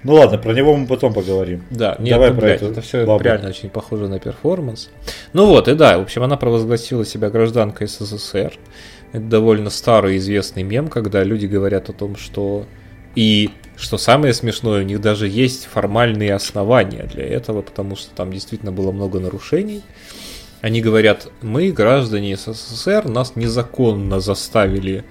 [0.04, 1.62] Ну ладно, про него мы потом поговорим.
[1.70, 3.24] Да, нет, Давай ну, про блядь, эту это все бабу.
[3.24, 4.90] реально очень похоже на перформанс.
[5.32, 8.52] Ну вот, и да, в общем, она провозгласила себя гражданкой СССР.
[9.12, 12.66] Это довольно старый известный мем, когда люди говорят о том, что...
[13.14, 18.32] И что самое смешное, у них даже есть формальные основания для этого, потому что там
[18.32, 19.82] действительно было много нарушений.
[20.60, 25.04] Они говорят, мы, граждане СССР, нас незаконно заставили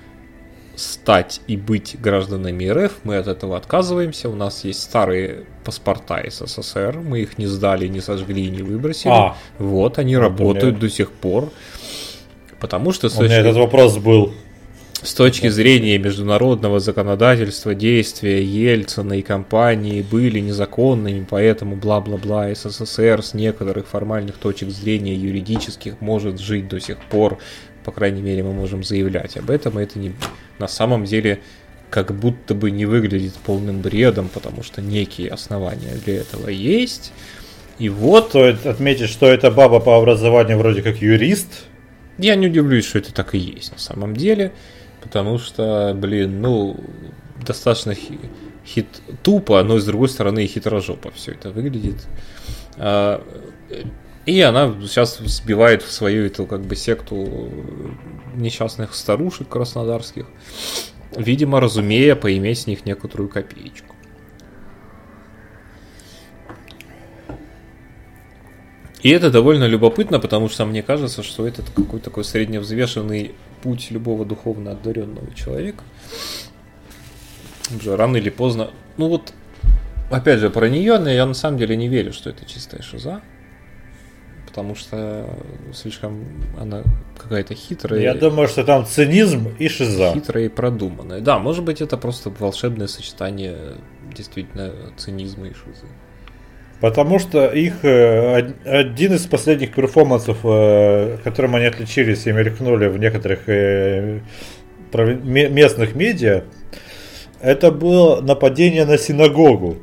[0.76, 7.00] стать и быть гражданами РФ, мы от этого отказываемся, у нас есть старые паспорта СССР,
[7.00, 9.12] мы их не сдали, не сожгли, не выбросили.
[9.12, 9.36] А.
[9.60, 11.52] Вот, они Вот работают до сих пор.
[12.60, 14.34] Потому что с У меня этот вопрос был.
[15.02, 23.34] с точки зрения международного законодательства действия Ельцина и компании были незаконными, поэтому бла-бла-бла СССР с
[23.34, 27.38] некоторых формальных точек зрения юридических может жить до сих пор,
[27.84, 30.14] по крайней мере мы можем заявлять об этом, и это не,
[30.60, 31.42] на самом деле
[31.90, 37.14] как будто бы не выглядит полным бредом, потому что некие основания для этого есть.
[37.80, 41.66] И вот Стоит отметить, что эта баба по образованию вроде как юрист.
[42.18, 44.54] Я не удивлюсь, что это так и есть на самом деле,
[45.02, 46.80] потому что, блин, ну,
[47.46, 48.20] достаточно хи-
[48.66, 48.88] хит
[49.24, 51.98] тупо, но с другой стороны и хитрожопо все это выглядит.
[54.26, 57.52] И она сейчас сбивает в свою эту как бы секту
[58.36, 60.28] несчастных старушек краснодарских,
[61.16, 63.96] видимо, разумея поиметь с них некоторую копеечку.
[69.02, 74.26] И это довольно любопытно, потому что мне кажется, что это какой-то такой средневзвешенный путь любого
[74.26, 75.84] духовно одаренного человека.
[77.76, 78.72] Уже рано или поздно.
[78.96, 79.34] Ну вот,
[80.10, 83.22] опять же, про нее я на самом деле не верю, что это чистая шиза.
[84.54, 85.26] Потому что
[85.74, 86.24] слишком
[86.62, 86.84] она
[87.18, 88.00] какая-то хитрая.
[88.02, 90.14] Я думаю, что там цинизм и шиза.
[90.14, 91.22] Хитрая и продуманная.
[91.22, 93.58] Да, может быть, это просто волшебное сочетание
[94.16, 95.88] действительно цинизма и шизы.
[96.82, 102.86] Потому что их э, од- один из последних перформансов, э, которым они отличились и мелькнули
[102.90, 104.20] в некоторых э,
[104.94, 106.44] местных медиа,
[107.42, 109.78] это было нападение на синагогу.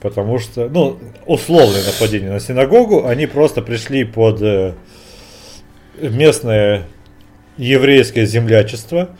[0.00, 4.72] Потому что, ну, условное нападение на синагогу, они просто пришли под э,
[6.00, 6.84] местное
[7.58, 9.10] еврейское землячество.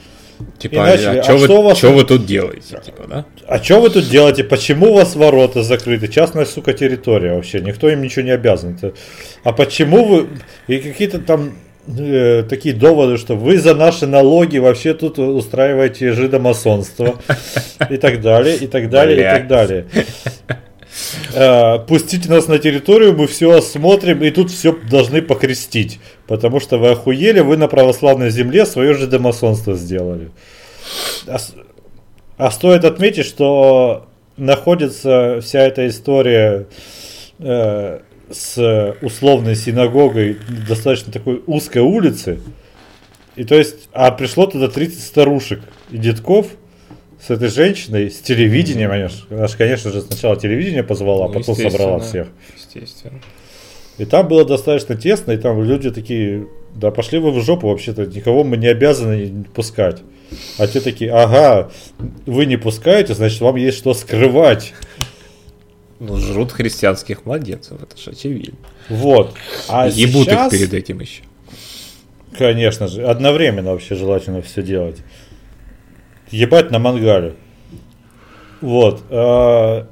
[0.59, 2.81] Типа, И начали, а, а что вы, вас вы тут делаете?
[2.82, 3.24] Типа, да?
[3.47, 4.43] А что вы тут делаете?
[4.43, 6.09] Почему у вас ворота закрыты?
[6.09, 7.61] Частная, сука, территория вообще.
[7.61, 8.74] Никто им ничего не обязан.
[8.77, 8.94] Это-
[9.44, 10.28] А почему вы...
[10.66, 11.52] И какие-то там
[11.86, 17.16] э, такие доводы, что вы за наши налоги вообще тут устраиваете жидомасонство.
[17.90, 19.86] И так далее, и так далее, и так далее.
[21.34, 26.00] Э, Пустите нас на территорию, мы все осмотрим, и тут все должны покрестить.
[26.26, 30.30] Потому что вы охуели, вы на православной земле свое жидомасонство сделали.
[31.26, 31.38] А
[32.40, 34.06] а стоит отметить, что
[34.38, 36.68] находится вся эта история
[37.38, 38.00] э,
[38.30, 42.40] с условной синагогой на достаточно такой узкой улице.
[43.36, 45.60] И то есть, а пришло туда 30 старушек
[45.90, 46.46] и детков
[47.20, 51.34] с этой женщиной, с телевидением, ж, она ж, конечно же, сначала телевидение позвала, а Ну,
[51.34, 52.28] потом собрала всех.
[52.56, 53.20] Естественно.
[53.98, 58.06] И там было достаточно тесно, и там люди такие, да пошли вы в жопу вообще-то,
[58.06, 59.98] никого мы не обязаны пускать.
[60.59, 61.70] А те такие, ага,
[62.24, 64.72] вы не пускаете, значит вам есть что скрывать.
[65.98, 68.56] Ну, жрут христианских младенцев, это же очевидно.
[68.88, 69.34] Вот.
[69.68, 71.24] А Ебут сейчас, их перед этим еще.
[72.38, 74.97] конечно же, одновременно вообще желательно все делать.
[76.31, 77.35] Ебать на мангале.
[78.61, 79.02] Вот.
[79.11, 79.86] а,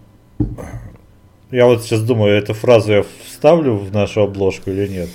[1.50, 5.08] Я вот сейчас думаю, эту фразу я вставлю в нашу обложку или нет.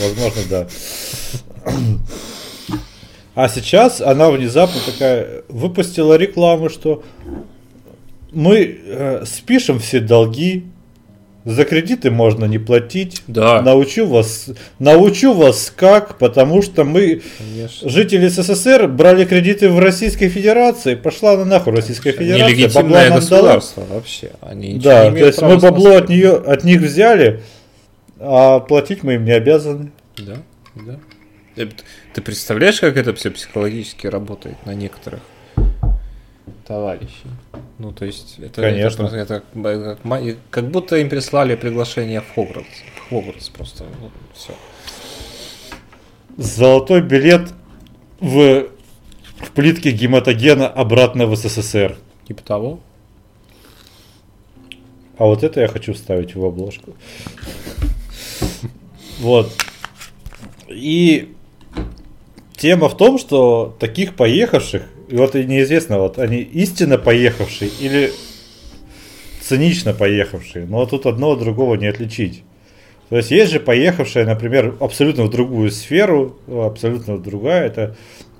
[0.00, 0.66] Ну, возможно, да.
[3.34, 7.02] А сейчас она внезапно такая выпустила рекламу, что
[8.30, 10.66] мы э, спишем все долги,
[11.44, 13.22] за кредиты можно не платить.
[13.26, 13.62] Да.
[13.62, 17.88] Научу вас, научу вас как, потому что мы Конечно.
[17.88, 23.20] жители СССР брали кредиты в Российской Федерации, пошла на нахуй Российская Федерация, Нелегитимное нам дала.
[23.20, 24.32] государство вообще.
[24.40, 27.42] Они Да, не то есть мы бабло от нее, от них взяли,
[28.18, 29.90] а платить мы им не обязаны.
[30.16, 30.36] Да,
[30.74, 30.98] да.
[32.14, 35.20] Ты представляешь, как это все психологически работает на некоторых
[36.66, 37.28] товарищей?
[37.78, 39.04] Ну, то есть, это, Конечно.
[39.06, 42.68] это, это как, как как будто им прислали приглашение в Хогвартс.
[42.96, 43.84] В Хогвартс просто.
[44.34, 44.52] все.
[46.36, 47.52] Золотой билет
[48.20, 48.68] в,
[49.38, 51.96] в плитке гематогена обратно в СССР.
[52.26, 52.80] Типа того.
[55.18, 56.94] А вот это я хочу вставить в обложку.
[59.20, 59.52] Вот.
[60.68, 61.34] И
[62.56, 64.82] тема в том, что таких поехавших,
[65.12, 68.10] и вот неизвестно, вот они истинно поехавшие или
[69.42, 72.44] цинично поехавшие, но тут одно от другого не отличить.
[73.10, 77.94] То есть есть же поехавшая, например, абсолютно в другую сферу, абсолютно другая, это,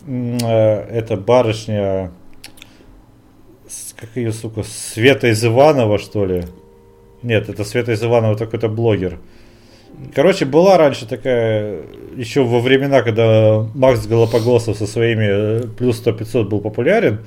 [0.07, 2.11] э, это барышня,
[3.94, 6.44] как ее, сука, Света из Иванова, что ли?
[7.23, 9.19] Нет, это Света из Иванова, какой-то блогер.
[10.15, 11.83] Короче, была раньше такая,
[12.16, 17.20] еще во времена, когда Макс Голопогосов со своими э, плюс 100-500 был популярен,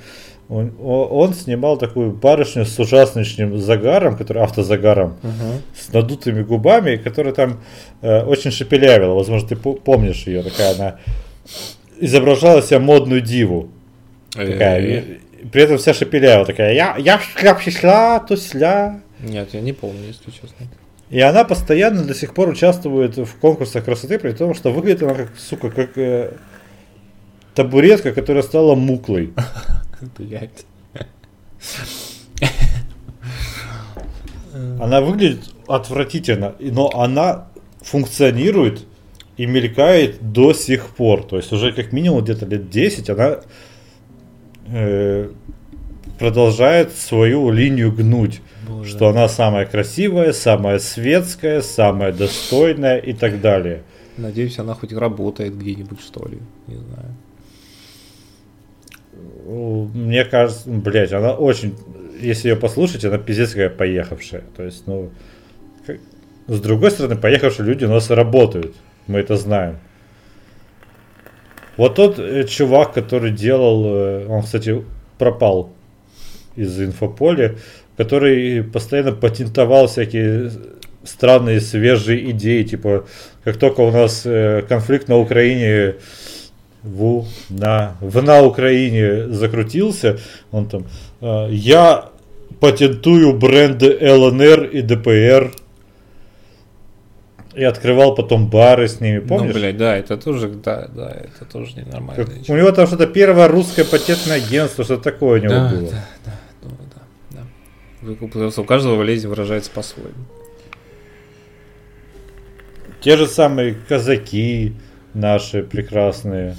[0.48, 5.62] он, он снимал такую барышню с ужаснейшим загаром, который автозагаром, uh-huh.
[5.76, 7.62] с надутыми губами, которая там
[8.02, 9.16] э, очень шепелявила.
[9.16, 11.00] Возможно, ты помнишь ее, такая она
[12.00, 13.70] изображала себя модную диву.
[14.32, 15.04] Такая,
[15.52, 19.02] при этом вся шепелявая такая, я, я шла, тусля.
[19.20, 20.68] Нет, я не помню, если честно.
[21.10, 25.14] И она постоянно до сих пор участвует в конкурсах красоты, при том, что выглядит она
[25.14, 26.34] как, сука, как э,
[27.54, 29.34] табуретка, которая стала муклой.
[30.18, 30.66] Блять.
[34.80, 37.48] Она выглядит отвратительно, но она
[37.82, 38.86] функционирует
[39.38, 41.24] и мелькает до сих пор.
[41.24, 43.40] То есть уже как минимум где-то лет 10 она
[44.68, 45.30] э,
[46.18, 48.42] продолжает свою линию гнуть.
[48.68, 48.90] Боже.
[48.90, 53.84] Что она самая красивая, самая светская, самая достойная и так далее.
[54.18, 56.40] Надеюсь, она хоть работает где-нибудь, что ли.
[56.68, 57.16] Не знаю
[59.46, 61.76] мне кажется, блядь, она очень,
[62.20, 64.44] если ее послушать, она пиздец какая поехавшая.
[64.56, 65.12] То есть, ну,
[65.86, 65.98] как...
[66.48, 68.76] с другой стороны, поехавшие люди у нас работают,
[69.08, 69.78] мы это знаем.
[71.78, 74.84] Вот тот э, чувак, который делал, э, он, кстати,
[75.18, 75.72] пропал
[76.56, 77.58] из инфополя,
[77.98, 80.52] который постоянно патентовал всякие
[81.04, 83.06] странные свежие идеи, типа,
[83.44, 85.96] как только у нас э, конфликт на Украине
[86.84, 90.20] в, на, в на Украине закрутился,
[90.52, 90.86] он там,
[91.22, 92.10] э, я
[92.60, 95.52] патентую бренды ЛНР и ДПР,
[97.56, 99.54] и открывал потом бары с ними, помнишь?
[99.54, 102.26] Ну, блядь, да, это тоже, да, да, это тоже ненормально.
[102.26, 105.90] Как, у него там что-то первое русское патентное агентство, что такое у него да, было.
[105.92, 106.32] Да, да,
[108.06, 110.14] у каждого болезнь выражается по-своему.
[113.02, 114.74] Те же самые казаки
[115.14, 116.58] наши прекрасные.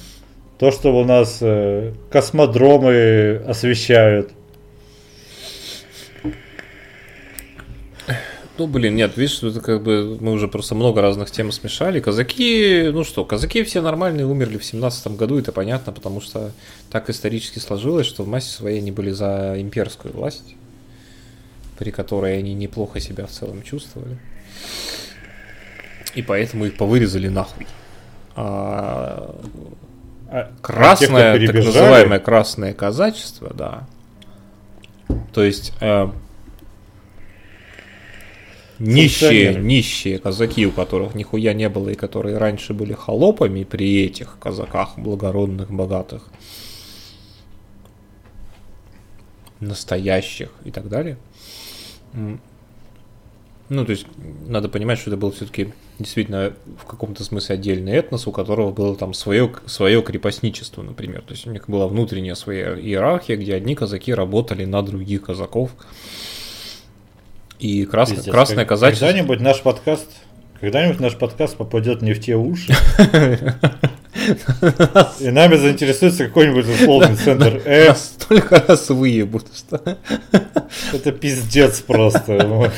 [0.59, 4.31] То, что у нас э, космодромы освещают.
[8.59, 12.01] Ну, блин, нет, видишь, это как бы мы уже просто много разных тем смешали.
[12.01, 16.52] Казаки, ну что, казаки все нормальные умерли в семнадцатом году, это понятно, потому что
[16.90, 20.55] так исторически сложилось, что в массе своей они были за имперскую власть,
[21.78, 24.19] при которой они неплохо себя в целом чувствовали.
[26.15, 27.66] И поэтому их повырезали нахуй.
[28.35, 29.35] А
[30.28, 33.86] а, красное, а тех, так называемое красное казачество, да.
[35.32, 36.09] То есть э,
[38.81, 44.36] нищие, нищие казаки, у которых нихуя не было и которые раньше были холопами при этих
[44.40, 46.28] казаках благородных, богатых,
[49.61, 51.19] настоящих и так далее.
[53.69, 54.07] Ну, то есть,
[54.47, 58.95] надо понимать, что это был все-таки действительно в каком-то смысле отдельный этнос, у которого было
[58.95, 61.23] там свое, свое крепостничество, например.
[61.23, 65.71] То есть у них была внутренняя своя иерархия, где одни казаки работали на других казаков.
[67.59, 68.11] И крас...
[68.11, 69.07] Пиздец, красное как, казачество...
[69.07, 70.11] Когда-нибудь наш подкаст,
[70.61, 72.73] когда-нибудь наш подкаст попадет не в те уши.
[75.20, 77.89] И нами заинтересуется какой-нибудь условный центр F.
[77.89, 79.98] Настолько раз выебут, что...
[80.93, 82.73] Это пиздец просто.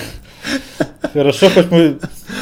[1.13, 1.99] Хорошо, хоть мы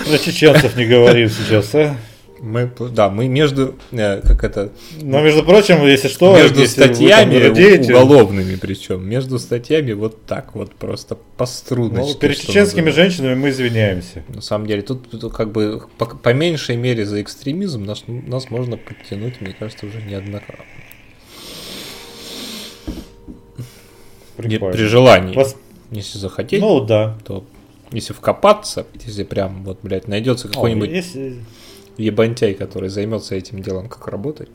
[0.08, 1.96] про чеченцев не говорим сейчас, а?
[2.40, 4.72] Мы, да, мы между, э, как это...
[5.00, 6.36] Но, между прочим, если что...
[6.36, 12.12] Между если статьями радеете, уголовными причем, между статьями вот так вот просто по струночке.
[12.12, 14.22] Ну, перед чеченскими женщинами мы извиняемся.
[14.28, 18.50] На самом деле, тут, тут как бы по, по меньшей мере за экстремизм нас, нас
[18.50, 20.64] можно подтянуть, мне кажется, уже неоднократно.
[24.36, 24.76] Прикольно.
[24.76, 25.34] При желании.
[25.34, 25.56] Пос...
[25.90, 27.16] Если захотеть, ну, да.
[27.24, 27.44] то
[27.92, 31.36] если вкопаться, если прям вот, блядь, найдется какой-нибудь если...
[31.96, 34.48] ебантяй, который займется этим делом, как работать.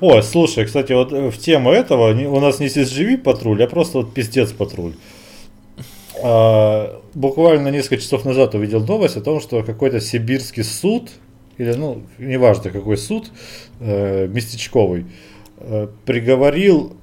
[0.00, 3.98] О, слушай, кстати, вот э, в тему этого у нас не CSGV патруль, а просто
[3.98, 4.94] вот пиздец патруль.
[6.22, 11.10] А, буквально несколько часов назад увидел новость о том, что какой-то сибирский суд,
[11.56, 13.30] или ну, неважно какой суд,
[13.80, 15.06] э, местечковый,
[15.58, 16.96] э, приговорил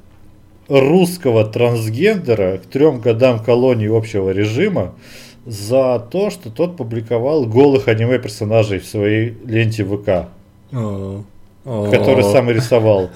[0.70, 4.96] русского трансгендера к трем годам колонии общего режима
[5.46, 10.30] за то, что тот публиковал голых аниме-персонажей в своей ленте ВК,
[10.72, 13.10] который сам и рисовал.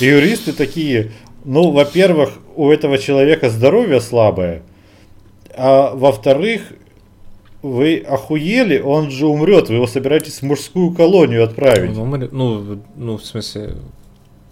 [0.00, 1.12] И юристы такие,
[1.44, 4.62] ну, во-первых, у этого человека здоровье слабое,
[5.54, 6.72] а во-вторых,
[7.62, 11.96] вы охуели, он же умрет, вы его собираетесь в мужскую колонию отправить.
[11.96, 13.76] Ну, ну, ну в смысле,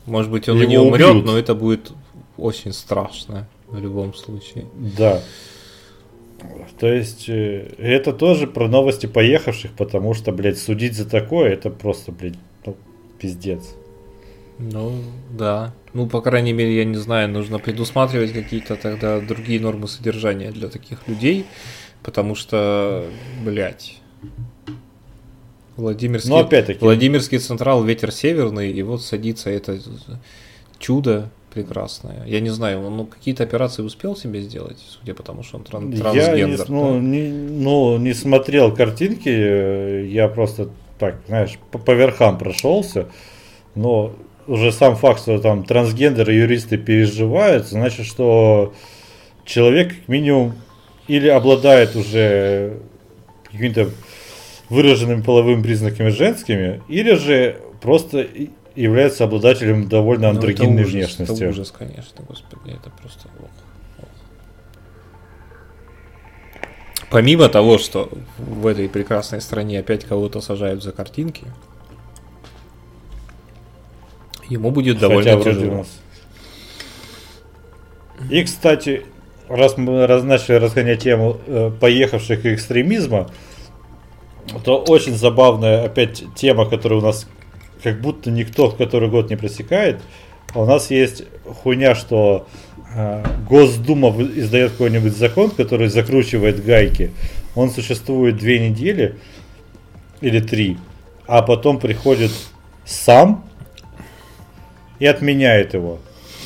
[0.07, 1.27] может быть, он его и не умрет, убьют.
[1.27, 1.93] но это будет
[2.37, 4.67] очень страшно в любом случае.
[4.75, 5.23] Да.
[6.79, 11.71] То есть, э, это тоже про новости поехавших, потому что, блядь, судить за такое, это
[11.71, 12.35] просто, блядь,
[12.67, 12.77] ну,
[13.19, 13.75] пиздец.
[14.59, 14.93] Ну,
[15.31, 15.73] да.
[15.93, 20.69] Ну, по крайней мере, я не знаю, нужно предусматривать какие-то тогда другие нормы содержания для
[20.69, 21.47] таких людей,
[22.03, 23.07] потому что,
[23.45, 24.01] блядь,
[25.77, 26.81] Владимирский, Но опять-таки...
[26.81, 29.79] Владимирский Централ, ветер северный, и вот садится это
[30.79, 32.27] чудо прекрасное.
[32.27, 35.63] Я не знаю, он ну, какие-то операции успел себе сделать, судя по тому, что он
[35.63, 36.37] тран- трансгендер.
[36.37, 39.29] Я не, ну, не, ну, не смотрел картинки,
[40.07, 40.69] я просто
[40.99, 43.07] так, знаешь, по, по верхам прошелся,
[43.75, 44.13] но
[44.47, 48.75] уже сам факт, что там трансгендеры юристы переживают, значит, что
[49.45, 50.55] человек как минимум
[51.09, 52.79] или обладает уже
[53.45, 53.91] какими-то
[54.69, 58.27] выраженными половыми признаками женскими, или же просто
[58.75, 61.43] является обладателем довольно ну, андрогинной ужас, внешности.
[61.43, 63.51] Это ужас, конечно, господи, это просто ох,
[64.01, 64.09] ох.
[67.11, 71.45] Помимо того, что в этой прекрасной стране опять кого-то сажают за картинки,
[74.49, 75.87] ему будет довольно Хотя тяжело.
[78.31, 79.05] И, кстати,
[79.49, 83.31] раз мы раз начали разгонять тему э, поехавших экстремизма,
[84.65, 87.27] то очень забавная опять тема, которая у нас
[87.85, 90.01] как будто никто который год не просекает.
[90.55, 92.49] А у нас есть хуйня, что
[92.95, 97.13] э, Госдума издает какой-нибудь закон, который закручивает гайки.
[97.55, 99.17] Он существует две недели
[100.23, 100.79] или три,
[101.27, 102.31] а потом приходит
[102.87, 103.45] сам
[104.99, 105.99] и отменяет его.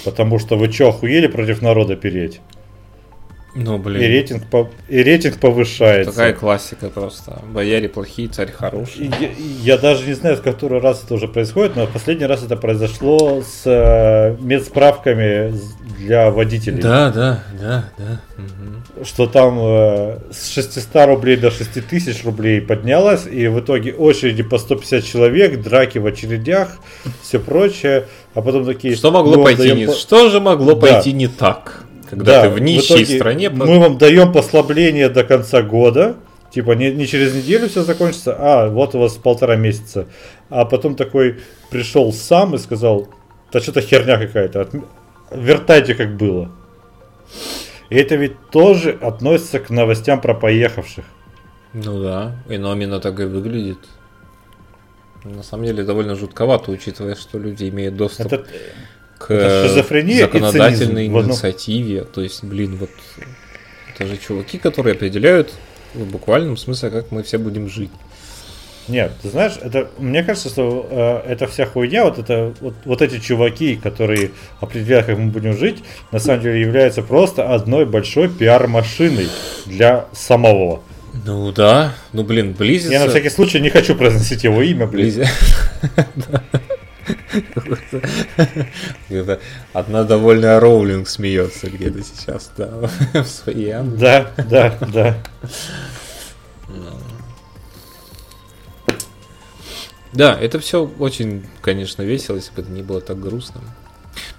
[0.05, 2.41] Потому что вы что, охуели против народа переть?
[3.61, 4.01] Ну, блин.
[4.01, 6.13] И рейтинг, по, и рейтинг повышается.
[6.13, 7.43] Такая классика просто.
[7.53, 9.11] Бояре плохие, царь хороший.
[9.21, 12.57] Я, я даже не знаю, в который раз это уже происходит, но последний раз это
[12.57, 15.53] произошло с э, медсправками
[15.99, 16.81] для водителей.
[16.81, 18.21] Да, да, да, да.
[18.37, 19.05] Угу.
[19.05, 24.59] Что там э, с 600 рублей до 6000 рублей поднялось, и в итоге очереди по
[24.59, 26.79] 150 человек, драки в очередях,
[27.23, 28.05] все прочее.
[28.35, 28.95] А потом такие...
[28.95, 29.87] Что могло пойти не...
[29.87, 29.93] По...
[29.93, 30.81] Что же могло да.
[30.81, 31.88] пойти не так?
[32.09, 33.51] Когда да, ты в нищей в стране...
[33.51, 36.17] Мы вам даем послабление до конца года.
[36.51, 40.07] Типа не, не через неделю все закончится, а вот у вас полтора месяца.
[40.49, 41.41] А потом такой
[41.71, 43.09] пришел сам и сказал,
[43.53, 44.71] да что-то херня какая-то, от...
[45.31, 46.51] вертайте как было.
[47.91, 51.05] И это ведь тоже относится к новостям про поехавших.
[51.75, 53.79] Ну да, и но именно так и выглядит.
[55.25, 58.47] На самом деле довольно жутковато, учитывая, что люди имеют доступ это,
[59.19, 62.05] к законодательной инициативе.
[62.05, 62.91] То есть, блин, вот
[63.95, 65.53] это же чуваки, которые определяют
[65.95, 67.91] в буквальном смысле, как мы все будем жить.
[68.89, 73.03] Нет, ты знаешь, это мне кажется, что э, эта вся хуйня, вот это вот, вот
[73.03, 74.31] эти чуваки, которые
[74.61, 79.29] определяют, как мы будем жить, на самом деле являются просто одной большой пиар-машиной
[79.67, 80.83] для самого.
[81.27, 82.93] Ну да, ну блин, близится.
[82.93, 85.27] Я на всякий случай не хочу произносить его имя, блин.
[89.73, 92.71] Одна довольная Роулинг смеется где-то сейчас, да,
[93.15, 95.17] в своей Да, да, да.
[100.13, 103.61] Да, это все очень, конечно, весело, если бы это не было так грустно.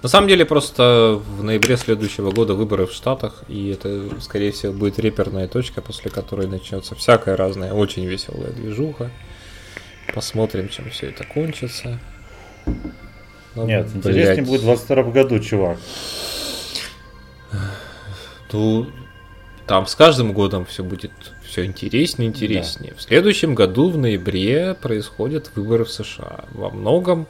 [0.02, 4.72] На самом деле, просто в ноябре следующего года выборы в Штатах, и это, скорее всего,
[4.72, 9.10] будет реперная точка, после которой начнется всякая разная, очень веселая движуха.
[10.14, 12.00] Посмотрим, чем все это кончится.
[13.54, 13.96] Ну, Нет, блядь.
[13.96, 15.78] интереснее будет в 22 году, чувак.
[18.52, 18.86] Ну,
[19.66, 21.12] там с каждым годом все будет
[21.44, 22.92] все интереснее и интереснее.
[22.92, 22.98] Да.
[22.98, 26.44] В следующем году, в ноябре, происходят выборы в США.
[26.52, 27.26] Во многом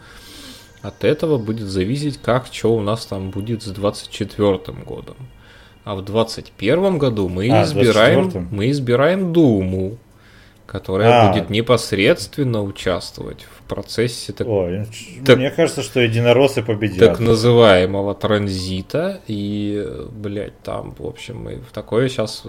[0.83, 5.17] от этого будет зависеть, как что у нас там будет с 24 годом.
[5.85, 9.99] А в 21 году мы а, избираем, мы избираем Думу
[10.71, 11.33] которая а.
[11.33, 14.87] будет непосредственно участвовать в процессе так, Ой,
[15.27, 16.99] так, мне кажется, что единороссы победят.
[16.99, 19.21] Так называемого транзита.
[19.27, 22.45] И, блядь, там, в общем, мы в такое сейчас...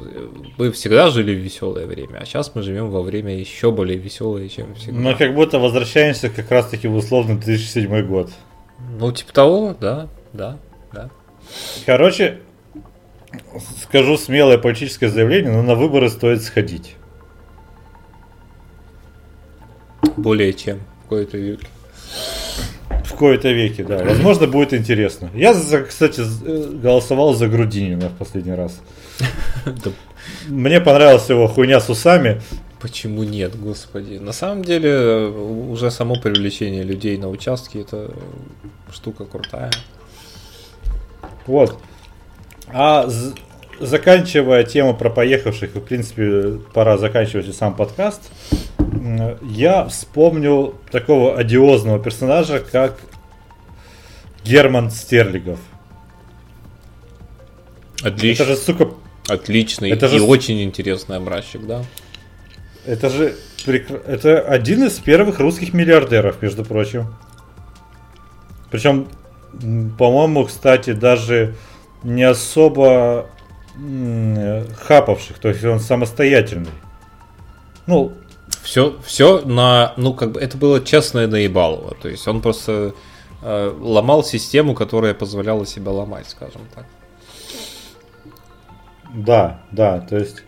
[0.57, 4.47] Мы всегда жили в веселое время, а сейчас мы живем во время еще более веселое,
[4.49, 4.99] чем всегда.
[4.99, 8.29] Мы как будто возвращаемся как раз-таки в условно 2007 год.
[8.99, 10.59] Ну, типа того, да, да,
[10.93, 11.09] да.
[11.87, 12.37] Короче,
[13.81, 16.95] скажу смелое политическое заявление, но на выборы стоит сходить.
[20.17, 21.67] Более чем в кои-то веке.
[23.05, 24.03] В кои-то веке, да.
[24.03, 25.29] Возможно, будет интересно.
[25.33, 28.79] Я, кстати, э, голосовал за Грудинина в последний раз.
[30.47, 32.41] Мне понравилась его хуйня с усами.
[32.79, 34.17] Почему нет, господи?
[34.17, 38.11] На самом деле, уже само привлечение людей на участке это
[38.91, 39.71] штука крутая.
[41.45, 41.77] Вот.
[42.73, 43.07] А
[43.79, 48.31] заканчивая тему про поехавших, в принципе, пора заканчивать и сам подкаст.
[49.41, 52.99] Я вспомнил такого одиозного персонажа, как
[54.43, 55.59] Герман Стерлигов.
[58.03, 58.43] Отлично.
[58.43, 58.89] Это же, сука...
[59.27, 60.21] Отличный это и же...
[60.21, 61.83] очень интересный образчик, да?
[62.85, 63.35] Это же
[63.67, 67.13] это один из первых русских миллиардеров, между прочим.
[68.71, 69.07] Причем,
[69.97, 71.55] по-моему, кстати, даже
[72.03, 73.29] не особо
[74.79, 76.71] хапавших, то есть он самостоятельный.
[77.87, 78.13] Ну,
[78.61, 82.93] все, все на, ну как бы это было честное наебалово, то есть он просто
[83.41, 86.85] э, ломал систему, которая позволяла себя ломать, скажем так.
[89.13, 90.43] Да, да, то есть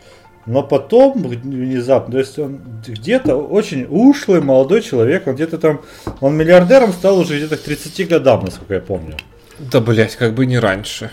[0.45, 5.81] но потом внезапно, то есть он где-то очень ушлый молодой человек, он где-то там,
[6.19, 9.15] он миллиардером стал уже где-то к 30 годам, насколько я помню.
[9.57, 11.11] Да, блять, как бы не раньше.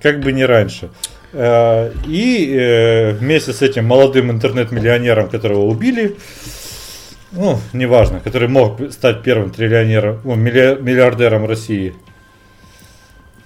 [0.00, 0.88] Как бы не раньше.
[1.38, 6.16] Э, и э, вместе с этим молодым интернет-миллионером, которого убили,
[7.32, 11.94] ну, неважно, который мог стать первым триллионером, ну, миллиардером России.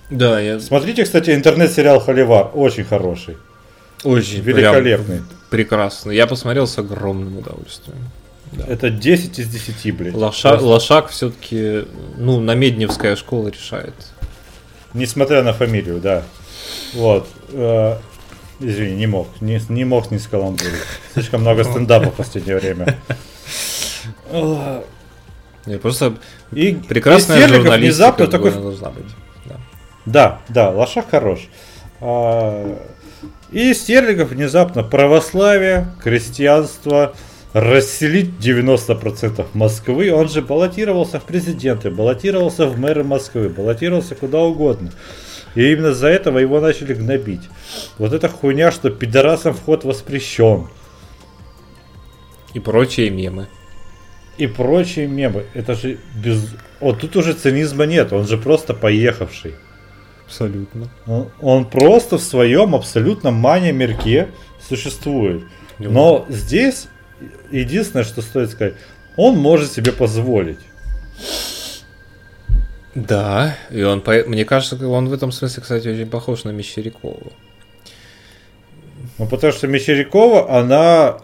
[0.09, 0.61] Да, я...
[0.61, 3.37] Смотрите, кстати, интернет-сериал Холивар, очень хороший.
[4.05, 5.23] Очень великолепный.
[5.51, 6.13] Прекрасно.
[6.13, 7.99] Я посмотрел с огромным удовольствием.
[8.53, 8.67] Да.
[8.69, 10.15] Это 10 из 10, блядь.
[10.15, 11.87] Лоша, Лошак все-таки,
[12.17, 13.95] ну, на Медневская школа решает.
[14.95, 16.23] Несмотря на фамилию, да.
[16.95, 17.27] Вот.
[17.53, 17.97] Э,
[18.61, 19.29] извини, не мог.
[19.41, 20.73] Не, не мог не скаламбурить.
[21.13, 22.99] Слишком много стендапа в последнее время.
[25.67, 26.17] Не, просто
[26.53, 28.51] и, прекрасная и журналистика внезапно такой...
[28.53, 29.07] должна быть.
[29.45, 29.61] Да,
[30.07, 31.49] да, да Лошак хорош.
[32.01, 32.79] А,
[33.53, 37.15] и Стерлигов внезапно православие, крестьянство,
[37.53, 40.13] расселить 90% Москвы.
[40.13, 44.91] Он же баллотировался в президенты, баллотировался в мэры Москвы, баллотировался куда угодно.
[45.55, 47.49] И именно за этого его начали гнобить.
[47.99, 50.69] Вот эта хуйня, что пидорасам вход воспрещен.
[52.55, 53.49] И прочие мемы.
[54.39, 55.47] И прочие мемы.
[55.55, 56.55] Это же без...
[56.81, 59.55] Вот тут уже цинизма нет, он же просто поехавший.
[60.25, 60.89] Абсолютно.
[61.07, 64.29] Он, он просто в своем абсолютно мания-мерке
[64.69, 65.43] существует.
[65.79, 66.87] Но здесь
[67.51, 68.75] единственное, что стоит сказать,
[69.17, 70.61] он может себе позволить.
[72.95, 77.33] Да, и он, мне кажется, он в этом смысле, кстати, очень похож на Мещерякову.
[79.19, 81.19] Ну, потому что Мещерякова, она...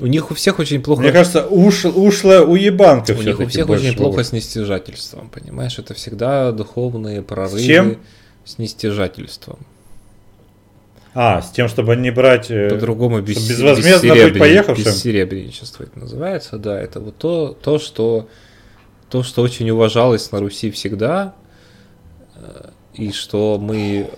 [0.00, 1.02] У них у всех очень плохо...
[1.02, 5.78] Мне кажется, уш, ушлая уебанка У них у всех очень плохо с нестяжательством, понимаешь?
[5.78, 7.58] Это всегда духовные прорывы.
[7.58, 7.98] С чем?
[8.44, 9.58] С нестяжательством.
[11.14, 12.50] А, с тем, чтобы не брать...
[12.50, 14.84] Э, По-другому без, безвозмездно без быть поехавшим?
[14.84, 16.80] Бессеребренничество это называется, да.
[16.80, 18.28] Это вот то, то, что,
[19.10, 21.34] то, что очень уважалось на Руси всегда,
[22.34, 24.10] э, и что мы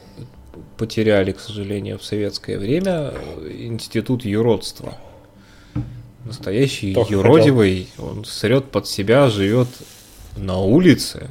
[0.77, 3.13] потеряли, к сожалению, в советское время,
[3.51, 4.95] институт юродства.
[6.25, 8.07] Настоящий Только юродивый, хотел.
[8.07, 9.69] он срет под себя, живет
[10.37, 11.29] на улице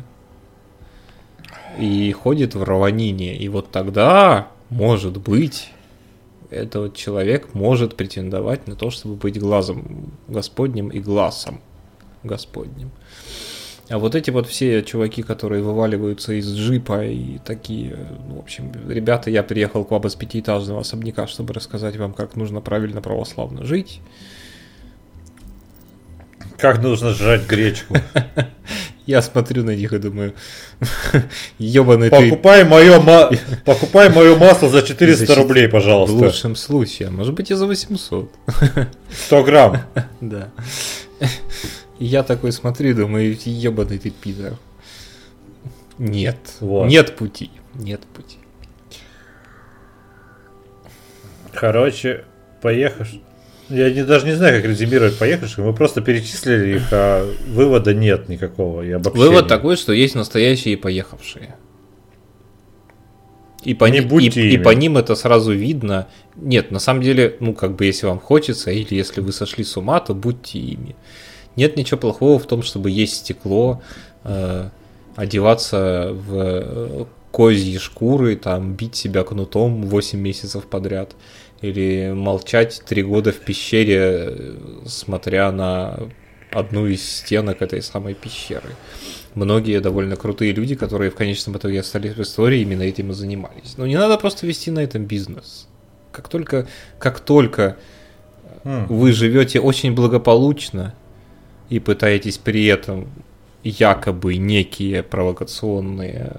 [1.80, 3.38] и ходит в раванине.
[3.38, 5.72] И вот тогда может быть,
[6.52, 11.61] этот человек может претендовать на то, чтобы быть глазом Господним и глазом
[12.23, 12.91] Господним.
[13.90, 17.98] А вот эти вот все чуваки, которые вываливаются из джипа и такие,
[18.28, 22.36] ну, в общем, ребята, я приехал к вам из пятиэтажного особняка, чтобы рассказать вам, как
[22.36, 24.02] нужно правильно православно жить.
[26.60, 27.95] Как нужно жрать гречку.
[29.06, 30.36] Я смотрю на них и думаю,
[31.57, 32.70] ебаный покупай ты.
[32.70, 33.32] Мое ма...
[33.66, 36.16] Покупай мое масло за 400 за рублей, пожалуйста.
[36.16, 38.32] В лучшем случае, а может быть и за 800.
[39.26, 39.80] 100 грамм.
[40.22, 40.49] Да.
[42.00, 44.54] И я такой смотрю и думаю, ебаный ты пидор.
[45.98, 46.38] Нет.
[46.62, 46.88] Вот.
[46.88, 47.52] Нет пути.
[47.74, 48.38] Нет пути.
[51.54, 52.24] Короче,
[52.62, 53.22] поехали.
[53.68, 55.60] Я не, даже не знаю, как резюмировать поехавших.
[55.60, 58.82] Мы просто перечислили их, а вывода нет никакого.
[58.82, 61.56] И Вывод такой, что есть настоящие поехавшие.
[63.64, 66.08] И по, не ним, и, и по ним это сразу видно.
[66.38, 69.76] Нет, на самом деле, ну, как бы, если вам хочется, или если вы сошли с
[69.76, 70.96] ума, то будьте ими.
[71.60, 73.81] Нет ничего плохого в том, чтобы есть стекло,
[74.23, 74.69] э,
[75.18, 81.18] одеваться в э, козьи шкуры, там, бить себя кнутом 8 месяцев подряд.
[81.60, 84.56] Или молчать три года в пещере,
[84.86, 85.99] смотря на
[86.49, 88.69] одну из стенок этой самой пещеры.
[89.36, 93.76] Многие довольно крутые люди, которые в конечном итоге остались в истории, именно этим и занимались.
[93.76, 95.68] Но не надо просто вести на этом бизнес.
[96.14, 96.69] Как только,
[96.99, 97.76] как только
[98.64, 98.86] mm.
[98.88, 100.95] вы живете очень благополучно
[101.70, 103.08] и пытаетесь при этом
[103.64, 106.32] якобы некие провокационные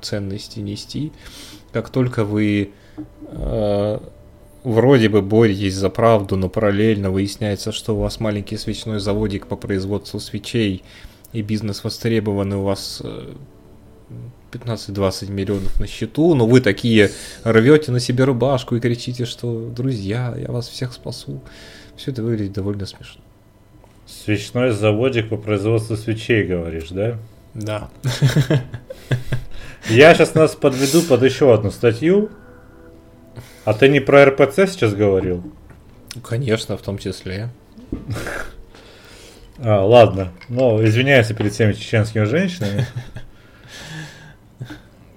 [0.00, 1.12] ценности нести,
[1.72, 2.70] как только вы
[3.28, 3.98] э,
[4.64, 9.56] вроде бы боретесь за правду, но параллельно выясняется, что у вас маленький свечной заводик по
[9.56, 10.82] производству свечей,
[11.32, 13.02] и бизнес востребован, и у вас
[14.52, 17.10] 15-20 э, миллионов на счету, но вы такие
[17.44, 21.42] рвете на себе рубашку и кричите, что друзья, я вас всех спасу.
[21.96, 23.20] Все это выглядит довольно смешно.
[24.08, 27.18] Свечной заводик по производству свечей, говоришь, да?
[27.52, 27.90] Да.
[29.90, 32.30] Я сейчас нас подведу под еще одну статью.
[33.66, 35.52] А ты не про РПЦ сейчас говорил?
[36.22, 37.50] Конечно, в том числе.
[39.58, 40.32] А, ладно.
[40.48, 42.86] Ну, извиняюсь перед всеми чеченскими женщинами.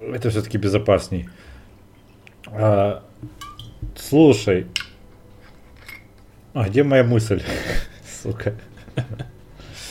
[0.02, 1.30] Это все-таки безопасней.
[2.46, 3.02] А,
[3.96, 4.66] слушай.
[6.52, 7.42] А где моя мысль?
[8.22, 8.54] Сука.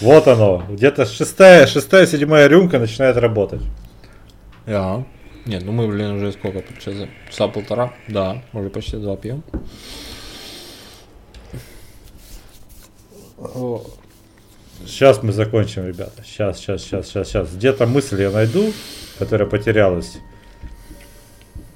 [0.01, 0.65] Вот оно.
[0.67, 3.61] Где-то шестая, шестая, седьмая рюмка начинает работать.
[4.65, 5.03] Да.
[5.45, 7.07] Нет, ну мы, блин, уже сколько получается?
[7.29, 7.93] Часа полтора?
[8.07, 9.43] Да, уже почти два пьем.
[14.85, 16.23] Сейчас мы закончим, ребята.
[16.23, 17.53] Сейчас, сейчас, сейчас, сейчас, сейчас.
[17.53, 18.73] Где-то мысль я найду,
[19.19, 20.17] которая потерялась.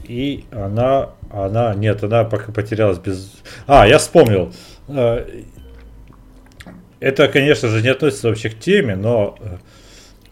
[0.03, 3.31] И она, она, нет, она пока потерялась без...
[3.67, 4.53] А, я вспомнил.
[6.99, 9.57] Это, конечно же, не относится вообще к теме, но э,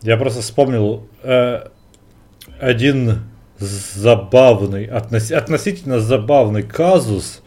[0.02, 1.68] я просто вспомнил э,
[2.60, 3.24] один
[3.60, 7.42] забавный, относительно забавный казус,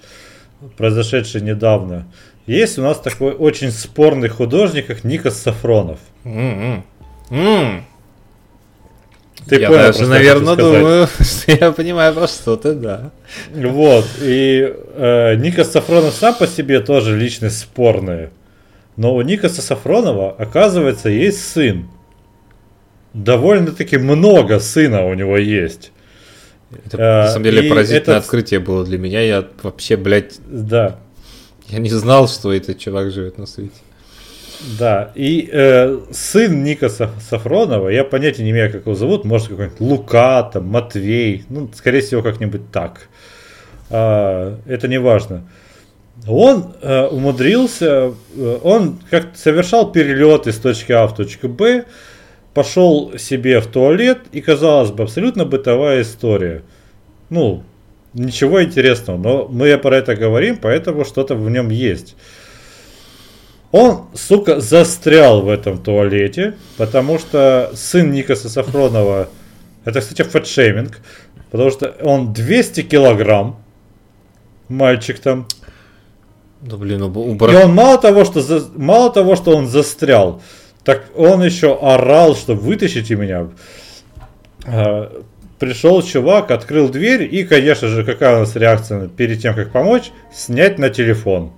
[0.77, 2.07] произошедший недавно.
[2.47, 5.99] Есть у нас такой очень спорный художник, как Никос Сафронов.
[6.25, 6.83] Mm-hmm.
[7.31, 7.81] Mm.
[9.49, 13.11] Ты я понял, даже, наверное, думаю, что я понимаю про что ты, да.
[13.53, 18.31] Вот, и э, Никос Сафронов сам по себе тоже личность спорная.
[18.97, 21.89] Но у Никоса Сафронова, оказывается, есть сын.
[23.13, 25.93] Довольно-таки много сына у него есть.
[26.85, 28.25] Это, а, на самом деле, поразительное этот...
[28.25, 29.21] открытие было для меня.
[29.21, 30.39] Я вообще, блядь...
[30.47, 30.99] Да.
[31.69, 33.75] Я не знал, что этот чувак живет на свете.
[34.79, 39.81] Да, и э, сын Ника Сафронова, я понятия не имею, как его зовут, может какой-нибудь
[39.81, 43.09] Лука, там, Матвей, ну, скорее всего, как-нибудь так.
[43.91, 45.47] А, это не важно.
[46.27, 51.85] Он э, умудрился, э, он как совершал перелет из точки А в точку Б,
[52.55, 56.63] пошел себе в туалет, и, казалось бы, абсолютно бытовая история.
[57.29, 57.65] Ну,
[58.15, 62.17] ничего интересного, но мы про это говорим, поэтому что-то в нем есть.
[63.73, 69.29] Он, сука, застрял в этом туалете, потому что сын Никаса Сафронова,
[69.85, 70.99] это, кстати, фэтшейминг,
[71.51, 73.63] потому что он 200 килограмм,
[74.69, 75.47] мальчик там.
[76.67, 77.55] Да блин, убрать.
[77.55, 78.65] И он мало того, что за...
[78.75, 80.43] мало того, что он застрял,
[80.85, 83.49] так он еще орал, что вытащите меня.
[84.67, 85.23] А,
[85.61, 90.11] пришел чувак, открыл дверь и, конечно же, какая у нас реакция перед тем, как помочь,
[90.35, 91.53] снять на телефон.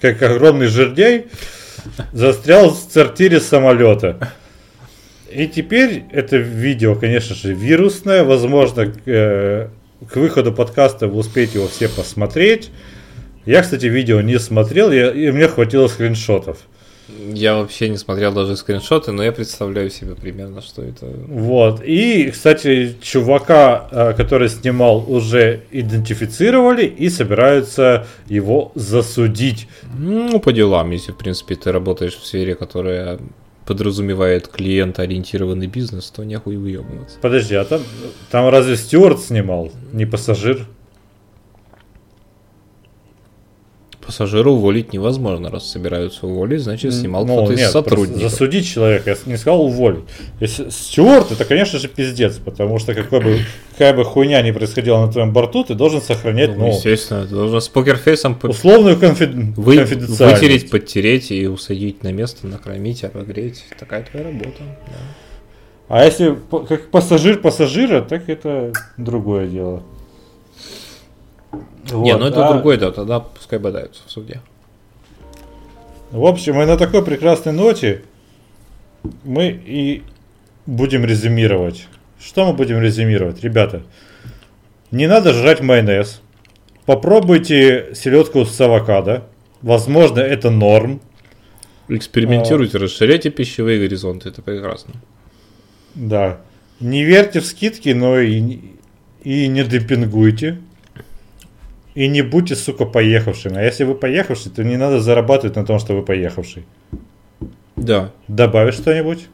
[0.00, 1.26] Как огромный жердей
[2.12, 4.32] застрял в сортире самолета.
[5.30, 8.24] И теперь это видео, конечно же, вирусное.
[8.24, 9.68] Возможно, к, э,
[10.10, 12.70] к выходу подкаста вы успеете его все посмотреть.
[13.48, 16.58] Я, кстати, видео не смотрел, я, и мне хватило скриншотов.
[17.32, 21.06] Я вообще не смотрел даже скриншоты, но я представляю себе примерно, что это.
[21.06, 21.82] Вот.
[21.82, 29.66] И, кстати, чувака, э, который снимал, уже идентифицировали и собираются его засудить.
[29.96, 33.18] Ну, по делам, если, в принципе, ты работаешь в сфере, которая
[33.64, 37.16] подразумевает клиентоориентированный бизнес, то нехуй выебываться.
[37.22, 37.80] Подожди, а там,
[38.30, 40.66] там разве Стюарт снимал, не пассажир?
[44.08, 45.50] Пассажира уволить невозможно.
[45.50, 48.22] Раз собираются уволить, значит, снимал ну, кто-то из сотрудников.
[48.22, 50.04] Засудить человека, я не сказал уволить.
[50.40, 53.40] Если Стюарт, это, конечно же, пиздец, потому что какой бы,
[53.72, 57.34] какая бы хуйня ни происходила на твоем борту, ты должен сохранять, ну, ну естественно, ты
[57.34, 59.28] должен с покерфейсом условную конфид...
[59.58, 59.76] Вы...
[59.76, 60.40] конфиденциальность.
[60.40, 63.62] Вытереть, подтереть и усадить на место, накормить, обогреть.
[63.78, 64.62] Такая твоя работа.
[64.86, 64.96] Да.
[65.88, 66.34] А если
[66.66, 69.82] как пассажир пассажира, так это другое дело.
[71.90, 72.52] Вот, Не, ну это а...
[72.52, 74.40] другой, да, тогда пускай бодаются в суде.
[76.10, 78.02] В общем, и на такой прекрасной ноте
[79.24, 80.02] мы и
[80.66, 81.86] будем резюмировать
[82.20, 83.42] что мы будем резюмировать?
[83.42, 83.82] Ребята,
[84.90, 86.20] не надо жрать майонез.
[86.84, 89.24] Попробуйте селедку с авокадо.
[89.62, 91.00] Возможно, это норм.
[91.88, 92.80] Экспериментируйте, а...
[92.80, 94.94] расширяйте пищевые горизонты, это прекрасно.
[95.94, 96.40] Да.
[96.80, 98.58] Не верьте в скидки, но и,
[99.22, 100.58] и не демпингуйте.
[101.98, 103.56] И не будьте, сука, поехавшими.
[103.58, 106.64] А если вы поехавший, то не надо зарабатывать на том, что вы поехавший.
[107.74, 108.12] Да.
[108.28, 109.26] Добавишь что-нибудь?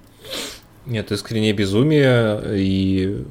[0.86, 3.22] Нет, искреннее безумие и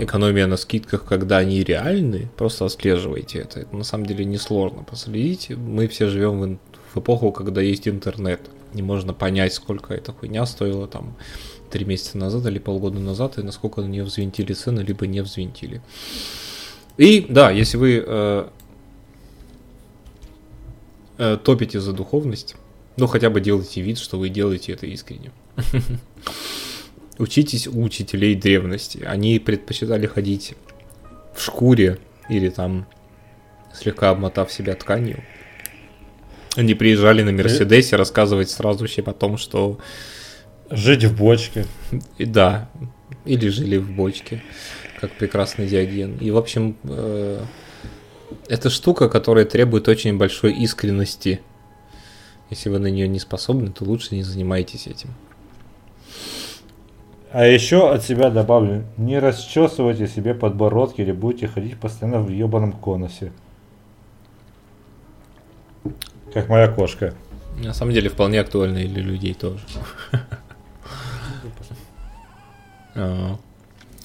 [0.00, 3.60] экономия на скидках, когда они реальны, просто отслеживайте это.
[3.60, 5.50] Это на самом деле несложно последить.
[5.50, 6.58] Мы все живем в,
[6.94, 8.40] в эпоху, когда есть интернет.
[8.72, 11.14] Не можно понять, сколько эта хуйня стоила там
[11.70, 15.82] три месяца назад или полгода назад, и насколько на нее взвинтили цены, либо не взвинтили.
[16.96, 18.48] И да, если вы э,
[21.18, 22.56] э, топите за духовность,
[22.96, 25.32] ну хотя бы делайте вид, что вы делаете это искренне.
[27.18, 29.04] Учитесь у учителей древности.
[29.04, 30.54] Они предпочитали ходить
[31.34, 31.98] в шкуре
[32.28, 32.86] или там
[33.72, 35.22] слегка обмотав себя тканью.
[36.56, 39.78] Они приезжали на Мерседесе рассказывать сразу всем о том, что...
[40.70, 41.66] Жить в бочке.
[42.16, 42.70] И, да,
[43.26, 44.42] или жили в бочке
[45.06, 46.16] как прекрасный Диоген.
[46.16, 47.40] И, в общем, э,
[48.48, 51.42] это штука, которая требует очень большой искренности.
[52.48, 55.10] Если вы на нее не способны, то лучше не занимайтесь этим.
[57.32, 62.72] А еще от себя добавлю, не расчесывайте себе подбородки или будете ходить постоянно в ебаном
[62.72, 63.32] конусе.
[66.32, 67.12] Как моя кошка.
[67.62, 69.60] На самом деле вполне актуально и для людей тоже.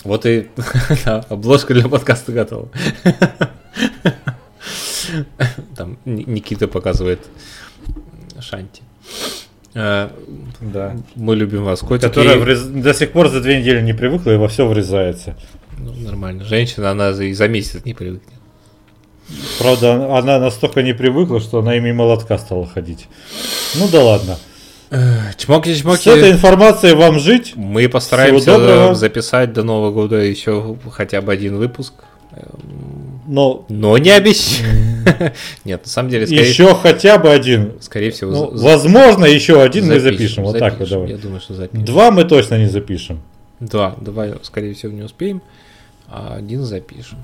[0.03, 0.47] Вот и
[1.29, 2.69] обложка для подкаста готова.
[5.75, 7.19] Там Никита показывает
[8.39, 8.81] Шанти.
[9.75, 10.11] А,
[10.61, 10.97] да.
[11.15, 12.07] Мы любим вас, котики.
[12.07, 12.63] Которая врез...
[12.63, 15.35] до сих пор за две недели не привыкла и во все врезается.
[15.77, 16.43] Ну, нормально.
[16.43, 18.33] Женщина, она и за месяц не привыкнет.
[19.59, 23.07] Правда, она настолько не привыкла, что она и мимо лотка стала ходить.
[23.75, 24.37] Ну да ладно.
[25.37, 26.03] Чмоки, чмоки.
[26.03, 27.53] С этой информацией вам жить.
[27.55, 31.93] Мы постараемся записать до Нового года еще хотя бы один выпуск.
[33.27, 34.67] Но, Но не обещаю.
[35.65, 36.49] Нет, на самом деле, скорее...
[36.49, 37.73] Еще хотя бы один.
[37.79, 38.31] Скорее всего.
[38.31, 38.65] Ну, за...
[38.65, 40.43] Возможно, еще один запишем, мы запишем.
[40.45, 40.69] Вот запишем.
[40.71, 41.09] так вот давай.
[41.09, 41.85] Я думаю, что запишем.
[41.85, 43.21] Два мы точно не запишем.
[43.59, 45.43] Два, давай, скорее всего, не успеем.
[46.07, 47.19] А один запишем.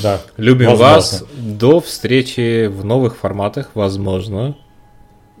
[0.00, 0.20] Да.
[0.36, 0.94] Любим возможно.
[0.94, 1.24] вас.
[1.38, 4.54] До встречи в новых форматах, возможно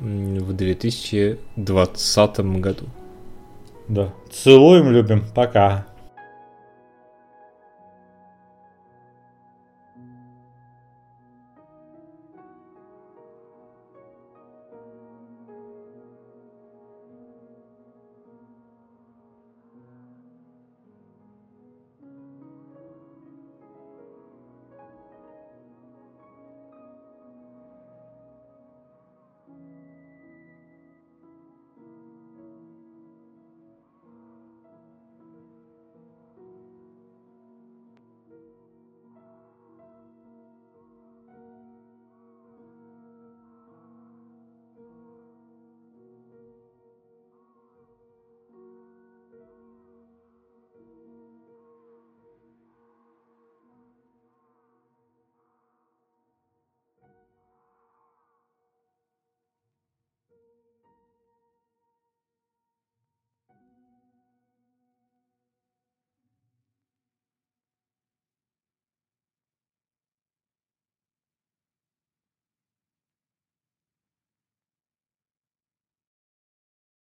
[0.00, 2.86] в 2020 году.
[3.88, 4.12] Да.
[4.30, 5.24] Целуем, любим.
[5.34, 5.86] Пока.